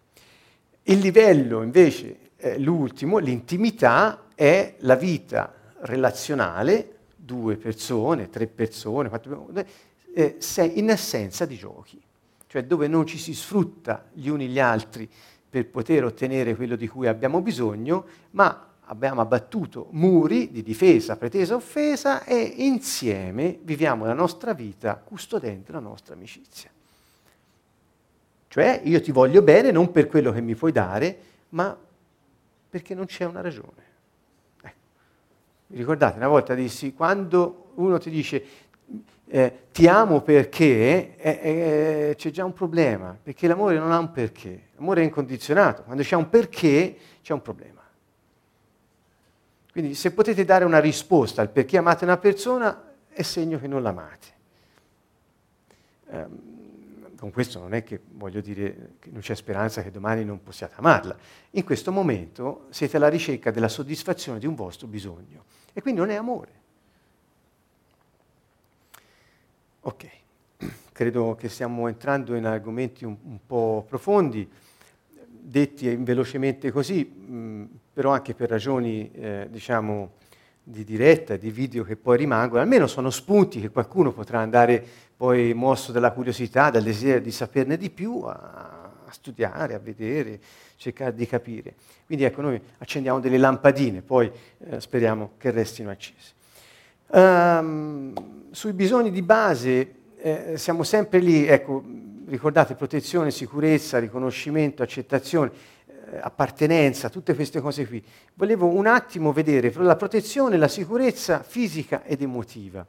Il 0.84 0.98
livello 0.98 1.62
invece, 1.62 2.30
eh, 2.36 2.59
l'ultimo, 2.59 3.18
l'intimità, 3.18 4.26
è 4.34 4.76
la 4.78 4.94
vita 4.94 5.55
relazionale, 5.80 6.96
due 7.14 7.57
persone, 7.57 8.30
tre 8.30 8.46
persone, 8.46 9.09
quattro 9.09 9.44
persone, 9.44 9.66
eh, 10.14 10.38
in 10.74 10.90
assenza 10.90 11.44
di 11.46 11.57
giochi, 11.57 12.01
cioè 12.46 12.64
dove 12.64 12.88
non 12.88 13.07
ci 13.07 13.18
si 13.18 13.34
sfrutta 13.34 14.07
gli 14.12 14.28
uni 14.28 14.48
gli 14.48 14.59
altri 14.59 15.09
per 15.48 15.68
poter 15.68 16.05
ottenere 16.05 16.57
quello 16.57 16.76
di 16.76 16.88
cui 16.88 17.07
abbiamo 17.07 17.40
bisogno, 17.40 18.07
ma 18.30 18.68
abbiamo 18.90 19.20
abbattuto 19.20 19.88
muri 19.90 20.51
di 20.51 20.62
difesa, 20.62 21.16
pretesa, 21.16 21.55
offesa 21.55 22.24
e 22.24 22.40
insieme 22.40 23.59
viviamo 23.62 24.05
la 24.05 24.14
nostra 24.14 24.53
vita 24.53 24.96
custodendo 24.96 25.72
la 25.72 25.80
nostra 25.80 26.14
amicizia. 26.14 26.70
Cioè 28.51 28.80
io 28.82 29.01
ti 29.01 29.12
voglio 29.12 29.42
bene 29.42 29.70
non 29.70 29.92
per 29.92 30.09
quello 30.09 30.32
che 30.32 30.40
mi 30.40 30.57
puoi 30.57 30.72
dare, 30.72 31.18
ma 31.51 31.78
perché 32.68 32.96
non 32.96 33.07
c'è 33.07 33.24
una 33.24 33.42
ragione. 33.42 33.84
Ecco. 34.61 34.76
Vi 35.68 35.76
ricordate, 35.76 36.16
una 36.16 36.26
volta 36.26 36.55
dissi, 36.55 36.92
quando 36.92 37.70
uno 37.76 37.98
ti 37.98 38.11
dice 38.11 38.44
eh, 39.28 39.66
ti 39.70 39.86
amo 39.86 40.22
perché 40.22 41.16
eh, 41.16 41.38
eh, 41.40 42.14
c'è 42.16 42.30
già 42.30 42.44
un 42.44 42.53
problema, 42.53 43.16
perché 43.22 43.46
l'amore 43.46 43.78
non 43.78 43.92
ha 43.92 43.98
un 44.01 44.11
perché, 44.11 44.70
l'amore 44.74 45.03
è 45.03 45.05
incondizionato, 45.05 45.84
quando 45.84 46.03
c'è 46.03 46.16
un 46.16 46.28
perché 46.28 46.96
c'è 47.22 47.32
un 47.32 47.42
problema. 47.42 47.80
Quindi 49.70 49.94
se 49.94 50.11
potete 50.11 50.44
dare 50.44 50.64
una 50.64 50.80
risposta 50.80 51.40
al 51.40 51.51
perché 51.51 51.78
amate 51.78 52.03
una 52.03 52.18
persona 52.18 52.94
è 53.11 53.22
segno 53.22 53.61
che 53.61 53.68
non 53.68 53.80
l'amate. 53.80 54.26
Um, 56.07 56.51
con 57.20 57.30
questo 57.32 57.58
non 57.58 57.74
è 57.74 57.84
che 57.84 58.00
voglio 58.12 58.40
dire 58.40 58.92
che 58.98 59.10
non 59.10 59.20
c'è 59.20 59.34
speranza 59.34 59.82
che 59.82 59.90
domani 59.90 60.24
non 60.24 60.42
possiate 60.42 60.76
amarla. 60.78 61.14
In 61.50 61.64
questo 61.64 61.92
momento 61.92 62.66
siete 62.70 62.96
alla 62.96 63.08
ricerca 63.08 63.50
della 63.50 63.68
soddisfazione 63.68 64.38
di 64.38 64.46
un 64.46 64.54
vostro 64.54 64.86
bisogno 64.86 65.44
e 65.74 65.82
quindi 65.82 66.00
non 66.00 66.08
è 66.08 66.14
amore. 66.14 66.52
Ok, 69.82 70.08
credo 70.92 71.34
che 71.34 71.50
stiamo 71.50 71.88
entrando 71.88 72.34
in 72.34 72.46
argomenti 72.46 73.04
un, 73.04 73.14
un 73.22 73.38
po' 73.46 73.84
profondi, 73.86 74.50
detti 75.26 75.94
velocemente 75.96 76.70
così, 76.70 77.04
mh, 77.04 77.64
però 77.92 78.12
anche 78.12 78.32
per 78.32 78.48
ragioni, 78.48 79.10
eh, 79.12 79.46
diciamo, 79.50 80.12
di 80.70 80.84
diretta, 80.84 81.36
di 81.36 81.50
video 81.50 81.84
che 81.84 81.96
poi 81.96 82.16
rimangono, 82.16 82.60
almeno 82.60 82.86
sono 82.86 83.10
spunti 83.10 83.60
che 83.60 83.70
qualcuno 83.70 84.12
potrà 84.12 84.38
andare 84.38 84.84
poi 85.16 85.52
mosso 85.52 85.92
dalla 85.92 86.12
curiosità, 86.12 86.70
dal 86.70 86.82
desiderio 86.82 87.20
di 87.20 87.30
saperne 87.30 87.76
di 87.76 87.90
più, 87.90 88.22
a, 88.22 88.90
a 89.04 89.10
studiare, 89.10 89.74
a 89.74 89.78
vedere, 89.78 90.40
cercare 90.76 91.14
di 91.14 91.26
capire. 91.26 91.74
Quindi 92.06 92.24
ecco, 92.24 92.40
noi 92.40 92.60
accendiamo 92.78 93.20
delle 93.20 93.36
lampadine, 93.36 94.00
poi 94.00 94.30
eh, 94.58 94.80
speriamo 94.80 95.32
che 95.36 95.50
restino 95.50 95.90
accese. 95.90 96.32
Um, 97.08 98.12
sui 98.50 98.72
bisogni 98.72 99.10
di 99.10 99.22
base 99.22 99.94
eh, 100.16 100.52
siamo 100.56 100.84
sempre 100.84 101.18
lì, 101.18 101.46
ecco, 101.46 101.82
ricordate 102.26 102.74
protezione, 102.74 103.30
sicurezza, 103.30 103.98
riconoscimento, 103.98 104.82
accettazione, 104.82 105.50
appartenenza, 106.20 107.09
tutte 107.09 107.34
queste 107.34 107.61
cose 107.61 107.86
qui. 107.86 108.05
Volevo 108.34 108.66
un 108.66 108.86
attimo 108.86 109.32
vedere 109.32 109.72
la 109.76 109.97
protezione, 109.97 110.57
la 110.57 110.68
sicurezza 110.68 111.43
fisica 111.43 112.05
ed 112.05 112.22
emotiva. 112.22 112.86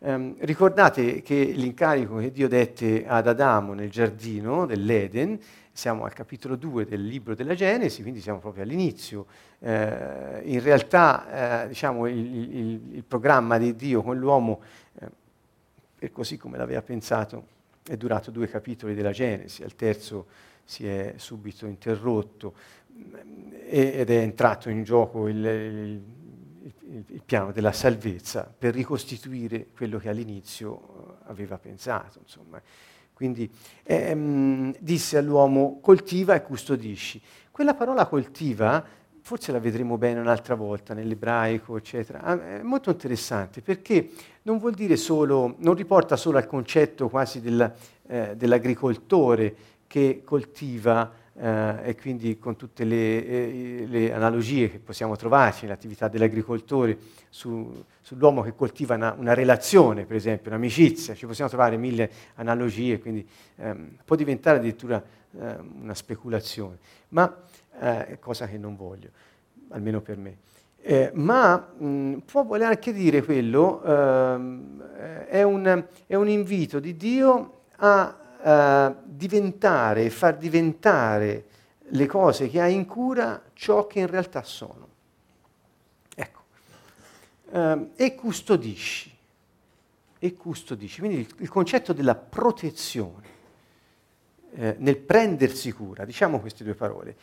Um, 0.00 0.36
ricordate 0.40 1.22
che 1.22 1.34
l'incarico 1.34 2.18
che 2.18 2.30
Dio 2.30 2.46
dette 2.46 3.04
ad 3.04 3.26
Adamo 3.26 3.72
nel 3.72 3.90
giardino 3.90 4.64
dell'Eden 4.64 5.40
siamo 5.72 6.04
al 6.04 6.12
capitolo 6.12 6.56
2 6.56 6.86
del 6.86 7.04
libro 7.04 7.34
della 7.34 7.54
Genesi, 7.54 8.02
quindi 8.02 8.20
siamo 8.20 8.40
proprio 8.40 8.64
all'inizio. 8.64 9.26
Eh, 9.60 10.40
in 10.44 10.60
realtà 10.60 11.64
eh, 11.64 11.68
diciamo, 11.68 12.06
il, 12.06 12.16
il, 12.16 12.80
il, 12.94 13.04
programma 13.04 13.58
di 13.58 13.76
Dio 13.76 14.02
con 14.02 14.18
l'uomo, 14.18 14.60
eh, 15.00 15.06
per 15.98 16.10
così 16.10 16.36
come 16.36 16.58
l'aveva 16.58 16.82
pensato, 16.82 17.46
è 17.84 17.96
durato 17.96 18.32
due 18.32 18.48
capitoli 18.48 18.94
della 18.94 19.12
Genesi, 19.12 19.62
al 19.62 19.76
terzo 19.76 20.26
si 20.68 20.86
è 20.86 21.14
subito 21.16 21.64
interrotto 21.64 22.52
ed 23.64 24.10
è 24.10 24.16
entrato 24.18 24.68
in 24.68 24.82
gioco 24.82 25.26
il, 25.28 25.46
il 25.46 27.22
piano 27.24 27.52
della 27.52 27.72
salvezza 27.72 28.52
per 28.56 28.74
ricostituire 28.74 29.68
quello 29.74 29.96
che 29.96 30.10
all'inizio 30.10 31.16
aveva 31.24 31.56
pensato. 31.56 32.18
Insomma. 32.20 32.60
Quindi 33.14 33.50
ehm, 33.82 34.74
disse 34.78 35.16
all'uomo 35.16 35.80
coltiva 35.80 36.34
e 36.34 36.42
custodisci. 36.42 37.18
Quella 37.50 37.72
parola 37.72 38.04
coltiva, 38.04 38.84
forse 39.22 39.52
la 39.52 39.60
vedremo 39.60 39.96
bene 39.96 40.20
un'altra 40.20 40.54
volta 40.54 40.92
nell'ebraico, 40.92 41.78
eccetera, 41.78 42.20
ah, 42.20 42.58
è 42.58 42.62
molto 42.62 42.90
interessante 42.90 43.62
perché 43.62 44.10
non 44.42 44.58
vuol 44.58 44.74
dire 44.74 44.96
solo, 44.96 45.54
non 45.60 45.74
riporta 45.74 46.14
solo 46.16 46.36
al 46.36 46.46
concetto 46.46 47.08
quasi 47.08 47.40
del, 47.40 47.72
eh, 48.06 48.36
dell'agricoltore 48.36 49.56
che 49.88 50.22
coltiva 50.24 51.10
eh, 51.40 51.88
e 51.90 51.96
quindi 51.96 52.38
con 52.38 52.56
tutte 52.56 52.84
le, 52.84 53.26
eh, 53.26 53.84
le, 53.88 54.12
analogie 54.12 54.70
che 54.70 54.78
possiamo 54.78 55.16
trovarci 55.16 55.64
nell'attività 55.64 56.08
dell'agricoltore 56.08 56.98
su, 57.28 57.84
sull'uomo 58.00 58.42
che 58.42 58.54
coltiva 58.54 58.94
una, 58.94 59.14
una, 59.16 59.34
relazione, 59.34 60.04
per 60.04 60.16
esempio, 60.16 60.50
un'amicizia, 60.50 61.14
ci 61.14 61.26
possiamo 61.26 61.48
trovare 61.48 61.76
mille 61.76 62.10
analogie, 62.34 63.00
quindi 63.00 63.26
ehm, 63.56 63.98
può 64.04 64.14
diventare 64.14 64.58
addirittura 64.58 65.02
ehm, 65.38 65.82
una 65.82 65.94
speculazione, 65.94 66.78
ma 67.10 67.34
eh, 67.80 68.18
cosa 68.20 68.46
che 68.46 68.58
non 68.58 68.76
voglio, 68.76 69.08
almeno 69.70 70.00
per 70.00 70.16
me. 70.16 70.36
Eh, 70.80 71.10
ma 71.14 71.56
mh, 71.56 72.18
può 72.24 72.44
voler 72.44 72.68
anche 72.68 72.92
dire 72.92 73.22
quello, 73.22 73.82
ehm, 73.84 74.82
è, 75.26 75.42
un, 75.42 75.84
è 76.06 76.14
un 76.14 76.28
invito 76.28 76.80
di 76.80 76.96
Dio 76.96 77.62
a 77.76 78.26
uh, 78.42 78.94
diventare, 79.04 80.10
far 80.10 80.36
diventare 80.36 81.46
le 81.90 82.06
cose 82.06 82.48
che 82.48 82.60
hai 82.60 82.74
in 82.74 82.86
cura 82.86 83.42
ciò 83.54 83.86
che 83.86 84.00
in 84.00 84.06
realtà 84.06 84.42
sono. 84.42 84.88
Ecco. 86.14 86.40
Uh, 87.50 87.90
e 87.96 88.14
custodisci. 88.14 89.16
E 90.18 90.34
custodisci. 90.34 90.98
Quindi 91.00 91.18
il, 91.18 91.34
il 91.38 91.48
concetto 91.48 91.92
della 91.92 92.14
protezione, 92.14 93.26
eh, 94.52 94.74
nel 94.78 94.96
prendersi 94.96 95.70
cura, 95.72 96.04
diciamo 96.04 96.40
queste 96.40 96.64
due 96.64 96.74
parole, 96.74 97.16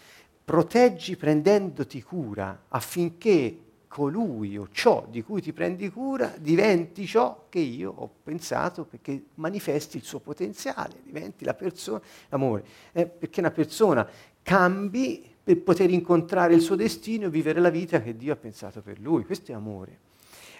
proteggi 0.45 1.18
prendendoti 1.18 2.01
cura 2.01 2.66
affinché 2.68 3.64
colui 3.95 4.57
o 4.57 4.67
ciò 4.73 5.07
di 5.09 5.23
cui 5.23 5.39
ti 5.41 5.53
prendi 5.53 5.89
cura 5.89 6.33
diventi 6.37 7.05
ciò 7.05 7.45
che 7.47 7.59
io 7.59 7.93
ho 7.95 8.11
pensato 8.23 8.83
perché 8.83 9.27
manifesti 9.35 9.95
il 9.95 10.03
suo 10.03 10.19
potenziale, 10.19 10.95
diventi 11.01 11.45
la 11.45 11.53
persona, 11.53 12.01
l'amore, 12.27 12.65
eh, 12.91 13.05
perché 13.05 13.39
una 13.39 13.51
persona 13.51 14.05
cambi 14.43 15.25
per 15.41 15.61
poter 15.61 15.91
incontrare 15.91 16.53
il 16.53 16.59
suo 16.59 16.75
destino 16.75 17.27
e 17.27 17.29
vivere 17.29 17.61
la 17.61 17.69
vita 17.69 18.01
che 18.01 18.17
Dio 18.17 18.33
ha 18.33 18.35
pensato 18.35 18.81
per 18.81 18.99
lui, 18.99 19.23
questo 19.23 19.53
è 19.53 19.55
amore. 19.55 19.99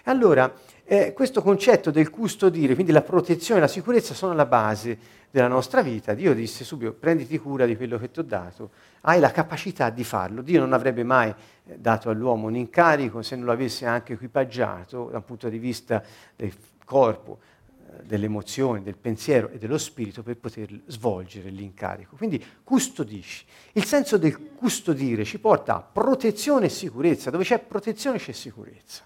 Allora, 0.08 0.52
eh, 0.84 1.12
questo 1.12 1.42
concetto 1.42 1.90
del 1.90 2.10
custodire, 2.10 2.74
quindi 2.74 2.92
la 2.92 3.02
protezione 3.02 3.58
e 3.58 3.62
la 3.62 3.68
sicurezza 3.68 4.14
sono 4.14 4.34
la 4.34 4.46
base 4.46 4.96
della 5.32 5.48
nostra 5.48 5.82
vita. 5.82 6.14
Dio 6.14 6.32
disse 6.32 6.62
subito, 6.62 6.92
prenditi 6.92 7.36
cura 7.38 7.66
di 7.66 7.76
quello 7.76 7.98
che 7.98 8.12
ti 8.12 8.20
ho 8.20 8.22
dato, 8.22 8.70
hai 9.00 9.18
la 9.18 9.32
capacità 9.32 9.90
di 9.90 10.04
farlo. 10.04 10.42
Dio 10.42 10.60
non 10.60 10.72
avrebbe 10.72 11.02
mai 11.02 11.30
eh, 11.30 11.76
dato 11.76 12.08
all'uomo 12.08 12.46
un 12.46 12.54
incarico 12.54 13.20
se 13.22 13.34
non 13.34 13.46
lo 13.46 13.52
avesse 13.52 13.84
anche 13.84 14.12
equipaggiato 14.12 15.08
dal 15.10 15.24
punto 15.24 15.48
di 15.48 15.58
vista 15.58 16.00
del 16.36 16.52
corpo, 16.84 17.40
eh, 17.88 18.04
delle 18.04 18.26
emozioni, 18.26 18.84
del 18.84 18.96
pensiero 18.96 19.48
e 19.48 19.58
dello 19.58 19.76
spirito 19.76 20.22
per 20.22 20.36
poter 20.36 20.68
svolgere 20.86 21.50
l'incarico. 21.50 22.14
Quindi 22.14 22.40
custodisci. 22.62 23.44
Il 23.72 23.84
senso 23.84 24.18
del 24.18 24.54
custodire 24.54 25.24
ci 25.24 25.40
porta 25.40 25.74
a 25.74 25.80
protezione 25.80 26.66
e 26.66 26.68
sicurezza. 26.68 27.30
Dove 27.30 27.42
c'è 27.42 27.58
protezione 27.58 28.18
c'è 28.18 28.30
sicurezza. 28.30 29.02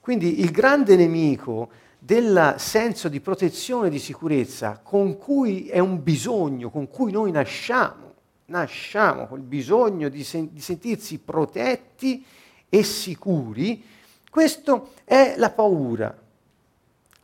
Quindi 0.00 0.40
il 0.40 0.50
grande 0.50 0.96
nemico 0.96 1.70
del 1.98 2.54
senso 2.56 3.08
di 3.08 3.20
protezione 3.20 3.88
e 3.88 3.90
di 3.90 3.98
sicurezza 3.98 4.80
con 4.82 5.18
cui 5.18 5.68
è 5.68 5.78
un 5.78 6.02
bisogno, 6.02 6.70
con 6.70 6.88
cui 6.88 7.12
noi 7.12 7.30
nasciamo, 7.30 8.14
nasciamo 8.46 9.26
col 9.26 9.40
bisogno 9.40 10.08
di, 10.08 10.24
sen- 10.24 10.48
di 10.52 10.60
sentirsi 10.60 11.18
protetti 11.18 12.24
e 12.68 12.82
sicuri, 12.82 13.84
questo 14.30 14.92
è 15.04 15.34
la 15.36 15.50
paura. 15.50 16.16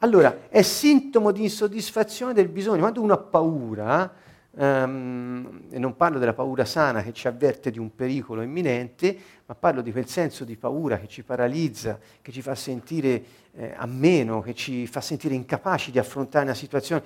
Allora, 0.00 0.48
è 0.48 0.60
sintomo 0.60 1.30
di 1.30 1.44
insoddisfazione 1.44 2.34
del 2.34 2.48
bisogno. 2.48 2.80
Quando 2.80 3.00
uno 3.00 3.14
ha 3.14 3.18
paura, 3.18 4.12
Um, 4.58 5.64
e 5.68 5.78
non 5.78 5.96
parlo 5.96 6.18
della 6.18 6.32
paura 6.32 6.64
sana 6.64 7.02
che 7.02 7.12
ci 7.12 7.28
avverte 7.28 7.70
di 7.70 7.78
un 7.78 7.94
pericolo 7.94 8.40
imminente, 8.40 9.14
ma 9.44 9.54
parlo 9.54 9.82
di 9.82 9.92
quel 9.92 10.08
senso 10.08 10.44
di 10.44 10.56
paura 10.56 10.98
che 10.98 11.08
ci 11.08 11.22
paralizza, 11.22 11.98
che 12.22 12.32
ci 12.32 12.40
fa 12.40 12.54
sentire 12.54 13.22
eh, 13.52 13.74
a 13.76 13.84
meno, 13.84 14.40
che 14.40 14.54
ci 14.54 14.86
fa 14.86 15.02
sentire 15.02 15.34
incapaci 15.34 15.90
di 15.90 15.98
affrontare 15.98 16.46
una 16.46 16.54
situazione. 16.54 17.02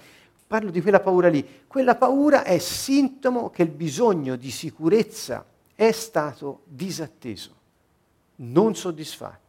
Parlo 0.46 0.70
di 0.70 0.80
quella 0.80 1.01
paura 1.01 1.28
lì. 1.28 1.64
Quella 1.66 1.96
paura 1.96 2.44
è 2.44 2.59
sintomo 2.59 3.51
che 3.51 3.62
il 3.62 3.70
bisogno 3.70 4.36
di 4.36 4.51
sicurezza 4.53 5.44
è 5.74 5.90
stato 5.90 6.61
disatteso, 6.66 7.55
non 8.36 8.76
soddisfatto. 8.76 9.39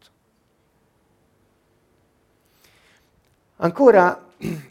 Ancora 3.64 4.28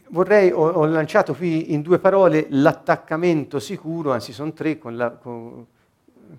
vorrei, 0.09 0.51
ho, 0.51 0.67
ho, 0.67 0.85
lanciato 0.85 1.33
qui 1.33 1.71
in 1.71 1.81
due 1.81 1.97
parole 1.97 2.47
l'attaccamento 2.49 3.57
sicuro, 3.57 4.11
anzi 4.11 4.33
sono 4.33 4.51
tre 4.51 4.77
con 4.77 4.97
la, 4.97 5.11
con, 5.11 5.65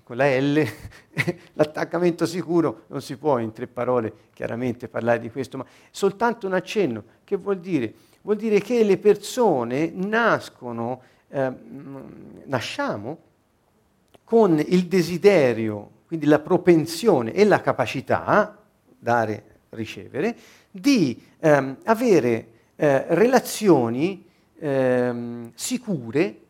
con 0.03 0.17
la 0.17 0.39
L, 0.39 0.63
l'attaccamento 1.55 2.27
sicuro 2.27 2.83
non 2.89 3.01
si 3.01 3.17
può 3.17 3.39
in 3.39 3.53
tre 3.53 3.67
parole 3.69 4.13
chiaramente 4.35 4.89
parlare 4.89 5.21
di 5.21 5.31
questo, 5.31 5.57
ma 5.57 5.65
soltanto 5.91 6.47
un 6.47 6.53
accenno. 6.53 7.05
Che 7.25 7.37
vuol 7.37 7.59
dire? 7.59 7.95
Vuol 8.21 8.37
dire 8.37 8.61
che 8.61 8.85
le 8.85 8.99
persone 8.99 9.91
nascono, 9.95 11.01
eh, 11.29 11.53
nasciamo 12.45 13.19
con 14.25 14.59
il 14.59 14.89
desiderio, 14.89 15.91
quindi 16.07 16.27
la 16.27 16.39
propensione 16.39 17.33
e 17.33 17.47
la 17.47 17.63
capacità, 17.63 18.59
dare, 18.99 19.45
ricevere, 19.71 20.37
di 20.73 21.23
ehm, 21.39 21.77
avere 21.85 22.49
eh, 22.77 23.05
relazioni 23.15 24.25
ehm, 24.59 25.53
sicure 25.55 26.41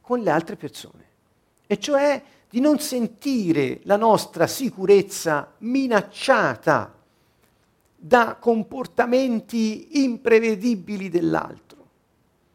con 0.00 0.20
le 0.20 0.30
altre 0.30 0.56
persone. 0.56 1.06
E 1.66 1.78
cioè 1.78 2.20
di 2.50 2.60
non 2.60 2.78
sentire 2.80 3.80
la 3.84 3.96
nostra 3.96 4.46
sicurezza 4.46 5.52
minacciata 5.58 6.94
da 7.94 8.36
comportamenti 8.40 10.02
imprevedibili 10.02 11.08
dell'altro, 11.08 11.86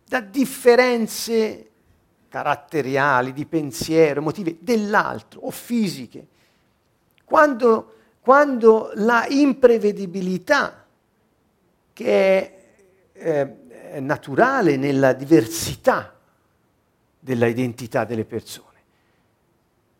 da 0.05 0.19
differenze 0.19 1.69
caratteriali, 2.27 3.33
di 3.33 3.45
pensiero, 3.45 4.19
emotive 4.19 4.57
dell'altro 4.59 5.41
o 5.41 5.51
fisiche. 5.51 6.27
Quando, 7.23 7.93
quando 8.19 8.91
la 8.95 9.27
imprevedibilità, 9.29 10.82
che 11.93 12.53
è 13.13 13.55
eh, 13.93 13.99
naturale 13.99 14.75
nella 14.75 15.13
diversità 15.13 16.13
della 17.19 17.47
identità 17.47 18.03
delle 18.03 18.25
persone. 18.25 18.71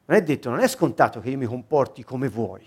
Non 0.06 0.18
è 0.18 0.24
detto, 0.24 0.50
non 0.50 0.60
è 0.60 0.68
scontato 0.68 1.22
che 1.22 1.30
io 1.30 1.38
mi 1.38 1.46
comporti 1.46 2.04
come 2.04 2.28
vuoi. 2.28 2.66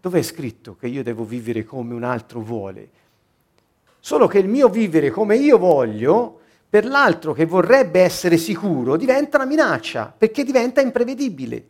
Dove 0.00 0.18
è 0.18 0.22
scritto 0.22 0.74
che 0.74 0.88
io 0.88 1.04
devo 1.04 1.24
vivere 1.24 1.62
come 1.62 1.94
un 1.94 2.02
altro 2.02 2.40
vuole? 2.40 2.88
Solo 4.00 4.26
che 4.26 4.38
il 4.38 4.48
mio 4.48 4.68
vivere 4.68 5.10
come 5.10 5.36
io 5.36 5.58
voglio, 5.58 6.40
per 6.68 6.84
l'altro 6.86 7.32
che 7.32 7.46
vorrebbe 7.46 8.00
essere 8.00 8.36
sicuro, 8.36 8.96
diventa 8.96 9.36
una 9.36 9.46
minaccia, 9.46 10.12
perché 10.16 10.42
diventa 10.42 10.80
imprevedibile. 10.80 11.64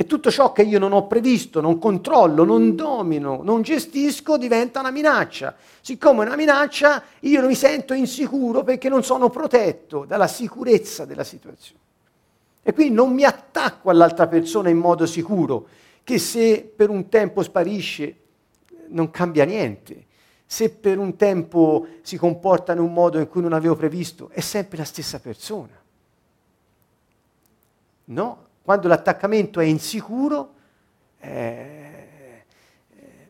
E 0.00 0.06
tutto 0.06 0.30
ciò 0.30 0.52
che 0.52 0.62
io 0.62 0.78
non 0.78 0.92
ho 0.92 1.08
previsto, 1.08 1.60
non 1.60 1.80
controllo, 1.80 2.44
non 2.44 2.76
domino, 2.76 3.40
non 3.42 3.62
gestisco, 3.62 4.38
diventa 4.38 4.78
una 4.78 4.92
minaccia. 4.92 5.56
Siccome 5.80 6.22
è 6.22 6.26
una 6.28 6.36
minaccia, 6.36 7.02
io 7.22 7.44
mi 7.44 7.56
sento 7.56 7.94
insicuro 7.94 8.62
perché 8.62 8.88
non 8.88 9.02
sono 9.02 9.28
protetto 9.28 10.04
dalla 10.04 10.28
sicurezza 10.28 11.04
della 11.04 11.24
situazione. 11.24 11.80
E 12.62 12.72
quindi 12.72 12.94
non 12.94 13.12
mi 13.12 13.24
attacco 13.24 13.90
all'altra 13.90 14.28
persona 14.28 14.68
in 14.68 14.78
modo 14.78 15.04
sicuro, 15.04 15.66
che 16.04 16.20
se 16.20 16.72
per 16.76 16.90
un 16.90 17.08
tempo 17.08 17.42
sparisce 17.42 18.16
non 18.90 19.10
cambia 19.10 19.44
niente. 19.44 20.06
Se 20.46 20.70
per 20.70 20.98
un 20.98 21.16
tempo 21.16 21.88
si 22.02 22.16
comporta 22.16 22.72
in 22.72 22.78
un 22.78 22.92
modo 22.92 23.18
in 23.18 23.26
cui 23.26 23.42
non 23.42 23.52
avevo 23.52 23.74
previsto, 23.74 24.28
è 24.30 24.38
sempre 24.38 24.78
la 24.78 24.84
stessa 24.84 25.18
persona. 25.18 25.76
No, 28.04 28.47
quando 28.68 28.86
l'attaccamento 28.88 29.60
è 29.60 29.64
insicuro, 29.64 30.52
eh, 31.20 32.44
eh, 32.90 33.26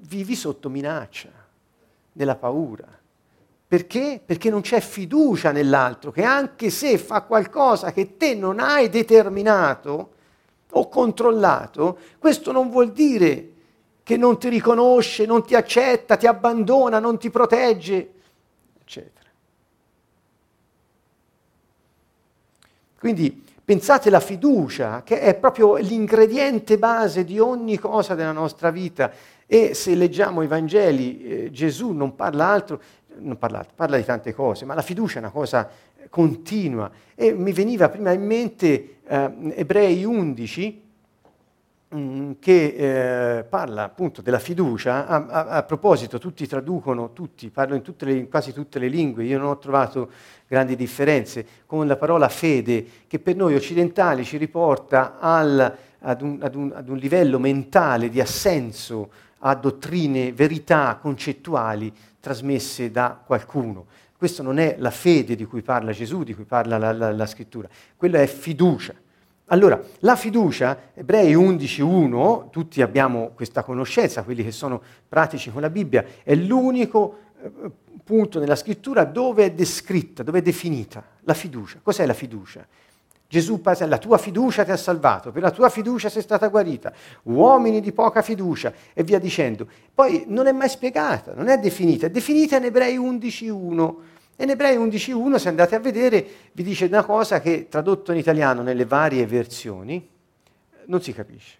vivi 0.00 0.34
sotto 0.34 0.68
minaccia, 0.68 1.30
nella 2.12 2.34
paura. 2.34 2.86
Perché? 3.66 4.20
Perché 4.22 4.50
non 4.50 4.60
c'è 4.60 4.80
fiducia 4.80 5.50
nell'altro, 5.50 6.10
che 6.10 6.24
anche 6.24 6.68
se 6.68 6.98
fa 6.98 7.22
qualcosa 7.22 7.90
che 7.92 8.18
te 8.18 8.34
non 8.34 8.60
hai 8.60 8.90
determinato 8.90 10.12
o 10.72 10.88
controllato, 10.90 11.98
questo 12.18 12.52
non 12.52 12.68
vuol 12.68 12.92
dire 12.92 13.52
che 14.02 14.18
non 14.18 14.38
ti 14.38 14.50
riconosce, 14.50 15.24
non 15.24 15.42
ti 15.42 15.54
accetta, 15.54 16.18
ti 16.18 16.26
abbandona, 16.26 16.98
non 16.98 17.16
ti 17.16 17.30
protegge, 17.30 18.12
eccetera. 18.78 19.30
Quindi 22.98 23.44
Pensate 23.66 24.10
alla 24.10 24.20
fiducia, 24.20 25.02
che 25.02 25.18
è 25.18 25.34
proprio 25.34 25.74
l'ingrediente 25.74 26.78
base 26.78 27.24
di 27.24 27.40
ogni 27.40 27.78
cosa 27.78 28.14
della 28.14 28.30
nostra 28.30 28.70
vita. 28.70 29.10
E 29.44 29.74
se 29.74 29.96
leggiamo 29.96 30.42
i 30.42 30.46
Vangeli, 30.46 31.24
eh, 31.24 31.50
Gesù 31.50 31.90
non 31.90 32.14
parla 32.14 32.46
altro, 32.46 32.80
non 33.16 33.36
parla 33.36 33.58
altro, 33.58 33.72
parla 33.74 33.96
di 33.96 34.04
tante 34.04 34.32
cose, 34.32 34.64
ma 34.66 34.74
la 34.74 34.82
fiducia 34.82 35.16
è 35.16 35.18
una 35.18 35.30
cosa 35.30 35.68
continua. 36.10 36.88
E 37.16 37.32
mi 37.32 37.50
veniva 37.52 37.88
prima 37.88 38.12
in 38.12 38.24
mente 38.24 38.98
eh, 39.04 39.32
Ebrei 39.56 40.04
11, 40.04 40.82
mm, 41.92 42.32
che 42.38 43.38
eh, 43.38 43.42
parla 43.42 43.82
appunto 43.82 44.22
della 44.22 44.38
fiducia, 44.38 45.08
a, 45.08 45.26
a, 45.26 45.46
a, 45.46 45.62
proposito 45.64 46.18
tutti 46.18 46.46
traducono, 46.46 47.12
tutti, 47.12 47.50
parlo 47.50 47.74
in, 47.74 47.82
tutte 47.82 48.04
le, 48.04 48.28
quasi 48.28 48.52
tutte 48.52 48.78
le 48.78 48.86
lingue, 48.86 49.24
io 49.24 49.38
non 49.38 49.48
ho 49.48 49.58
trovato 49.58 50.08
grandi 50.46 50.76
differenze, 50.76 51.46
con 51.66 51.86
la 51.86 51.96
parola 51.96 52.28
fede, 52.28 52.84
che 53.06 53.18
per 53.18 53.36
noi 53.36 53.54
occidentali 53.54 54.24
ci 54.24 54.36
riporta 54.36 55.18
al, 55.18 55.76
ad, 56.00 56.22
un, 56.22 56.38
ad, 56.40 56.54
un, 56.54 56.72
ad 56.74 56.88
un 56.88 56.96
livello 56.96 57.38
mentale 57.38 58.08
di 58.08 58.20
assenso 58.20 59.10
a 59.40 59.54
dottrine, 59.54 60.32
verità 60.32 60.98
concettuali 61.00 61.92
trasmesse 62.20 62.90
da 62.90 63.20
qualcuno. 63.24 63.86
Questa 64.16 64.42
non 64.42 64.58
è 64.58 64.76
la 64.78 64.90
fede 64.90 65.36
di 65.36 65.44
cui 65.44 65.62
parla 65.62 65.92
Gesù, 65.92 66.22
di 66.22 66.34
cui 66.34 66.44
parla 66.44 66.78
la, 66.78 66.92
la, 66.92 67.12
la 67.12 67.26
scrittura, 67.26 67.68
quella 67.96 68.20
è 68.20 68.26
fiducia. 68.26 68.94
Allora, 69.50 69.80
la 70.00 70.16
fiducia, 70.16 70.76
Ebrei 70.94 71.34
11.1, 71.34 72.50
tutti 72.50 72.82
abbiamo 72.82 73.30
questa 73.34 73.62
conoscenza, 73.62 74.24
quelli 74.24 74.42
che 74.42 74.50
sono 74.50 74.82
pratici 75.08 75.52
con 75.52 75.60
la 75.60 75.70
Bibbia, 75.70 76.04
è 76.24 76.34
l'unico 76.34 77.18
punto 78.04 78.38
nella 78.38 78.56
scrittura 78.56 79.04
dove 79.04 79.44
è 79.44 79.52
descritta, 79.52 80.22
dove 80.22 80.38
è 80.38 80.42
definita 80.42 81.04
la 81.20 81.34
fiducia. 81.34 81.80
Cos'è 81.82 82.06
la 82.06 82.14
fiducia? 82.14 82.66
Gesù, 83.28 83.60
la 83.62 83.98
tua 83.98 84.18
fiducia 84.18 84.64
ti 84.64 84.70
ha 84.70 84.76
salvato, 84.76 85.32
per 85.32 85.42
la 85.42 85.50
tua 85.50 85.68
fiducia 85.68 86.08
sei 86.08 86.22
stata 86.22 86.46
guarita, 86.46 86.92
uomini 87.24 87.80
di 87.80 87.90
poca 87.90 88.22
fiducia 88.22 88.72
e 88.92 89.02
via 89.02 89.18
dicendo. 89.18 89.68
Poi 89.92 90.24
non 90.28 90.46
è 90.46 90.52
mai 90.52 90.68
spiegata, 90.68 91.34
non 91.34 91.48
è 91.48 91.58
definita, 91.58 92.06
è 92.06 92.10
definita 92.10 92.56
in 92.56 92.64
Ebrei 92.64 92.96
11.1. 92.96 93.94
E 94.36 94.44
in 94.44 94.50
Ebrei 94.50 94.76
11.1, 94.76 95.36
se 95.36 95.48
andate 95.48 95.74
a 95.74 95.80
vedere, 95.80 96.26
vi 96.52 96.62
dice 96.62 96.84
una 96.84 97.04
cosa 97.04 97.40
che 97.40 97.66
tradotto 97.68 98.12
in 98.12 98.18
italiano 98.18 98.62
nelle 98.62 98.84
varie 98.84 99.26
versioni 99.26 100.08
non 100.86 101.02
si 101.02 101.12
capisce. 101.12 101.56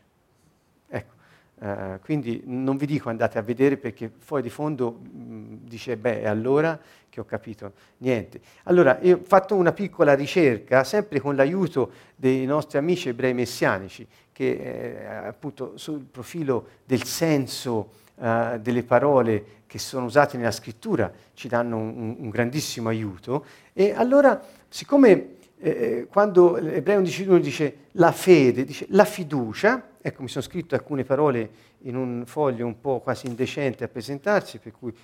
Uh, 1.59 1.99
quindi 2.05 2.43
non 2.45 2.77
vi 2.77 2.85
dico 2.85 3.09
andate 3.09 3.39
a 3.39 3.43
vedere 3.43 3.79
perché 3.79 4.11
fuori 4.19 4.43
di 4.43 4.51
fondo 4.51 5.01
mh, 5.01 5.19
mm, 5.19 5.55
dice, 5.63 5.97
beh, 5.97 6.21
è 6.21 6.27
allora 6.27 6.79
che 7.09 7.21
ho 7.21 7.25
capito 7.25 7.73
niente. 7.99 8.41
Allora, 8.65 8.99
io 9.01 9.17
ho 9.17 9.25
fatto 9.25 9.55
una 9.55 9.73
piccola 9.73 10.15
ricerca, 10.15 10.85
sempre 10.85 11.19
con 11.19 11.35
l'aiuto 11.35 11.91
dei 12.15 12.45
nostri 12.45 12.77
amici 12.77 13.09
ebrei 13.09 13.33
messianici, 13.33 14.07
che 14.33 14.51
eh, 14.51 15.07
appunto 15.07 15.79
sul 15.79 16.05
profilo 16.05 16.67
del 16.85 17.05
senso 17.05 17.91
uh, 18.17 18.59
delle 18.59 18.83
parole 18.83 19.45
che 19.67 19.79
sono 19.79 20.05
usate 20.05 20.37
nella 20.37 20.51
scrittura 20.51 21.11
ci 21.33 21.49
danno 21.49 21.79
un, 21.79 22.17
un 22.19 22.29
grandissimo 22.29 22.91
aiuto. 22.91 23.47
E 23.73 23.93
allora, 23.93 24.39
siccome 24.69 25.36
eh, 25.59 26.07
quando 26.11 26.57
l'Ebreo 26.57 27.01
11.1 27.01 27.39
dice 27.39 27.77
la 27.93 28.13
fede, 28.13 28.65
dice 28.65 28.87
la 28.91 29.05
fiducia, 29.05 29.91
Ecco, 30.07 30.23
mi 30.23 30.29
sono 30.29 30.45
scritto 30.45 30.77
alcune 30.77 31.03
parole 31.03 31.51
in 31.79 31.97
un 31.97 32.27
foglio 32.27 32.65
un 32.65 32.81
po' 32.81 33.01
quasi 33.01 33.27
indecente 33.27 33.83
a 33.83 33.89
presentarsi, 33.89 34.59
per 34.59 34.71
cui 34.71 34.95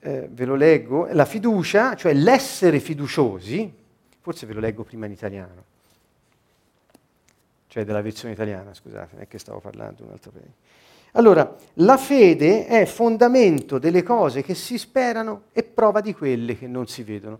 eh, 0.00 0.28
ve 0.32 0.44
lo 0.46 0.54
leggo. 0.54 1.06
La 1.12 1.26
fiducia, 1.26 1.94
cioè 1.96 2.14
l'essere 2.14 2.80
fiduciosi, 2.80 3.70
forse 4.22 4.46
ve 4.46 4.54
lo 4.54 4.60
leggo 4.60 4.84
prima 4.84 5.04
in 5.04 5.12
italiano, 5.12 5.64
cioè 7.66 7.84
della 7.84 8.00
versione 8.00 8.32
italiana, 8.32 8.72
scusate, 8.72 9.08
non 9.12 9.22
è 9.22 9.28
che 9.28 9.38
stavo 9.38 9.60
parlando 9.60 10.04
un 10.04 10.10
altro 10.12 10.30
paese. 10.30 10.54
Allora, 11.12 11.56
la 11.74 11.98
fede 11.98 12.64
è 12.68 12.86
fondamento 12.86 13.78
delle 13.78 14.02
cose 14.02 14.40
che 14.40 14.54
si 14.54 14.78
sperano 14.78 15.42
e 15.52 15.62
prova 15.62 16.00
di 16.00 16.14
quelle 16.14 16.56
che 16.56 16.66
non 16.66 16.86
si 16.86 17.02
vedono. 17.02 17.38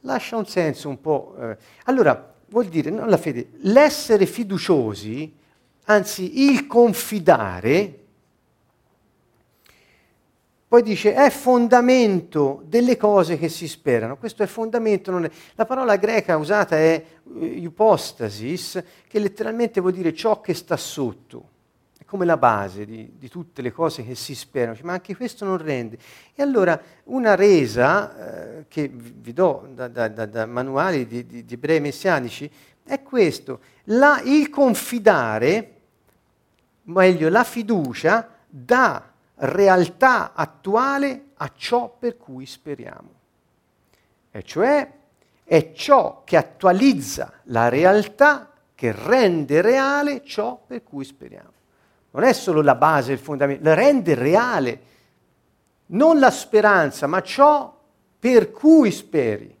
Lascia 0.00 0.36
un 0.36 0.46
senso 0.46 0.88
un 0.88 1.00
po'. 1.00 1.34
Eh. 1.40 1.56
Allora, 1.84 2.34
vuol 2.48 2.66
dire 2.66 2.90
non 2.90 3.08
la 3.08 3.16
fede, 3.16 3.50
l'essere 3.62 4.26
fiduciosi, 4.26 5.34
anzi 5.84 6.50
il 6.50 6.66
confidare, 6.66 7.98
poi 10.68 10.82
dice 10.82 11.14
è 11.14 11.30
fondamento 11.30 12.62
delle 12.66 12.96
cose 12.96 13.38
che 13.38 13.48
si 13.48 13.66
sperano. 13.66 14.18
Questo 14.18 14.42
è 14.42 14.46
fondamento, 14.46 15.16
è... 15.18 15.30
la 15.54 15.64
parola 15.64 15.96
greca 15.96 16.36
usata 16.36 16.76
è 16.76 17.02
uh, 17.22 17.42
ipostasis, 17.42 18.82
che 19.08 19.18
letteralmente 19.18 19.80
vuol 19.80 19.92
dire 19.94 20.12
ciò 20.14 20.40
che 20.40 20.52
sta 20.54 20.76
sotto 20.76 21.56
come 22.08 22.24
la 22.24 22.38
base 22.38 22.86
di, 22.86 23.12
di, 23.18 23.28
tutte 23.28 23.60
le 23.60 23.70
cose 23.70 24.02
che 24.02 24.14
si 24.14 24.34
sperano, 24.34 24.78
ma 24.82 24.94
anche 24.94 25.14
questo 25.14 25.44
non 25.44 25.58
rende. 25.58 25.98
E 26.34 26.42
allora 26.42 26.80
una 27.04 27.34
resa 27.34 28.60
eh, 28.60 28.64
che 28.66 28.88
vi 28.88 29.34
do 29.34 29.68
da, 29.74 29.88
da, 29.88 30.08
da, 30.08 30.24
da 30.24 30.46
manuali 30.46 31.06
di, 31.06 31.26
di, 31.26 31.44
di, 31.44 31.54
ebrei 31.54 31.80
messianici 31.80 32.50
è 32.82 33.02
questo, 33.02 33.60
la, 33.84 34.22
il 34.24 34.48
confidare, 34.48 35.74
meglio 36.84 37.28
la 37.28 37.44
fiducia, 37.44 38.26
dà 38.48 39.12
realtà 39.34 40.32
attuale 40.32 41.24
a 41.36 41.52
ciò 41.54 41.94
per 41.94 42.16
cui 42.16 42.46
speriamo. 42.46 43.10
E 44.30 44.42
cioè 44.44 44.90
è 45.44 45.72
ciò 45.72 46.22
che 46.24 46.38
attualizza 46.38 47.34
la 47.44 47.68
realtà 47.68 48.50
che 48.74 48.92
rende 48.92 49.60
reale 49.60 50.24
ciò 50.24 50.58
per 50.66 50.82
cui 50.82 51.04
speriamo 51.04 51.56
non 52.10 52.24
è 52.24 52.32
solo 52.32 52.62
la 52.62 52.74
base, 52.74 53.12
il 53.12 53.18
fondamento, 53.18 53.64
la 53.64 53.74
rende 53.74 54.14
reale. 54.14 54.80
Non 55.86 56.18
la 56.18 56.30
speranza, 56.30 57.06
ma 57.06 57.22
ciò 57.22 57.74
per 58.18 58.50
cui 58.50 58.90
speri, 58.90 59.56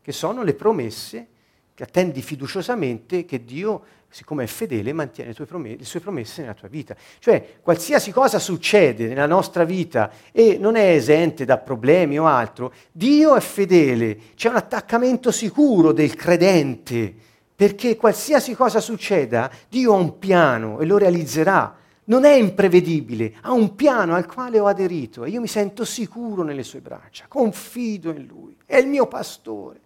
che 0.00 0.12
sono 0.12 0.42
le 0.42 0.54
promesse 0.54 1.28
che 1.74 1.82
attendi 1.82 2.22
fiduciosamente 2.22 3.24
che 3.24 3.44
Dio, 3.44 3.82
siccome 4.08 4.44
è 4.44 4.46
fedele, 4.46 4.92
mantiene 4.92 5.34
le, 5.36 5.44
prom- 5.44 5.76
le 5.76 5.84
sue 5.84 5.98
promesse 5.98 6.42
nella 6.42 6.54
tua 6.54 6.68
vita. 6.68 6.94
Cioè, 7.18 7.58
qualsiasi 7.60 8.12
cosa 8.12 8.38
succede 8.38 9.08
nella 9.08 9.26
nostra 9.26 9.64
vita 9.64 10.10
e 10.30 10.56
non 10.56 10.76
è 10.76 10.94
esente 10.94 11.44
da 11.44 11.58
problemi 11.58 12.16
o 12.18 12.26
altro, 12.26 12.72
Dio 12.92 13.34
è 13.34 13.40
fedele, 13.40 14.18
c'è 14.36 14.50
un 14.50 14.56
attaccamento 14.56 15.32
sicuro 15.32 15.90
del 15.90 16.14
credente 16.14 17.14
perché 17.56 17.96
qualsiasi 17.96 18.54
cosa 18.54 18.80
succeda, 18.80 19.50
Dio 19.68 19.94
ha 19.94 19.96
un 19.96 20.18
piano 20.18 20.80
e 20.80 20.86
lo 20.86 20.98
realizzerà. 20.98 21.76
Non 22.06 22.24
è 22.24 22.32
imprevedibile, 22.32 23.34
ha 23.42 23.52
un 23.52 23.74
piano 23.74 24.14
al 24.14 24.26
quale 24.26 24.58
ho 24.58 24.66
aderito 24.66 25.24
e 25.24 25.30
io 25.30 25.40
mi 25.40 25.46
sento 25.46 25.84
sicuro 25.86 26.42
nelle 26.42 26.62
sue 26.62 26.80
braccia, 26.80 27.26
confido 27.28 28.10
in 28.10 28.26
Lui, 28.26 28.54
è 28.66 28.76
il 28.76 28.88
mio 28.88 29.06
pastore. 29.06 29.80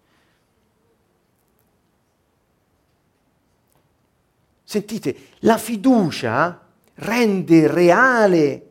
Sentite, 4.64 5.16
la 5.40 5.56
fiducia 5.56 6.60
rende 6.94 7.68
reale 7.68 8.70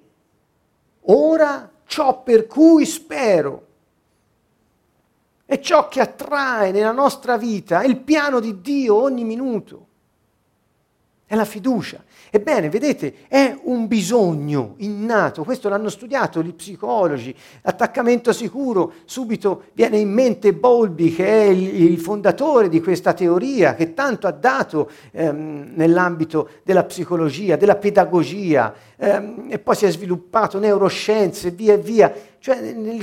ora 1.04 1.72
ciò 1.86 2.22
per 2.22 2.48
cui 2.48 2.86
spero. 2.86 3.67
È 5.50 5.62
ciò 5.62 5.88
che 5.88 6.02
attrae 6.02 6.72
nella 6.72 6.92
nostra 6.92 7.38
vita, 7.38 7.82
il 7.82 7.96
piano 7.96 8.42
di 8.42 8.60
Dio 8.60 9.02
ogni 9.02 9.24
minuto. 9.24 9.86
È 11.26 11.36
la 11.36 11.46
fiducia. 11.46 12.04
Ebbene, 12.30 12.68
vedete, 12.68 13.14
è 13.30 13.58
un 13.64 13.88
bisogno 13.88 14.74
innato, 14.80 15.46
questo 15.46 15.70
l'hanno 15.70 15.88
studiato 15.88 16.44
gli 16.44 16.54
psicologi, 16.54 17.34
attaccamento 17.62 18.34
sicuro, 18.34 18.92
subito 19.06 19.68
viene 19.72 20.00
in 20.00 20.12
mente 20.12 20.54
Bowlby 20.54 21.16
che 21.16 21.26
è 21.26 21.46
il, 21.46 21.98
fondatore 21.98 22.68
di 22.68 22.82
questa 22.82 23.14
teoria 23.14 23.74
che 23.74 23.94
tanto 23.94 24.28
ha 24.28 24.32
dato 24.32 24.92
ehm, 25.12 25.72
nell'ambito 25.76 26.50
della 26.64 26.84
psicologia, 26.84 27.56
della 27.56 27.78
pedagogia 27.78 28.74
ehm, 28.98 29.46
e 29.48 29.60
poi 29.60 29.76
si 29.76 29.86
è 29.86 29.92
sviluppato 29.92 30.60
neuroscienze 30.60 31.48
e 31.48 31.52
via 31.52 31.78
via, 31.78 32.14
cioè 32.40 32.74
nel, 32.74 33.02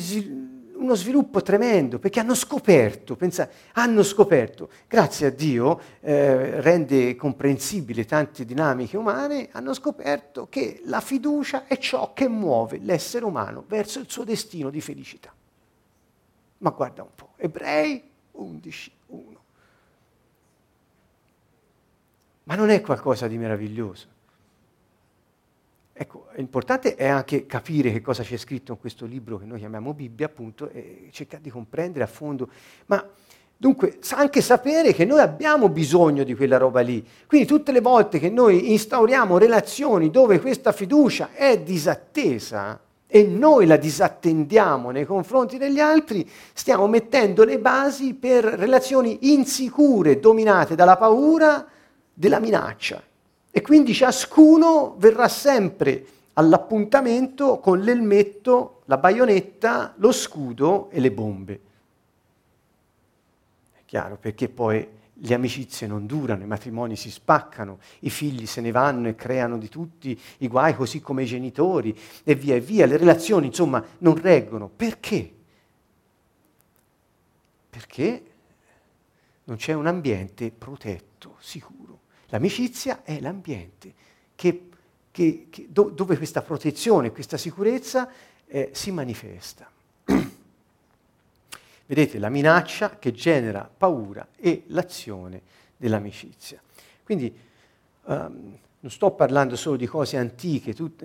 uno 0.85 0.95
sviluppo 0.95 1.41
tremendo, 1.41 1.99
perché 1.99 2.21
hanno 2.21 2.35
scoperto, 2.35 3.17
pensa, 3.17 3.49
hanno 3.73 4.03
scoperto, 4.03 4.69
grazie 4.87 5.29
a 5.29 5.31
Dio, 5.31 5.81
eh, 6.01 6.61
rende 6.61 7.17
comprensibile 7.17 8.05
tante 8.05 8.45
dinamiche 8.45 8.99
umane, 8.99 9.49
hanno 9.53 9.73
scoperto 9.73 10.47
che 10.51 10.83
la 10.85 11.01
fiducia 11.01 11.67
è 11.67 11.79
ciò 11.79 12.13
che 12.13 12.29
muove 12.29 12.79
l'essere 12.79 13.25
umano 13.25 13.65
verso 13.67 13.99
il 13.99 14.11
suo 14.11 14.25
destino 14.25 14.69
di 14.69 14.83
felicità. 14.83 15.33
Ma 16.59 16.71
guarda 16.71 17.03
un 17.03 17.15
po', 17.15 17.31
Ebrei 17.37 18.03
11, 18.33 18.93
1. 19.07 19.43
Ma 22.45 22.55
non 22.55 22.69
è 22.69 22.81
qualcosa 22.83 23.27
di 23.27 23.39
meraviglioso. 23.39 24.14
Ecco, 25.97 26.27
l'importante 26.35 26.97
è 26.97 27.07
anche 27.07 27.47
capire 27.47 27.93
che 27.93 28.01
cosa 28.01 28.25
c'è 28.25 28.37
scritto 28.37 28.73
in 28.73 28.79
questo 28.79 29.07
libro 29.07 29.39
che 29.39 29.45
noi 29.45 29.61
chiamiamo 29.61 29.95
Bibbia, 29.95 30.27
appunto, 30.27 30.69
e 30.71 31.09
cercare 31.13 31.41
di 31.41 31.51
comprendere 31.51 32.03
a 32.03 32.09
fondo. 32.09 32.49
Ma 32.87 33.09
dunque, 33.57 33.99
anche 34.11 34.41
sapere 34.41 34.93
che 34.93 35.05
noi 35.05 35.21
abbiamo 35.21 35.69
bisogno 35.69 36.25
di 36.25 36.35
quella 36.35 36.57
roba 36.57 36.81
lì. 36.81 37.07
Quindi 37.29 37.47
tutte 37.47 37.71
le 37.71 37.81
volte 37.81 38.19
che 38.19 38.29
noi 38.29 38.73
instauriamo 38.73 39.39
relazioni 39.39 40.11
dove 40.11 40.41
questa 40.41 40.73
fiducia 40.73 41.31
è 41.33 41.61
disattesa, 41.61 42.81
e 43.07 43.23
noi 43.23 43.67
la 43.67 43.77
disattendiamo 43.77 44.91
nei 44.91 45.05
confronti 45.05 45.57
degli 45.57 45.79
altri, 45.79 46.29
stiamo 46.53 46.89
mettendo 46.89 47.45
le 47.45 47.61
basi 47.61 48.15
per 48.15 48.43
relazioni 48.43 49.33
insicure, 49.33 50.19
dominate 50.19 50.75
dalla 50.75 50.97
paura, 50.97 51.65
della 52.13 52.41
minaccia. 52.41 53.01
E 53.57 53.61
quindi 53.61 53.95
ciascuno 53.95 54.97
verrà 54.99 55.29
sempre 55.29 56.05
all'appuntamento 56.33 57.61
con 57.61 57.79
l'elmetto, 57.79 58.83
la 58.87 58.97
baionetta, 58.97 59.95
lo 59.99 60.11
scudo 60.11 60.91
e 60.91 60.99
le 60.99 61.13
bombe. 61.13 61.61
È 63.73 63.83
chiaro, 63.87 64.17
perché 64.17 64.49
poi 64.49 64.85
le 65.13 65.35
amicizie 65.35 65.87
non 65.87 66.05
durano, 66.05 66.43
i 66.43 66.49
matrimoni 66.49 66.97
si 66.97 67.13
spaccano, 67.13 67.79
i 68.01 68.11
figli 68.11 68.45
se 68.45 68.61
ne 68.61 68.73
vanno 68.73 69.07
e 69.07 69.15
creano 69.15 69.57
di 69.57 69.69
tutti 69.69 70.21
i 70.39 70.49
guai, 70.49 70.75
così 70.75 71.01
come 71.01 71.23
i 71.23 71.27
genitori, 71.27 71.97
e 72.25 72.35
via 72.35 72.57
e 72.57 72.61
via. 72.61 72.87
Le 72.87 72.97
relazioni, 72.97 73.47
insomma, 73.47 73.81
non 73.99 74.21
reggono. 74.21 74.69
Perché? 74.69 75.33
Perché 77.71 78.25
non 79.45 79.59
c'è 79.59 79.75
un 79.75 79.87
ambiente 79.87 80.51
protetto, 80.51 81.37
sicuro. 81.39 81.84
L'amicizia 82.35 83.05
è 83.05 83.21
l'ambiente 83.21 83.95
che, 84.35 84.69
che, 85.13 85.47
che, 85.51 85.69
dove 85.71 86.17
questa 86.17 86.43
protezione, 86.43 87.13
questa 87.13 87.37
sicurezza 87.37 88.11
eh, 88.47 88.71
si 88.73 88.91
manifesta. 88.91 89.71
Vedete 91.87 92.19
la 92.19 92.29
minaccia 92.31 92.99
che 92.99 93.13
genera 93.13 93.71
paura 93.77 94.27
e 94.37 94.65
l'azione 94.67 95.43
dell'amicizia. 95.77 96.61
Quindi 97.05 97.33
um, 98.03 98.59
non 98.81 98.91
sto 98.91 99.13
parlando 99.13 99.55
solo 99.55 99.77
di 99.77 99.87
cose 99.87 100.17
antiche, 100.17 100.75
tu, 100.75 100.97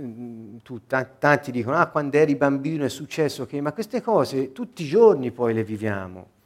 tu, 0.64 0.82
tanti 0.88 1.52
dicono, 1.52 1.78
ah 1.78 1.86
quando 1.86 2.18
eri 2.18 2.36
bambino 2.36 2.86
è 2.86 2.90
successo 2.90 3.46
che, 3.46 3.62
ma 3.62 3.72
queste 3.72 4.02
cose 4.02 4.52
tutti 4.52 4.82
i 4.82 4.88
giorni 4.88 5.30
poi 5.30 5.54
le 5.54 5.64
viviamo. 5.64 6.38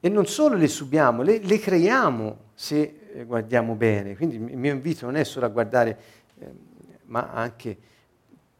E 0.00 0.08
non 0.08 0.26
solo 0.26 0.56
le 0.56 0.68
subiamo, 0.68 1.22
le, 1.22 1.38
le 1.38 1.58
creiamo 1.58 2.48
se 2.54 3.00
eh, 3.12 3.24
guardiamo 3.24 3.74
bene. 3.74 4.16
Quindi 4.16 4.36
il 4.36 4.56
mio 4.56 4.72
invito 4.72 5.06
non 5.06 5.16
è 5.16 5.24
solo 5.24 5.46
a 5.46 5.50
guardare, 5.50 5.98
eh, 6.38 6.46
ma 7.04 7.30
anche 7.32 7.76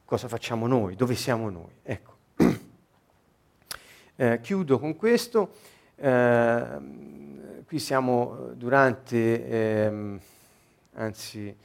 cosa 0.05 0.28
facciamo 0.28 0.66
noi, 0.66 0.97
dove 0.97 1.14
siamo 1.14 1.51
noi. 1.51 1.72
Ecco. 1.82 2.09
Eh, 4.16 4.38
chiudo 4.43 4.78
con 4.78 4.97
questo. 4.97 5.55
Eh, 5.97 6.78
qui 7.70 7.78
siamo 7.78 8.51
durante, 8.55 9.49
ehm, 9.49 10.20
anzi, 10.95 11.57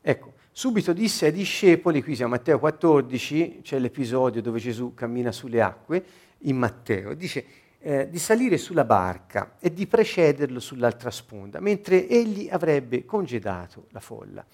ecco, 0.00 0.32
subito 0.50 0.92
disse 0.92 1.26
ai 1.26 1.32
discepoli, 1.32 2.02
qui 2.02 2.16
siamo 2.16 2.34
a 2.34 2.36
Matteo 2.36 2.58
14, 2.58 3.60
c'è 3.62 3.78
l'episodio 3.78 4.42
dove 4.42 4.58
Gesù 4.58 4.92
cammina 4.92 5.30
sulle 5.30 5.62
acque, 5.62 6.04
in 6.42 6.56
Matteo, 6.56 7.14
dice 7.14 7.44
eh, 7.78 8.08
di 8.10 8.18
salire 8.18 8.58
sulla 8.58 8.84
barca 8.84 9.56
e 9.58 9.72
di 9.72 9.86
precederlo 9.86 10.60
sull'altra 10.60 11.10
sponda, 11.10 11.60
mentre 11.60 12.08
egli 12.08 12.48
avrebbe 12.50 13.04
congedato 13.04 13.86
la 13.90 14.00
folla 14.00 14.44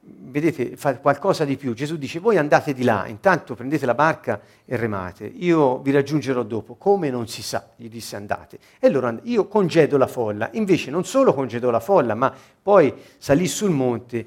vedete, 0.00 0.76
fa 0.76 0.98
qualcosa 0.98 1.44
di 1.44 1.56
più. 1.56 1.74
Gesù 1.74 1.96
dice, 1.96 2.18
voi 2.18 2.36
andate 2.36 2.72
di 2.72 2.84
là, 2.84 3.06
intanto 3.06 3.54
prendete 3.54 3.86
la 3.86 3.94
barca 3.94 4.40
e 4.64 4.76
remate, 4.76 5.26
io 5.26 5.78
vi 5.78 5.90
raggiungerò 5.90 6.42
dopo. 6.42 6.74
Come 6.74 7.10
non 7.10 7.28
si 7.28 7.42
sa, 7.42 7.70
gli 7.76 7.88
disse 7.88 8.16
andate. 8.16 8.58
E 8.78 8.86
allora 8.86 9.16
io 9.24 9.46
congedo 9.46 9.96
la 9.96 10.06
folla. 10.06 10.48
Invece 10.52 10.90
non 10.90 11.04
solo 11.04 11.34
congedo 11.34 11.70
la 11.70 11.80
folla, 11.80 12.14
ma 12.14 12.32
poi 12.62 12.92
salì 13.18 13.46
sul 13.46 13.70
monte 13.70 14.26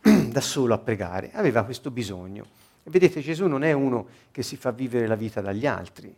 da 0.28 0.40
solo 0.40 0.74
a 0.74 0.78
pregare. 0.78 1.30
Aveva 1.32 1.64
questo 1.64 1.90
bisogno. 1.90 2.46
Vedete, 2.84 3.20
Gesù 3.20 3.46
non 3.46 3.62
è 3.62 3.72
uno 3.72 4.06
che 4.32 4.42
si 4.42 4.56
fa 4.56 4.72
vivere 4.72 5.06
la 5.06 5.14
vita 5.14 5.40
dagli 5.40 5.66
altri, 5.66 6.12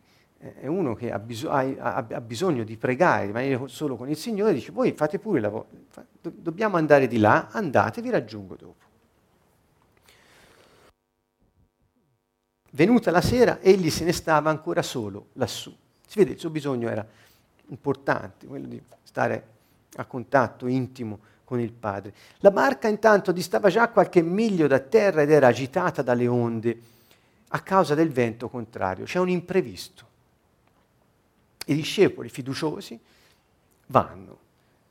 è 0.53 0.67
uno 0.67 0.95
che 0.95 1.11
ha, 1.11 1.19
bisog- 1.19 1.79
ha, 1.79 1.95
ha 1.97 2.21
bisogno 2.21 2.65
di 2.65 2.77
pregare, 2.77 3.27
rimanere 3.27 3.67
solo 3.69 3.97
con 3.97 4.11
il 4.11 4.17
Signore, 4.17 4.53
dice, 4.53 4.73
voi 4.73 4.93
fate 4.93 5.19
pure 5.19 5.41
la 5.41 5.49
vostra, 5.49 6.05
dobbiamo 6.21 6.77
andare 6.77 7.07
di 7.07 7.19
là, 7.19 7.49
andate, 7.51 8.03
vi 8.03 8.11
raggiungo 8.11 8.55
dopo. 8.55 8.83
Venuta 12.73 13.11
la 13.11 13.23
sera, 13.23 13.61
egli 13.61 13.89
se 13.89 14.05
ne 14.05 14.13
stava 14.13 14.51
ancora 14.51 14.83
solo 14.83 15.29
lassù. 15.35 15.75
Si 16.07 16.19
vede, 16.19 16.33
il 16.33 16.39
suo 16.39 16.51
bisogno 16.51 16.89
era 16.89 17.07
importante, 17.69 18.47
quello 18.47 18.67
di 18.67 18.83
stare 19.03 19.47
a 19.97 20.05
contatto 20.05 20.67
intimo 20.67 21.21
con 21.45 21.61
il 21.61 21.73
padre. 21.73 22.13
La 22.39 22.51
barca 22.51 22.89
intanto 22.89 23.33
distava 23.33 23.71
già 23.71 23.89
qualche 23.89 24.21
miglio 24.21 24.67
da 24.67 24.81
terra 24.81 25.23
ed 25.23 25.31
era 25.31 25.47
agitata 25.47 26.03
dalle 26.03 26.27
onde 26.27 26.81
a 27.49 27.61
causa 27.61 27.95
del 27.95 28.11
vento 28.11 28.49
contrario. 28.49 29.05
C'è 29.05 29.21
un 29.21 29.29
imprevisto. 29.29 30.13
I 31.67 31.75
discepoli 31.75 32.29
fiduciosi 32.29 32.99
vanno. 33.87 34.39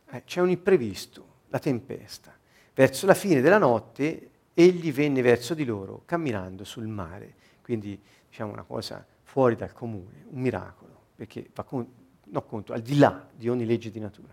Eh, 0.10 0.24
c'è 0.26 0.42
un 0.42 0.50
imprevisto, 0.50 1.26
la 1.50 1.60
tempesta. 1.60 2.36
Verso 2.74 3.06
la 3.06 3.14
fine 3.14 3.42
della 3.42 3.58
notte 3.58 4.30
egli 4.54 4.92
venne 4.92 5.22
verso 5.22 5.54
di 5.54 5.66
loro 5.66 6.04
camminando 6.06 6.64
sul 6.64 6.88
mare 6.88 7.42
quindi 7.64 8.00
diciamo 8.30 8.52
una 8.52 8.64
cosa 8.64 9.04
fuori 9.24 9.56
dal 9.56 9.74
comune, 9.74 10.26
un 10.30 10.42
miracolo, 10.42 10.92
perché 11.16 11.50
va 11.56 11.64
con, 11.64 11.88
no, 12.26 12.42
conto, 12.44 12.74
al 12.74 12.82
di 12.82 12.98
là 12.98 13.26
di 13.34 13.50
ogni 13.50 13.66
legge 13.66 13.90
di 13.90 14.00
natura. 14.00 14.32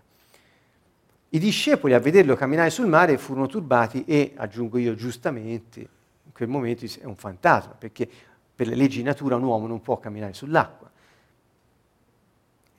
I 1.29 1.39
discepoli 1.39 1.93
a 1.93 1.99
vederlo 1.99 2.35
camminare 2.35 2.69
sul 2.69 2.87
mare 2.87 3.17
furono 3.17 3.47
turbati 3.47 4.03
e, 4.03 4.33
aggiungo 4.35 4.77
io 4.77 4.95
giustamente, 4.95 5.79
in 5.79 6.33
quel 6.33 6.49
momento 6.49 6.85
è 6.85 7.05
un 7.05 7.15
fantasma, 7.15 7.71
perché 7.71 8.07
per 8.53 8.67
le 8.67 8.75
leggi 8.75 8.97
di 8.97 9.03
natura 9.03 9.37
un 9.37 9.43
uomo 9.43 9.65
non 9.65 9.81
può 9.81 9.97
camminare 9.97 10.33
sull'acqua. 10.33 10.91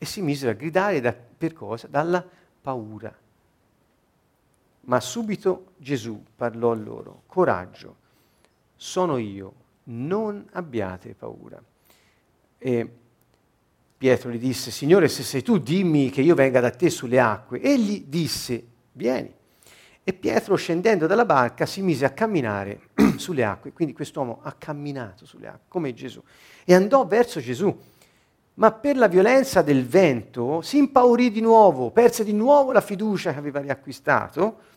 E 0.02 0.04
si 0.04 0.20
misero 0.20 0.50
a 0.50 0.54
gridare 0.54 1.00
da, 1.00 1.12
per 1.12 1.52
cosa? 1.52 1.86
Dalla 1.86 2.28
paura. 2.60 3.16
Ma 4.80 4.98
subito 4.98 5.74
Gesù 5.76 6.20
parlò 6.34 6.72
a 6.72 6.74
loro, 6.74 7.22
coraggio, 7.26 7.94
sono 8.74 9.16
io, 9.16 9.54
non 9.84 10.44
abbiate 10.54 11.14
paura. 11.14 11.62
E 12.58 12.90
Pietro 13.96 14.32
gli 14.32 14.40
disse, 14.40 14.72
Signore, 14.72 15.06
se 15.06 15.22
sei 15.22 15.40
tu, 15.40 15.58
dimmi 15.58 16.10
che 16.10 16.20
io 16.20 16.34
venga 16.34 16.58
da 16.58 16.72
te 16.72 16.90
sulle 16.90 17.20
acque. 17.20 17.60
Egli 17.60 18.06
disse, 18.08 18.66
vieni. 18.90 19.32
E 20.02 20.12
Pietro, 20.14 20.56
scendendo 20.56 21.06
dalla 21.06 21.24
barca, 21.24 21.64
si 21.64 21.80
mise 21.80 22.04
a 22.04 22.10
camminare 22.10 22.88
sulle 23.18 23.44
acque. 23.44 23.72
Quindi 23.72 23.94
quest'uomo 23.94 24.40
ha 24.42 24.50
camminato 24.50 25.26
sulle 25.26 25.46
acque, 25.46 25.66
come 25.68 25.94
Gesù. 25.94 26.20
E 26.64 26.74
andò 26.74 27.06
verso 27.06 27.38
Gesù. 27.38 27.90
Ma 28.54 28.70
per 28.70 28.96
la 28.96 29.08
violenza 29.08 29.62
del 29.62 29.86
vento 29.86 30.60
si 30.60 30.76
impaurì 30.76 31.30
di 31.30 31.40
nuovo, 31.40 31.90
perse 31.90 32.22
di 32.22 32.34
nuovo 32.34 32.72
la 32.72 32.82
fiducia 32.82 33.32
che 33.32 33.38
aveva 33.38 33.60
riacquistato 33.60 34.70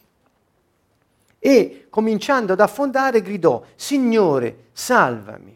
e 1.39 1.88
cominciando 1.89 2.53
ad 2.53 2.59
affondare 2.59 3.21
gridò, 3.21 3.63
Signore, 3.76 4.69
salvami. 4.71 5.55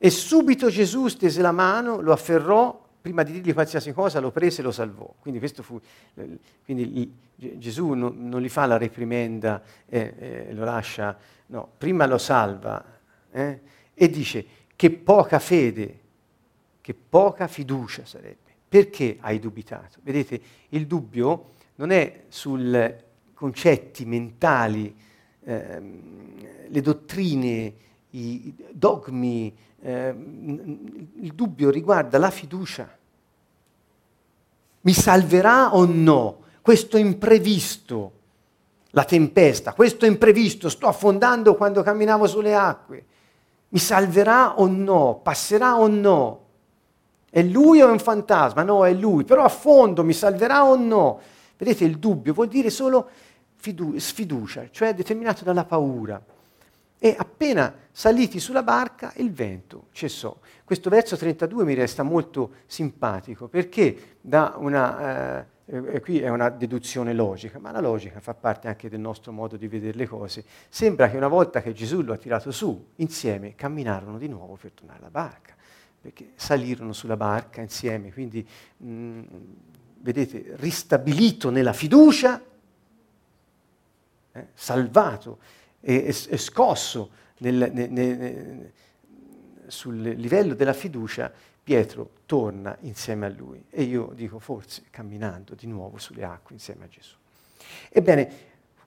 E 0.00 0.10
subito 0.10 0.70
Gesù 0.70 1.08
stese 1.08 1.42
la 1.42 1.52
mano, 1.52 2.00
lo 2.00 2.12
afferrò, 2.12 2.86
prima 3.00 3.22
di 3.22 3.32
dirgli 3.32 3.52
qualsiasi 3.52 3.92
cosa, 3.92 4.20
lo 4.20 4.30
prese 4.30 4.60
e 4.60 4.64
lo 4.64 4.72
salvò. 4.72 5.12
Quindi, 5.20 5.40
fu, 5.60 5.80
quindi 6.64 7.14
Gesù 7.34 7.92
non, 7.92 8.28
non, 8.28 8.40
gli 8.40 8.48
fa 8.48 8.66
la 8.66 8.76
reprimenda 8.76 9.62
e 9.86 10.14
eh, 10.18 10.52
lo 10.52 10.64
lascia, 10.64 11.16
no, 11.46 11.68
prima 11.78 12.06
lo 12.06 12.18
salva 12.18 12.84
eh, 13.30 13.60
e 13.94 14.10
dice 14.10 14.44
che 14.78 14.90
poca 14.92 15.40
fede, 15.40 15.98
che 16.80 16.94
poca 16.94 17.48
fiducia 17.48 18.04
sarebbe. 18.04 18.54
Perché 18.68 19.16
hai 19.18 19.40
dubitato? 19.40 19.98
Vedete, 20.04 20.40
il 20.68 20.86
dubbio 20.86 21.46
non 21.74 21.90
è 21.90 22.26
sul 22.28 22.96
concetti 23.34 24.04
mentali, 24.04 24.96
ehm, 25.42 26.68
le 26.68 26.80
dottrine, 26.80 27.74
i 28.10 28.54
dogmi, 28.70 29.52
ehm, 29.80 31.08
il 31.22 31.32
dubbio 31.32 31.70
riguarda 31.70 32.16
la 32.18 32.30
fiducia. 32.30 32.88
Mi 34.82 34.92
salverà 34.92 35.74
o 35.74 35.84
no 35.86 36.42
questo 36.62 36.96
imprevisto, 36.98 38.12
la 38.90 39.02
tempesta, 39.02 39.72
questo 39.72 40.06
imprevisto, 40.06 40.68
sto 40.68 40.86
affondando 40.86 41.56
quando 41.56 41.82
camminavo 41.82 42.28
sulle 42.28 42.54
acque. 42.54 43.06
Mi 43.70 43.78
salverà 43.78 44.58
o 44.58 44.66
no? 44.66 45.20
Passerà 45.22 45.78
o 45.78 45.86
no? 45.86 46.46
È 47.30 47.42
lui 47.42 47.82
o 47.82 47.88
è 47.88 47.90
un 47.90 47.98
fantasma? 47.98 48.62
No, 48.62 48.86
è 48.86 48.92
lui, 48.92 49.24
però 49.24 49.42
affondo, 49.42 50.02
mi 50.02 50.14
salverà 50.14 50.64
o 50.64 50.76
no? 50.76 51.20
Vedete, 51.56 51.84
il 51.84 51.98
dubbio 51.98 52.32
vuol 52.32 52.48
dire 52.48 52.70
solo 52.70 53.08
fidu- 53.56 53.96
sfiducia, 53.98 54.68
cioè 54.70 54.94
determinato 54.94 55.44
dalla 55.44 55.64
paura. 55.64 56.22
E 57.00 57.14
appena 57.16 57.72
saliti 57.92 58.40
sulla 58.40 58.62
barca 58.62 59.12
il 59.16 59.32
vento 59.32 59.86
cessò. 59.92 60.34
Questo 60.64 60.90
verso 60.90 61.16
32 61.16 61.64
mi 61.64 61.74
resta 61.74 62.02
molto 62.02 62.52
simpatico 62.66 63.46
perché 63.46 64.16
dà 64.20 64.54
una, 64.56 65.40
eh, 65.40 65.46
e 65.70 66.00
qui 66.00 66.20
è 66.20 66.30
una 66.30 66.48
deduzione 66.48 67.12
logica, 67.12 67.58
ma 67.58 67.70
la 67.70 67.80
logica 67.80 68.20
fa 68.20 68.32
parte 68.32 68.68
anche 68.68 68.88
del 68.88 69.00
nostro 69.00 69.32
modo 69.32 69.58
di 69.58 69.68
vedere 69.68 69.98
le 69.98 70.06
cose. 70.06 70.42
Sembra 70.70 71.10
che 71.10 71.18
una 71.18 71.28
volta 71.28 71.60
che 71.60 71.74
Gesù 71.74 72.00
lo 72.00 72.14
ha 72.14 72.16
tirato 72.16 72.50
su, 72.50 72.92
insieme 72.96 73.54
camminarono 73.54 74.16
di 74.16 74.28
nuovo 74.28 74.56
per 74.56 74.72
tornare 74.72 75.00
alla 75.00 75.10
barca, 75.10 75.54
perché 76.00 76.30
salirono 76.36 76.94
sulla 76.94 77.18
barca 77.18 77.60
insieme, 77.60 78.10
quindi 78.10 78.46
mh, 78.78 78.90
mm, 78.90 79.22
vedete, 79.98 80.54
ristabilito 80.56 81.50
nella 81.50 81.74
fiducia, 81.74 82.42
eh, 84.32 84.46
salvato 84.54 85.38
e, 85.80 86.06
e, 86.06 86.38
scosso 86.38 87.10
nel, 87.40 87.70
nel, 87.74 87.90
nel, 87.90 88.72
sul 89.66 90.00
livello 90.00 90.54
della 90.54 90.72
fiducia, 90.72 91.30
Pietro 91.68 92.12
torna 92.24 92.74
insieme 92.80 93.26
a 93.26 93.28
lui 93.28 93.62
e 93.68 93.82
io 93.82 94.12
dico 94.14 94.38
forse 94.38 94.84
camminando 94.88 95.54
di 95.54 95.66
nuovo 95.66 95.98
sulle 95.98 96.24
acque 96.24 96.54
insieme 96.54 96.86
a 96.86 96.88
Gesù. 96.88 97.14
Ebbene, 97.90 98.30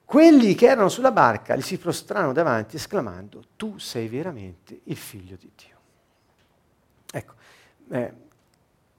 quelli 0.03 0.55
che 0.55 0.65
erano 0.65 0.89
sulla 0.89 1.11
barca 1.11 1.55
gli 1.55 1.61
si 1.61 1.77
prostrano 1.77 2.33
davanti 2.33 2.77
esclamando, 2.77 3.43
tu 3.55 3.77
sei 3.77 4.07
veramente 4.07 4.79
il 4.85 4.95
figlio 4.95 5.37
di 5.39 5.51
Dio. 5.55 5.77
Ecco, 7.11 7.33
eh, 7.91 8.13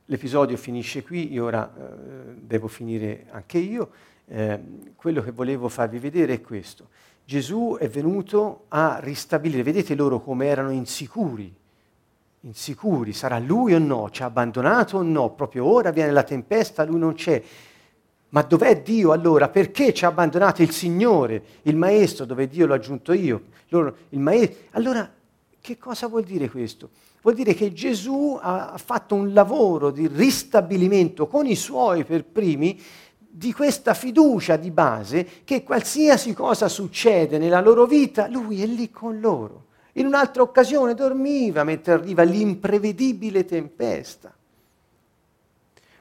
l'episodio 0.04 0.56
finisce 0.56 1.02
qui, 1.02 1.32
io 1.32 1.46
ora 1.46 1.68
eh, 1.68 2.34
devo 2.36 2.68
finire 2.68 3.26
anche 3.32 3.58
io. 3.58 3.90
Eh, 4.26 4.60
quello 4.94 5.22
che 5.22 5.32
volevo 5.32 5.68
farvi 5.68 5.98
vedere 5.98 6.34
è 6.34 6.40
questo. 6.40 6.90
Gesù 7.24 7.76
è 7.80 7.88
venuto 7.88 8.66
a 8.68 9.00
ristabilire, 9.00 9.64
vedete 9.64 9.96
loro 9.96 10.20
come 10.20 10.46
erano 10.46 10.70
insicuri 10.70 11.52
insicuri, 12.44 13.12
sarà 13.12 13.38
lui 13.38 13.74
o 13.74 13.78
no, 13.78 14.10
ci 14.10 14.22
ha 14.22 14.26
abbandonato 14.26 14.98
o 14.98 15.02
no, 15.02 15.30
proprio 15.30 15.64
ora 15.64 15.90
viene 15.90 16.10
la 16.10 16.22
tempesta, 16.22 16.84
lui 16.84 16.98
non 16.98 17.14
c'è. 17.14 17.42
Ma 18.30 18.42
dov'è 18.42 18.80
Dio 18.82 19.12
allora? 19.12 19.48
Perché 19.48 19.92
ci 19.92 20.04
ha 20.04 20.08
abbandonato 20.08 20.62
il 20.62 20.70
Signore, 20.70 21.42
il 21.62 21.76
Maestro, 21.76 22.24
dove 22.24 22.48
Dio 22.48 22.66
l'ho 22.66 22.74
aggiunto 22.74 23.12
io? 23.12 23.42
Loro, 23.68 23.96
allora, 24.70 25.10
che 25.60 25.78
cosa 25.78 26.08
vuol 26.08 26.24
dire 26.24 26.48
questo? 26.48 26.90
Vuol 27.20 27.34
dire 27.34 27.54
che 27.54 27.72
Gesù 27.72 28.38
ha 28.40 28.74
fatto 28.82 29.14
un 29.14 29.32
lavoro 29.32 29.90
di 29.90 30.08
ristabilimento 30.08 31.28
con 31.28 31.46
i 31.46 31.54
suoi 31.54 32.04
per 32.04 32.24
primi 32.24 32.80
di 33.18 33.52
questa 33.52 33.94
fiducia 33.94 34.56
di 34.56 34.70
base 34.70 35.26
che 35.44 35.62
qualsiasi 35.62 36.34
cosa 36.34 36.68
succede 36.68 37.38
nella 37.38 37.60
loro 37.60 37.86
vita, 37.86 38.28
lui 38.28 38.62
è 38.62 38.66
lì 38.66 38.90
con 38.90 39.20
loro. 39.20 39.66
In 39.92 40.06
un'altra 40.06 40.42
occasione 40.42 40.94
dormiva 40.94 41.64
mentre 41.64 41.92
arriva 41.92 42.22
l'imprevedibile 42.22 43.44
tempesta. 43.44 44.32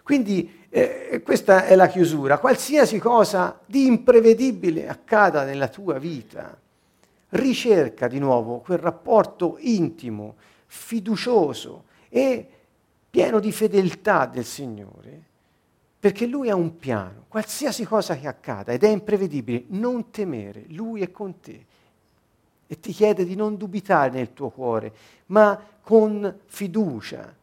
Quindi 0.02 0.66
eh, 0.70 1.22
questa 1.24 1.66
è 1.66 1.76
la 1.76 1.88
chiusura. 1.88 2.38
Qualsiasi 2.38 3.00
cosa 3.00 3.60
di 3.66 3.86
imprevedibile 3.86 4.88
accada 4.88 5.44
nella 5.44 5.68
tua 5.68 6.00
vita, 6.00 6.58
ricerca 7.30 8.08
di 8.08 8.20
nuovo 8.20 8.60
quel 8.60 8.78
rapporto 8.78 9.58
intimo, 9.60 10.36
fiducioso 10.66 11.84
e 12.08 12.48
pieno 13.10 13.40
di 13.40 13.52
fedeltà 13.52 14.26
del 14.26 14.46
Signore, 14.46 15.22
perché 16.00 16.26
Lui 16.26 16.50
ha 16.50 16.56
un 16.56 16.78
piano, 16.78 17.26
qualsiasi 17.28 17.84
cosa 17.84 18.16
che 18.16 18.28
accada 18.28 18.72
ed 18.72 18.84
è 18.84 18.90
imprevedibile, 18.90 19.66
non 19.68 20.12
temere, 20.12 20.64
Lui 20.70 21.02
è 21.02 21.12
con 21.12 21.40
te 21.42 21.66
e 22.72 22.80
ti 22.80 22.94
chiede 22.94 23.26
di 23.26 23.36
non 23.36 23.58
dubitare 23.58 24.12
nel 24.12 24.32
tuo 24.32 24.48
cuore, 24.48 24.94
ma 25.26 25.62
con 25.82 26.40
fiducia, 26.46 27.36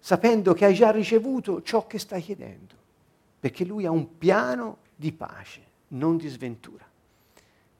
sapendo 0.00 0.54
che 0.54 0.64
hai 0.64 0.74
già 0.74 0.90
ricevuto 0.90 1.62
ciò 1.62 1.86
che 1.86 2.00
stai 2.00 2.20
chiedendo, 2.20 2.74
perché 3.38 3.64
Lui 3.64 3.86
ha 3.86 3.92
un 3.92 4.18
piano 4.18 4.78
di 4.96 5.12
pace, 5.12 5.60
non 5.90 6.16
di 6.16 6.26
sventura, 6.26 6.84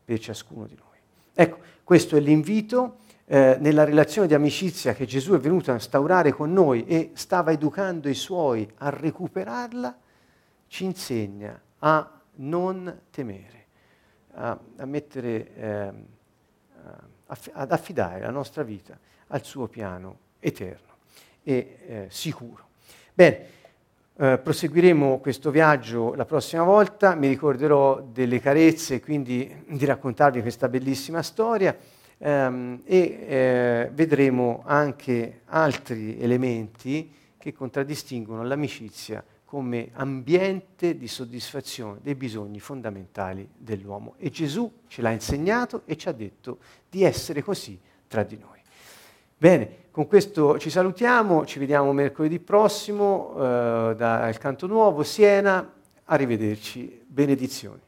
per 0.05 0.21
ciascuno 0.21 0.67
di 0.67 0.77
noi. 0.77 0.97
Ecco, 1.35 1.59
questo 1.83 2.15
è 2.15 2.21
l'invito 2.21 2.99
eh, 3.25 3.57
nella 3.59 3.83
relazione 3.83 4.29
di 4.29 4.35
amicizia 4.35 4.95
che 4.95 5.07
Gesù 5.07 5.33
è 5.33 5.39
venuto 5.39 5.73
a 5.73 5.75
instaurare 5.75 6.31
con 6.31 6.53
noi 6.53 6.87
e 6.87 7.11
stava 7.15 7.51
educando 7.51 8.09
i 8.09 8.15
suoi 8.15 8.71
a 8.77 8.91
recuperarla, 8.91 9.99
ci 10.69 10.85
insegna 10.85 11.61
a 11.81 12.21
non 12.35 13.01
temere, 13.11 13.67
a, 14.35 14.57
a 14.77 14.85
mettere... 14.85 15.55
Eh, 15.57 16.13
ad 17.53 17.73
affidare 17.73 18.21
la 18.21 18.31
nostra 18.31 18.63
vita 18.63 18.99
al 19.29 19.45
suo 19.45 19.67
piano 19.67 20.19
eterno 20.41 20.93
e 21.43 21.79
eh, 21.87 22.07
sicuro. 22.11 22.69
Bene, 23.13 23.47
eh, 24.17 24.39
proseguiremo 24.39 25.19
questo 25.19 25.51
viaggio 25.51 26.15
la 26.15 26.25
prossima 26.25 26.63
volta, 26.63 27.15
mi 27.15 27.29
ricorderò 27.29 28.01
delle 28.01 28.41
carezze, 28.41 29.01
quindi 29.01 29.65
di 29.67 29.85
raccontarvi 29.85 30.41
questa 30.41 30.69
bellissima 30.69 31.23
storia 31.23 31.77
ehm, 32.19 32.83
e 32.85 33.27
eh, 33.27 33.91
vedremo 33.93 34.63
anche 34.67 35.41
altri 35.47 36.21
elementi 36.21 37.13
che 37.37 37.53
contraddistinguono 37.53 38.45
l'amicizia 38.45 39.23
come 39.55 39.91
ambiente 39.93 40.97
di 40.97 41.07
soddisfazione 41.07 42.01
dei 42.03 42.17
bisogni 42.17 42.59
fondamentali 42.59 43.49
dell'uomo. 43.57 44.15
E 44.19 44.29
Gesù 44.29 44.81
ce 44.89 45.01
l'ha 45.01 45.13
insegnato 45.13 45.83
e 45.85 45.97
ci 45.97 46.09
ha 46.09 46.13
detto 46.13 46.59
di 46.91 47.05
essere 47.05 47.41
così 47.41 47.79
tra 48.09 48.25
di 48.25 48.37
noi. 48.37 48.59
Bene, 49.39 49.91
con 49.93 50.09
questo 50.09 50.59
ci 50.59 50.71
salutiamo, 50.71 51.47
ci 51.47 51.61
vediamo 51.61 51.93
mercoledì 51.93 52.41
prossimo 52.41 53.33
eh, 53.37 53.95
dal 53.97 54.37
Canto 54.39 54.67
Nuovo, 54.67 55.05
Siena, 55.05 55.73
arrivederci, 56.03 57.05
benedizioni. 57.07 57.81